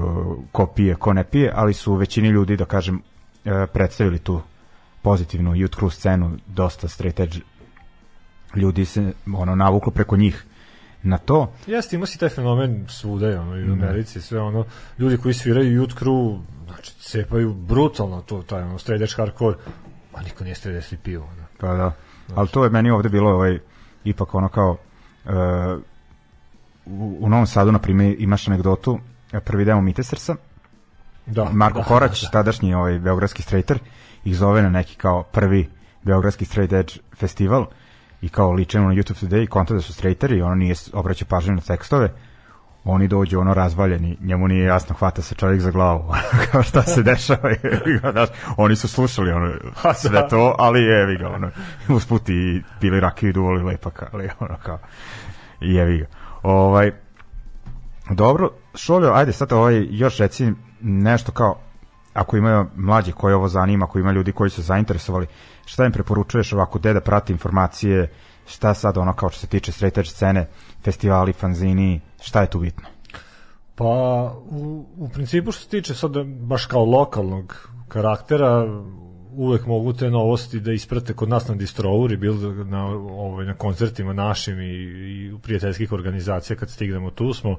ko 0.52 0.66
pije, 0.66 0.94
ko 0.94 1.12
ne 1.12 1.24
pije, 1.24 1.52
ali 1.54 1.74
su 1.74 1.94
većini 1.94 2.28
ljudi, 2.28 2.56
da 2.56 2.64
kažem, 2.64 2.94
uh, 2.96 3.52
predstavili 3.72 4.18
tu 4.18 4.40
pozitivnu 5.02 5.52
youth 5.52 5.78
crew 5.78 5.90
scenu, 5.90 6.30
dosta 6.46 6.88
straight 6.88 7.20
edge 7.20 7.38
ljudi 8.56 8.84
se 8.84 9.12
ono 9.34 9.54
navuklo 9.54 9.92
preko 9.92 10.16
njih 10.16 10.44
na 11.04 11.18
to. 11.18 11.52
Jeste, 11.66 11.96
ima 11.96 12.06
si 12.06 12.18
taj 12.18 12.28
fenomen 12.28 12.84
svuda, 12.88 13.40
ono, 13.40 13.56
i 13.56 13.70
u 13.70 13.72
Americi, 13.72 14.20
sve 14.20 14.40
ono, 14.40 14.64
ljudi 14.98 15.16
koji 15.16 15.34
sviraju 15.34 15.82
youth 15.82 15.94
crew, 16.00 16.40
znači, 16.66 16.94
cepaju 16.94 17.54
brutalno 17.54 18.20
to, 18.20 18.42
taj, 18.42 18.62
ono, 18.62 18.78
edge 18.88 19.14
hardcore, 19.16 19.56
a 20.14 20.22
niko 20.22 20.44
nije 20.44 20.54
straight 20.54 20.92
edge 20.92 21.02
pivo, 21.02 21.24
ono. 21.24 21.44
Pa 21.58 21.74
da. 21.74 21.92
Ali 22.34 22.48
to 22.48 22.64
je 22.64 22.70
meni 22.70 22.90
ovde 22.90 23.08
bilo 23.08 23.30
ovaj 23.30 23.58
ipak 24.04 24.34
ono 24.34 24.48
kao 24.48 24.76
uh, 25.24 25.30
u, 26.86 27.18
u 27.20 27.28
Novom 27.28 27.46
Sadu 27.46 27.72
na 27.72 27.78
primjer 27.78 28.16
imaš 28.18 28.48
anegdotu 28.48 28.98
e, 29.32 29.40
prvi 29.40 29.64
demo 29.64 29.80
Mitesersa 29.80 30.36
Da, 31.26 31.50
Marko 31.52 31.78
da, 31.78 31.84
Korać, 31.84 32.20
da, 32.22 32.26
da. 32.26 32.30
tadašnji 32.30 32.74
ovaj 32.74 32.98
beogradski 32.98 33.42
straighter 33.42 33.78
ih 34.24 34.36
zove 34.36 34.62
na 34.62 34.68
neki 34.68 34.96
kao 34.96 35.22
prvi 35.22 35.68
beogradski 36.02 36.44
straight 36.44 36.72
edge 36.72 36.92
festival 37.16 37.66
i 38.24 38.28
kao 38.28 38.52
ličeno 38.52 38.88
na 38.88 38.94
YouTube 38.94 39.26
Today 39.26 39.46
konta 39.46 39.74
da 39.74 39.80
su 39.80 39.92
straighteri, 39.92 40.42
ono 40.42 40.54
nije 40.54 40.74
obraćao 40.92 41.28
pažnju 41.28 41.54
na 41.54 41.60
tekstove 41.60 42.10
oni 42.84 43.08
dođu 43.08 43.40
ono 43.40 43.54
razvaljeni, 43.54 44.16
njemu 44.20 44.48
nije 44.48 44.64
jasno, 44.64 44.94
hvata 44.98 45.22
se 45.22 45.34
čovjek 45.34 45.60
za 45.60 45.70
glavu, 45.70 46.12
kao 46.50 46.62
šta 46.62 46.82
se 46.82 47.02
dešava, 47.02 47.50
znaš, 48.12 48.28
oni 48.56 48.76
su 48.76 48.88
slušali 48.88 49.30
ono, 49.30 49.52
sve 49.94 50.28
to, 50.28 50.54
ali 50.58 50.82
jevi 50.82 51.16
ga, 51.16 51.28
ono, 51.28 51.50
usput 51.88 52.28
i 52.28 52.62
pili 52.80 53.00
rakiju 53.00 53.30
i 53.30 53.32
duvali 53.32 53.62
lepak, 53.62 54.02
ali 54.12 54.28
ono 54.40 54.56
kao, 54.62 54.78
jevi 55.60 55.98
ga. 55.98 56.06
Ovaj, 56.42 56.92
dobro, 58.10 58.50
Šoljo, 58.74 59.12
ajde 59.12 59.32
sad 59.32 59.52
ovaj, 59.52 59.86
još 59.90 60.18
reci 60.18 60.52
nešto 60.80 61.32
kao, 61.32 61.58
ako 62.14 62.36
imaju 62.36 62.66
mlađi 62.76 63.12
koji 63.12 63.34
ovo 63.34 63.48
zanima, 63.48 63.84
ako 63.84 63.98
ima 63.98 64.12
ljudi 64.12 64.32
koji 64.32 64.50
su 64.50 64.62
zainteresovali, 64.62 65.26
šta 65.64 65.84
im 65.84 65.92
preporučuješ 65.92 66.52
ovako, 66.52 66.78
gde 66.78 66.92
da 66.92 67.00
prati 67.00 67.32
informacije, 67.32 68.10
šta 68.46 68.74
sad 68.74 68.98
ono 68.98 69.14
kao 69.14 69.28
što 69.28 69.40
se 69.40 69.46
tiče 69.46 69.72
edge 69.86 70.04
scene, 70.04 70.48
festivali, 70.82 71.32
fanzini, 71.32 72.00
šta 72.20 72.40
je 72.40 72.50
tu 72.50 72.58
bitno? 72.58 72.88
Pa, 73.74 73.84
u, 74.50 74.86
u 74.96 75.08
principu 75.08 75.52
što 75.52 75.62
se 75.62 75.68
tiče 75.68 75.94
sad 75.94 76.12
baš 76.26 76.66
kao 76.66 76.84
lokalnog 76.84 77.68
karaktera, 77.88 78.66
uvek 79.36 79.66
mogu 79.66 79.92
te 79.92 80.10
novosti 80.10 80.60
da 80.60 80.72
isprate 80.72 81.14
kod 81.14 81.28
nas 81.28 81.48
na 81.48 81.54
Distrouri, 81.54 82.16
bilo 82.16 82.52
na, 82.64 82.86
ovaj, 82.96 83.46
na 83.46 83.54
koncertima 83.54 84.12
našim 84.12 84.60
i, 84.60 84.64
i 84.66 85.32
prijateljskih 85.42 85.92
organizacija 85.92 86.56
kad 86.56 86.70
stignemo 86.70 87.10
tu 87.10 87.32
smo. 87.32 87.56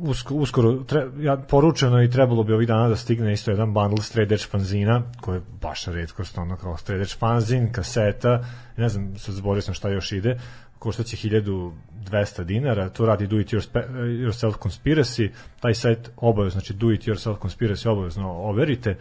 Usko, 0.00 0.34
uskoro, 0.34 0.72
tre, 0.84 1.06
ja, 1.18 1.36
poručeno 1.36 2.02
i 2.02 2.10
trebalo 2.10 2.42
bi 2.42 2.52
ovih 2.52 2.68
dana 2.68 2.88
da 2.88 2.96
stigne 2.96 3.32
isto 3.32 3.50
jedan 3.50 3.74
bundle 3.74 4.02
straight 4.02 4.32
edge 4.32 4.44
fanzina, 4.50 5.02
koji 5.20 5.36
je 5.36 5.42
baš 5.60 5.86
redkost, 5.86 6.38
ono 6.38 6.56
kao 6.56 6.76
straight 6.76 7.02
edge 7.02 7.18
fanzin, 7.18 7.72
kaseta, 7.72 8.44
ne 8.76 8.88
znam, 8.88 9.18
sad 9.18 9.34
zborio 9.34 9.62
sam 9.62 9.74
šta 9.74 9.88
još 9.88 10.12
ide, 10.12 10.38
koštaće 10.78 11.16
1200 11.16 12.44
dinara, 12.44 12.88
to 12.88 13.06
radi 13.06 13.26
Do 13.26 13.40
It 13.40 13.52
Yourse- 13.52 13.88
Yourself 13.94 14.54
Conspiracy, 14.58 15.30
taj 15.60 15.74
sajt 15.74 16.10
obavezno, 16.16 16.60
znači 16.60 16.74
Do 16.74 16.92
It 16.92 17.02
Yourself 17.02 17.38
Conspiracy 17.38 17.88
obavezno 17.88 18.30
overite, 18.30 18.96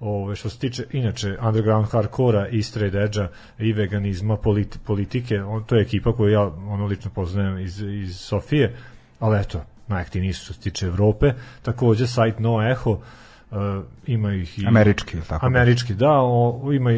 Ove, 0.00 0.36
što 0.36 0.48
se 0.50 0.58
tiče 0.58 0.84
inače 0.92 1.38
underground 1.42 1.86
hardcora 1.88 2.48
i 2.48 2.62
straight 2.62 2.94
edge 2.96 3.28
i 3.58 3.72
veganizma, 3.72 4.36
politi, 4.36 4.78
politike, 4.78 5.42
on, 5.42 5.64
to 5.64 5.76
je 5.76 5.82
ekipa 5.82 6.12
koju 6.12 6.32
ja 6.32 6.42
ono 6.42 6.86
lično 6.86 7.10
poznajem 7.10 7.58
iz, 7.58 7.82
iz 7.82 8.16
Sofije, 8.16 8.76
ali 9.20 9.40
eto, 9.40 9.64
najaktivniji 9.88 10.32
su 10.32 10.44
što 10.44 10.54
se 10.54 10.60
tiče 10.60 10.86
Evrope, 10.86 11.32
takođe 11.62 12.06
sajt 12.06 12.38
No 12.38 12.70
Echo, 12.70 12.90
uh, 12.90 13.00
ima 14.06 14.32
ih 14.34 14.58
i 14.58 14.66
Američki, 14.66 15.18
tako? 15.28 15.46
Američki, 15.46 15.94
da, 15.94 16.10
o, 16.10 16.72
ima, 16.72 16.90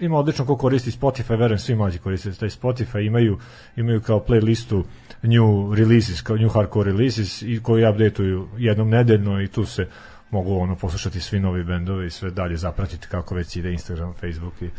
ima 0.00 0.18
odlično 0.18 0.46
ko 0.46 0.56
koristi 0.56 0.90
Spotify, 0.90 1.38
verujem 1.38 1.58
svi 1.58 1.74
mlađi 1.74 1.98
koriste 1.98 2.32
taj 2.32 2.48
Spotify, 2.48 3.06
imaju, 3.06 3.38
imaju 3.76 4.00
kao 4.00 4.24
playlistu 4.28 4.84
new 5.22 5.74
releases, 5.74 6.22
kao 6.22 6.36
new 6.36 6.48
hardcore 6.48 6.92
releases 6.92 7.42
i 7.42 7.60
koji 7.62 7.88
updateuju 7.88 8.48
jednom 8.58 8.88
nedeljno 8.90 9.42
i 9.42 9.48
tu 9.48 9.64
se 9.64 9.88
mogu 10.30 10.58
ono 10.58 10.76
poslušati 10.76 11.20
svi 11.20 11.40
novi 11.40 11.64
bendovi 11.64 12.06
i 12.06 12.10
sve 12.10 12.30
dalje 12.30 12.56
zapratiti 12.56 13.06
kako 13.10 13.34
već 13.34 13.56
ide 13.56 13.72
Instagram, 13.72 14.12
Facebook 14.20 14.62
i 14.62 14.70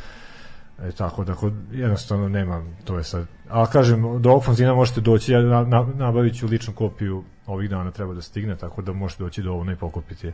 E, 0.81 0.91
tako 0.91 1.23
da 1.23 1.35
kod, 1.35 1.53
jednostavno 1.71 2.30
nema, 2.30 2.63
to 2.84 2.97
je 2.97 3.03
sad. 3.03 3.27
A 3.49 3.65
kažem, 3.65 4.21
do 4.21 4.30
ovog 4.30 4.45
fanzina 4.45 4.73
možete 4.73 5.01
doći, 5.01 5.31
ja 5.31 5.41
na, 5.41 5.63
na, 5.63 5.88
nabavit 5.95 6.35
ću 6.35 6.47
ličnu 6.47 6.73
kopiju 6.73 7.23
ovih 7.48 7.70
dana 7.70 7.91
treba 7.91 8.14
da 8.14 8.22
stigne, 8.22 8.56
tako 8.57 8.82
da 8.82 8.94
možete 8.94 9.24
doći 9.24 9.41
do 9.41 9.53
ovna 9.53 9.74
i 9.74 9.76
pokupiti 9.76 10.28
je. 10.28 10.34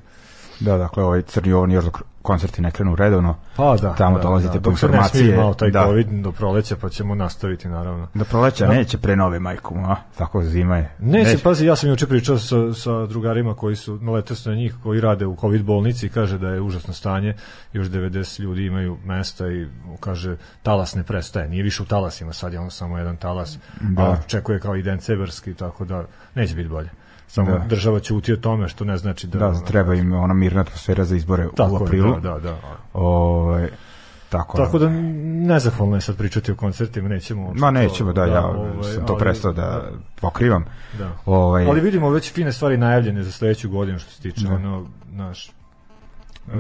Da, 0.60 0.78
dakle, 0.78 1.04
ovaj 1.04 1.22
crni 1.22 1.54
ovan 1.54 1.72
još 1.72 1.86
dok 1.86 2.02
koncerti 2.22 2.62
ne 2.62 2.72
krenu 2.72 2.96
redovno. 2.96 3.36
Pa 3.56 3.76
da, 3.82 3.96
Tamo 3.96 4.18
da, 4.18 4.24
dolazite 4.24 4.54
da. 4.54 4.62
po 4.62 4.70
Dok 4.70 4.80
se 4.80 4.86
ne 4.88 4.92
informacije. 4.94 5.54
taj 5.58 5.72
da. 5.72 5.86
COVID 5.86 6.08
do 6.10 6.32
proleća, 6.32 6.76
pa 6.82 6.90
ćemo 6.90 7.16
nastaviti 7.16 7.68
naravno. 7.68 8.08
Do 8.14 8.26
proleća 8.26 8.68
Da. 8.68 8.74
neće 8.74 8.98
pre 8.98 9.16
nove 9.16 9.40
majku, 9.40 9.76
a? 9.88 9.96
Tako 10.18 10.44
zima 10.44 10.78
je. 10.78 10.92
Neće, 11.00 11.38
pazi, 11.44 11.66
ja 11.66 11.76
sam 11.76 11.90
juče 11.90 12.08
pričao 12.08 12.38
sa, 12.38 12.74
sa 12.74 13.06
drugarima 13.06 13.54
koji 13.56 13.76
su, 13.76 13.98
naletao 14.02 14.36
sam 14.36 14.52
na 14.52 14.58
njih, 14.58 14.76
koji 14.84 15.02
rade 15.02 15.26
u 15.26 15.36
COVID 15.42 15.64
bolnici 15.64 16.06
i 16.06 16.10
kaže 16.10 16.38
da 16.38 16.50
je 16.50 16.62
užasno 16.62 16.94
stanje, 16.94 17.34
još 17.74 17.88
90 17.88 18.40
ljudi 18.42 18.66
imaju 18.66 18.98
mesta 19.06 19.48
i 19.48 19.68
kaže 20.00 20.38
talas 20.64 20.96
ne 20.96 21.04
prestaje, 21.04 21.50
nije 21.50 21.64
više 21.64 21.84
u 21.84 21.86
talasima, 21.86 22.34
sad 22.34 22.54
je 22.54 22.60
ono 22.60 22.70
samo 22.70 22.98
jedan 22.98 23.18
talas, 23.18 23.58
Da. 23.82 24.04
a 24.04 24.18
čekuje 24.28 24.60
kao 24.60 24.76
i 24.76 24.84
dencebarski, 24.84 25.54
tako 25.54 25.86
da 25.86 26.04
neće 26.36 26.56
biti 26.56 26.70
bolje. 26.70 26.90
Samo 27.30 27.52
Da. 27.52 27.58
država 27.60 28.00
ćuti 28.00 28.34
o 28.34 28.38
tome, 28.38 28.68
što 28.68 28.86
ne 28.86 28.98
znači 28.98 29.28
da... 29.28 29.40
Da, 29.40 29.60
treba 29.60 29.94
im 29.96 30.14
ona 30.14 30.34
mirna 30.34 30.62
atmosfera 30.62 31.06
za 31.06 31.16
izbore 31.16 31.48
Tako 31.56 31.72
u 31.72 31.76
je, 31.76 31.84
aprilu. 31.84 32.14
da, 32.14 32.30
da, 32.30 32.40
da. 32.40 32.58
Ovaj, 32.94 33.70
tako, 34.30 34.58
Tako 34.58 34.80
da 34.80 34.90
nezahvalno 35.44 35.96
je 35.96 36.02
sad 36.02 36.18
pričati 36.18 36.52
o 36.52 36.56
koncertima, 36.56 37.10
nećemo... 37.10 37.54
Ma 37.56 37.72
nećemo, 37.72 38.10
to- 38.10 38.14
da, 38.16 38.26
ja 38.26 38.46
ovaj, 38.46 38.84
sam 38.86 39.06
to 39.06 39.14
ali- 39.14 39.20
prestao 39.20 39.54
da 39.54 39.90
pokrivam. 40.22 40.66
Da. 40.98 41.12
Ovaj, 41.26 41.66
Ali 41.66 41.82
vidimo 41.82 42.10
već 42.10 42.34
fine 42.34 42.54
stvari 42.54 42.78
najavljene 42.78 43.24
za 43.24 43.32
sledeću 43.32 43.70
godinu 43.70 44.00
što 44.00 44.12
se 44.12 44.22
tiče 44.22 44.48
Da. 44.48 44.54
ono 44.54 44.86
naš 45.12 45.52
Da. 46.48 46.54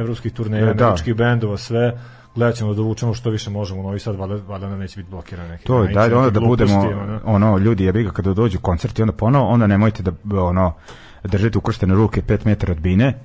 evropskih 0.00 0.32
turneja, 0.32 0.72
Da. 0.72 0.84
američkih 0.84 1.14
bendova, 1.14 1.56
sve 1.56 1.98
gledat 2.38 2.56
ćemo 2.56 2.70
da 2.70 2.76
dovučemo 2.76 3.14
što 3.14 3.30
više 3.30 3.50
možemo 3.50 3.80
u 3.80 3.82
Novi 3.82 3.98
Sad, 3.98 4.16
valjda, 4.16 4.38
valjda 4.48 4.68
nam 4.68 4.78
neće 4.78 4.96
biti 4.96 5.10
blokiran 5.10 5.48
neki 5.48 5.64
to 5.64 5.82
je, 5.82 5.94
daj 5.94 6.12
onda 6.12 6.30
da 6.30 6.40
budemo, 6.40 6.78
ono. 6.78 7.20
ono, 7.24 7.58
ljudi, 7.58 7.84
jebi 7.84 8.02
ga 8.04 8.10
kada 8.10 8.34
dođu 8.34 8.58
koncerti, 8.58 9.02
onda 9.02 9.12
ponovo, 9.12 9.46
onda 9.46 9.66
nemojte 9.66 10.02
da, 10.02 10.42
ono, 10.42 10.74
držite 11.24 11.58
ukrštene 11.58 11.94
ruke 11.94 12.22
5 12.22 12.46
metara 12.46 12.72
od 12.72 12.80
bine, 12.80 13.18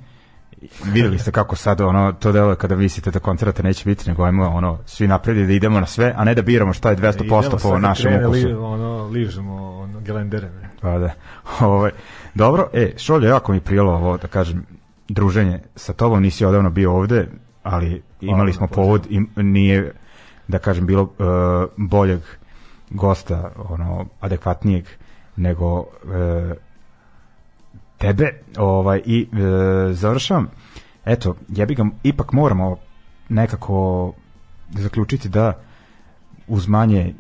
videli 0.94 1.20
ste 1.20 1.32
kako 1.32 1.56
sad 1.56 1.82
ono 1.82 2.12
to 2.12 2.32
deluje 2.32 2.56
kada 2.56 2.76
mislite 2.76 3.12
da 3.12 3.20
koncerta 3.20 3.64
neće 3.64 3.90
biti 3.90 4.10
nego 4.10 4.24
ajmo 4.24 4.50
ono 4.50 4.80
svi 4.86 5.08
napred 5.08 5.48
da 5.48 5.54
idemo 5.54 5.80
na 5.80 5.86
sve 5.86 6.14
a 6.18 6.24
ne 6.24 6.36
da 6.36 6.42
biramo 6.42 6.74
šta 6.74 6.90
je 6.90 6.98
200% 6.98 7.16
Idemo 7.24 7.58
po 7.62 7.80
našem 7.80 8.14
ukusu 8.14 8.48
Li, 8.48 8.54
ono, 8.54 9.08
ližemo 9.08 9.80
ono, 9.80 10.00
gelendere. 10.00 10.50
Pa 10.82 10.98
da. 10.98 11.14
Ovaj 11.68 11.92
dobro, 12.34 12.70
e, 12.74 12.94
Šolje, 12.98 13.28
jako 13.28 13.52
mi 13.52 13.60
prijelo 13.60 13.94
ovo, 13.94 14.18
da 14.18 14.28
kažem, 14.28 14.66
druženje 15.10 15.60
sa 15.76 15.94
tobom, 15.94 16.22
nisi 16.22 16.46
odavno 16.46 16.70
bio 16.70 16.94
ovde, 16.94 17.28
ali 17.64 18.02
imali 18.22 18.54
smo 18.54 18.68
povod 18.68 19.08
i 19.10 19.22
nije, 19.36 19.94
da 20.48 20.60
kažem, 20.60 20.86
bilo 20.86 21.04
e, 21.04 21.24
boljeg 21.78 22.20
gosta, 22.90 23.52
ono, 23.70 24.06
adekvatnijeg 24.20 24.86
nego 25.36 25.80
e, 25.80 26.56
tebe, 27.98 28.32
ovaj, 28.58 29.02
i 29.06 29.22
e, 29.22 29.94
završavam, 29.94 30.48
eto, 31.06 31.36
jebi 31.50 31.76
ga, 31.76 31.86
ipak 32.04 32.34
moramo 32.34 32.78
nekako 33.30 34.14
zaključiti 34.70 35.30
da 35.30 35.60
uz 36.48 36.68
manje 36.68 37.14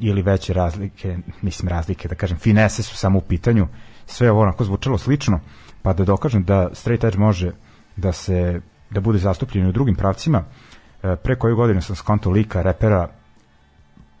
ili 0.00 0.22
veće 0.22 0.52
razlike, 0.52 1.18
mislim 1.42 1.68
razlike, 1.68 2.08
da 2.08 2.14
kažem, 2.14 2.38
finese 2.38 2.82
su 2.82 2.96
samo 2.96 3.18
u 3.18 3.22
pitanju, 3.22 3.68
sve 4.06 4.30
ovo 4.30 4.42
onako 4.42 4.64
zvučalo 4.64 4.98
slično, 4.98 5.40
pa 5.82 5.92
da 5.92 6.04
dokažem 6.04 6.44
da 6.44 6.68
straight 6.74 7.04
edge 7.04 7.18
može 7.18 7.52
da 7.96 8.12
se 8.12 8.60
da 8.92 9.00
bude 9.00 9.18
zastupljen 9.18 9.66
u 9.66 9.72
drugim 9.72 9.94
pravcima. 9.94 10.44
E, 11.02 11.16
pre 11.16 11.36
koju 11.36 11.56
godinu 11.56 11.82
sam 11.82 11.96
skonto 11.96 12.30
lika, 12.30 12.62
repera, 12.62 13.08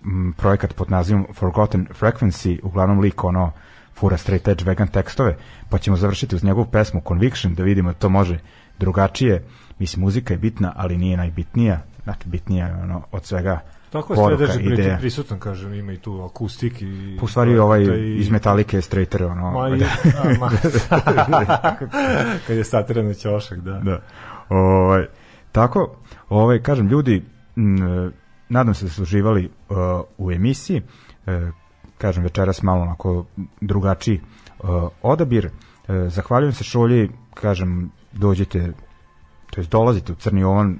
m, 0.04 0.32
projekat 0.32 0.74
pod 0.74 0.90
nazivom 0.90 1.26
Forgotten 1.34 1.86
Frequency, 2.00 2.58
uglavnom 2.62 3.00
lik 3.00 3.24
ono 3.24 3.52
fura 3.94 4.16
straight 4.16 4.48
edge 4.48 4.64
vegan 4.64 4.88
tekstove, 4.88 5.36
pa 5.68 5.78
ćemo 5.78 5.96
završiti 5.96 6.36
uz 6.36 6.44
njegovu 6.44 6.66
pesmu 6.66 7.02
Conviction, 7.08 7.54
da 7.54 7.62
vidimo 7.62 7.92
da 7.92 7.98
to 7.98 8.08
može 8.08 8.38
drugačije. 8.78 9.44
Mislim, 9.78 10.00
muzika 10.00 10.34
je 10.34 10.38
bitna, 10.38 10.72
ali 10.76 10.98
nije 10.98 11.16
najbitnija, 11.16 11.80
znači 12.04 12.28
bitnija 12.28 12.66
je 12.66 12.74
ono 12.74 13.02
od 13.12 13.24
svega 13.24 13.60
Tako 13.90 14.12
je 14.30 14.48
sve 14.48 14.62
ideja. 14.64 14.96
prisutan, 14.98 15.38
kažem, 15.38 15.74
ima 15.74 15.92
i 15.92 15.96
tu 15.96 16.22
akustik 16.22 16.82
i... 16.82 17.18
U 17.22 17.28
stvari 17.28 17.58
ovaj 17.58 17.84
Da 17.84 17.94
i- 17.94 18.16
iz 18.16 18.30
Metalike 18.30 18.76
je 18.76 18.82
straighter, 18.82 19.24
ono. 19.24 19.50
Ma, 19.50 19.68
i, 19.68 19.82
a, 20.18 20.38
ma, 20.40 20.50
kad 22.46 22.56
je 22.56 22.64
satiran 22.64 23.06
na 23.06 23.14
ćošak, 23.14 23.58
da. 23.58 23.72
da. 23.72 24.00
Ovaj, 24.48 25.06
tako, 25.52 25.96
ovaj, 26.28 26.62
kažem, 26.62 26.88
ljudi, 26.88 27.24
m, 27.56 27.82
e, 27.82 28.10
nadam 28.52 28.74
se 28.74 28.84
da 28.84 28.90
su 28.90 29.02
uživali 29.02 29.50
uh, 29.68 29.76
u 30.18 30.32
emisiji, 30.32 30.82
e, 31.26 31.50
kažem, 31.98 32.22
večeras 32.22 32.62
malo 32.62 32.82
onako 32.82 33.26
drugačiji 33.60 34.20
uh, 34.58 34.88
odabir. 35.02 35.46
E, 35.46 35.50
zahvaljujem 36.08 36.52
se 36.52 36.64
Šolji, 36.64 37.10
kažem, 37.34 37.90
dođete, 38.12 38.72
to 39.50 39.60
jest 39.60 39.70
dolazite 39.70 40.12
u 40.12 40.16
Crni 40.16 40.44
Ovan, 40.44 40.78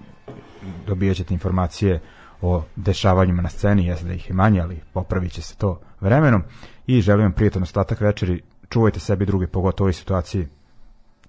dobijat 0.86 1.16
ćete 1.16 1.34
informacije 1.34 2.01
o 2.40 2.62
dešavanjima 2.76 3.43
na 3.43 3.48
sceni, 3.48 3.86
jeste 3.86 4.06
da 4.06 4.12
ih 4.12 4.28
je 4.28 4.34
manje, 4.34 4.60
ali 4.60 4.80
popravit 4.93 5.32
će 5.32 5.43
se 5.43 5.56
to 5.56 5.80
vremenom 6.01 6.43
i 6.86 7.01
želim 7.01 7.22
vam 7.22 7.32
prijatan 7.32 7.62
ostatak 7.62 8.01
večeri, 8.01 8.43
čuvajte 8.68 9.01
sebi 9.01 9.26
druge, 9.26 9.47
pogotovo 9.47 9.84
u 9.84 9.86
ovoj 9.86 9.93
situaciji, 9.93 10.48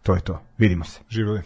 to 0.03 0.15
je 0.15 0.22
to, 0.22 0.41
vidimo 0.57 0.84
se. 0.84 0.99
Živjeli. 1.10 1.41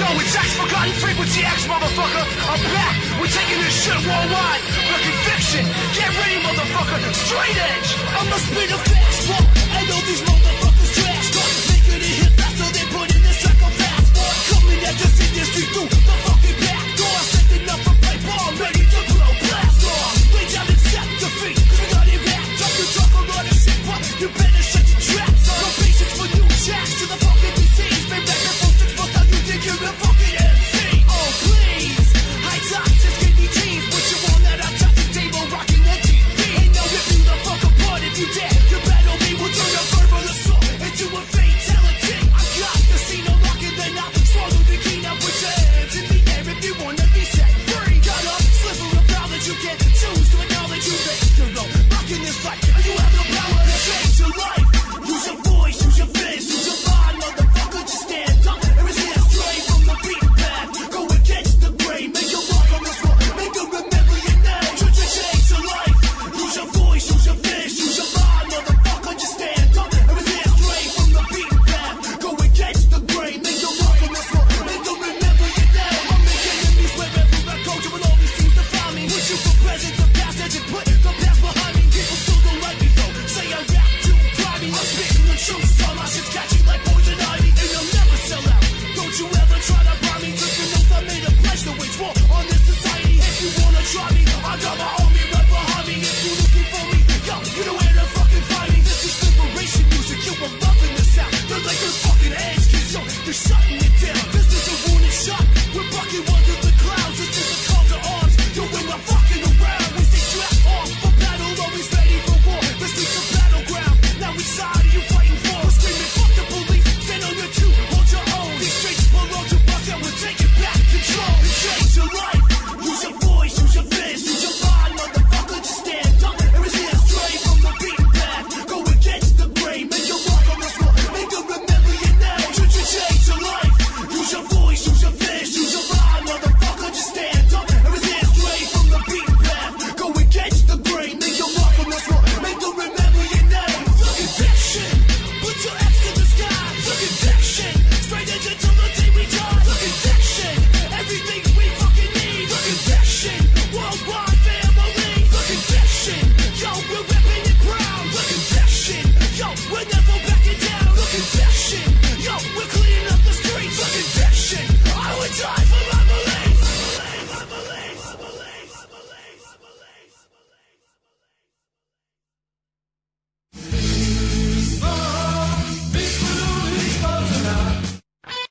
Yo, 0.00 0.08
it's 0.16 0.32
X 0.32 0.56
Forgotten 0.56 0.96
Frequency 0.96 1.44
X, 1.44 1.68
motherfucker. 1.68 2.24
I'm 2.48 2.62
back. 2.72 2.96
We're 3.20 3.28
taking 3.28 3.60
this 3.60 3.84
shit 3.84 4.00
worldwide. 4.00 4.64
The 4.88 4.96
conviction. 4.96 5.64
Get 5.92 6.08
ready, 6.16 6.40
motherfucker. 6.40 7.12
Straight 7.12 7.58
edge. 7.68 7.88
I 8.16 8.24
must 8.32 8.48
be 8.48 8.64
the 8.64 8.80
fast 8.80 9.28
one. 9.28 9.44
I 9.76 9.80
know 9.84 10.00
these 10.08 10.24
motherfuckers 10.24 10.92
trash. 10.96 11.26
Start 11.28 11.52
making 11.68 12.00
it 12.00 12.16
hit 12.16 12.32
faster. 12.32 12.68
They 12.72 12.86
put 12.88 13.12
in 13.12 13.20
the 13.28 13.34
psychopath. 13.44 14.06
Coming 14.48 14.80
at 14.88 14.96
the 14.96 15.08
city 15.20 15.40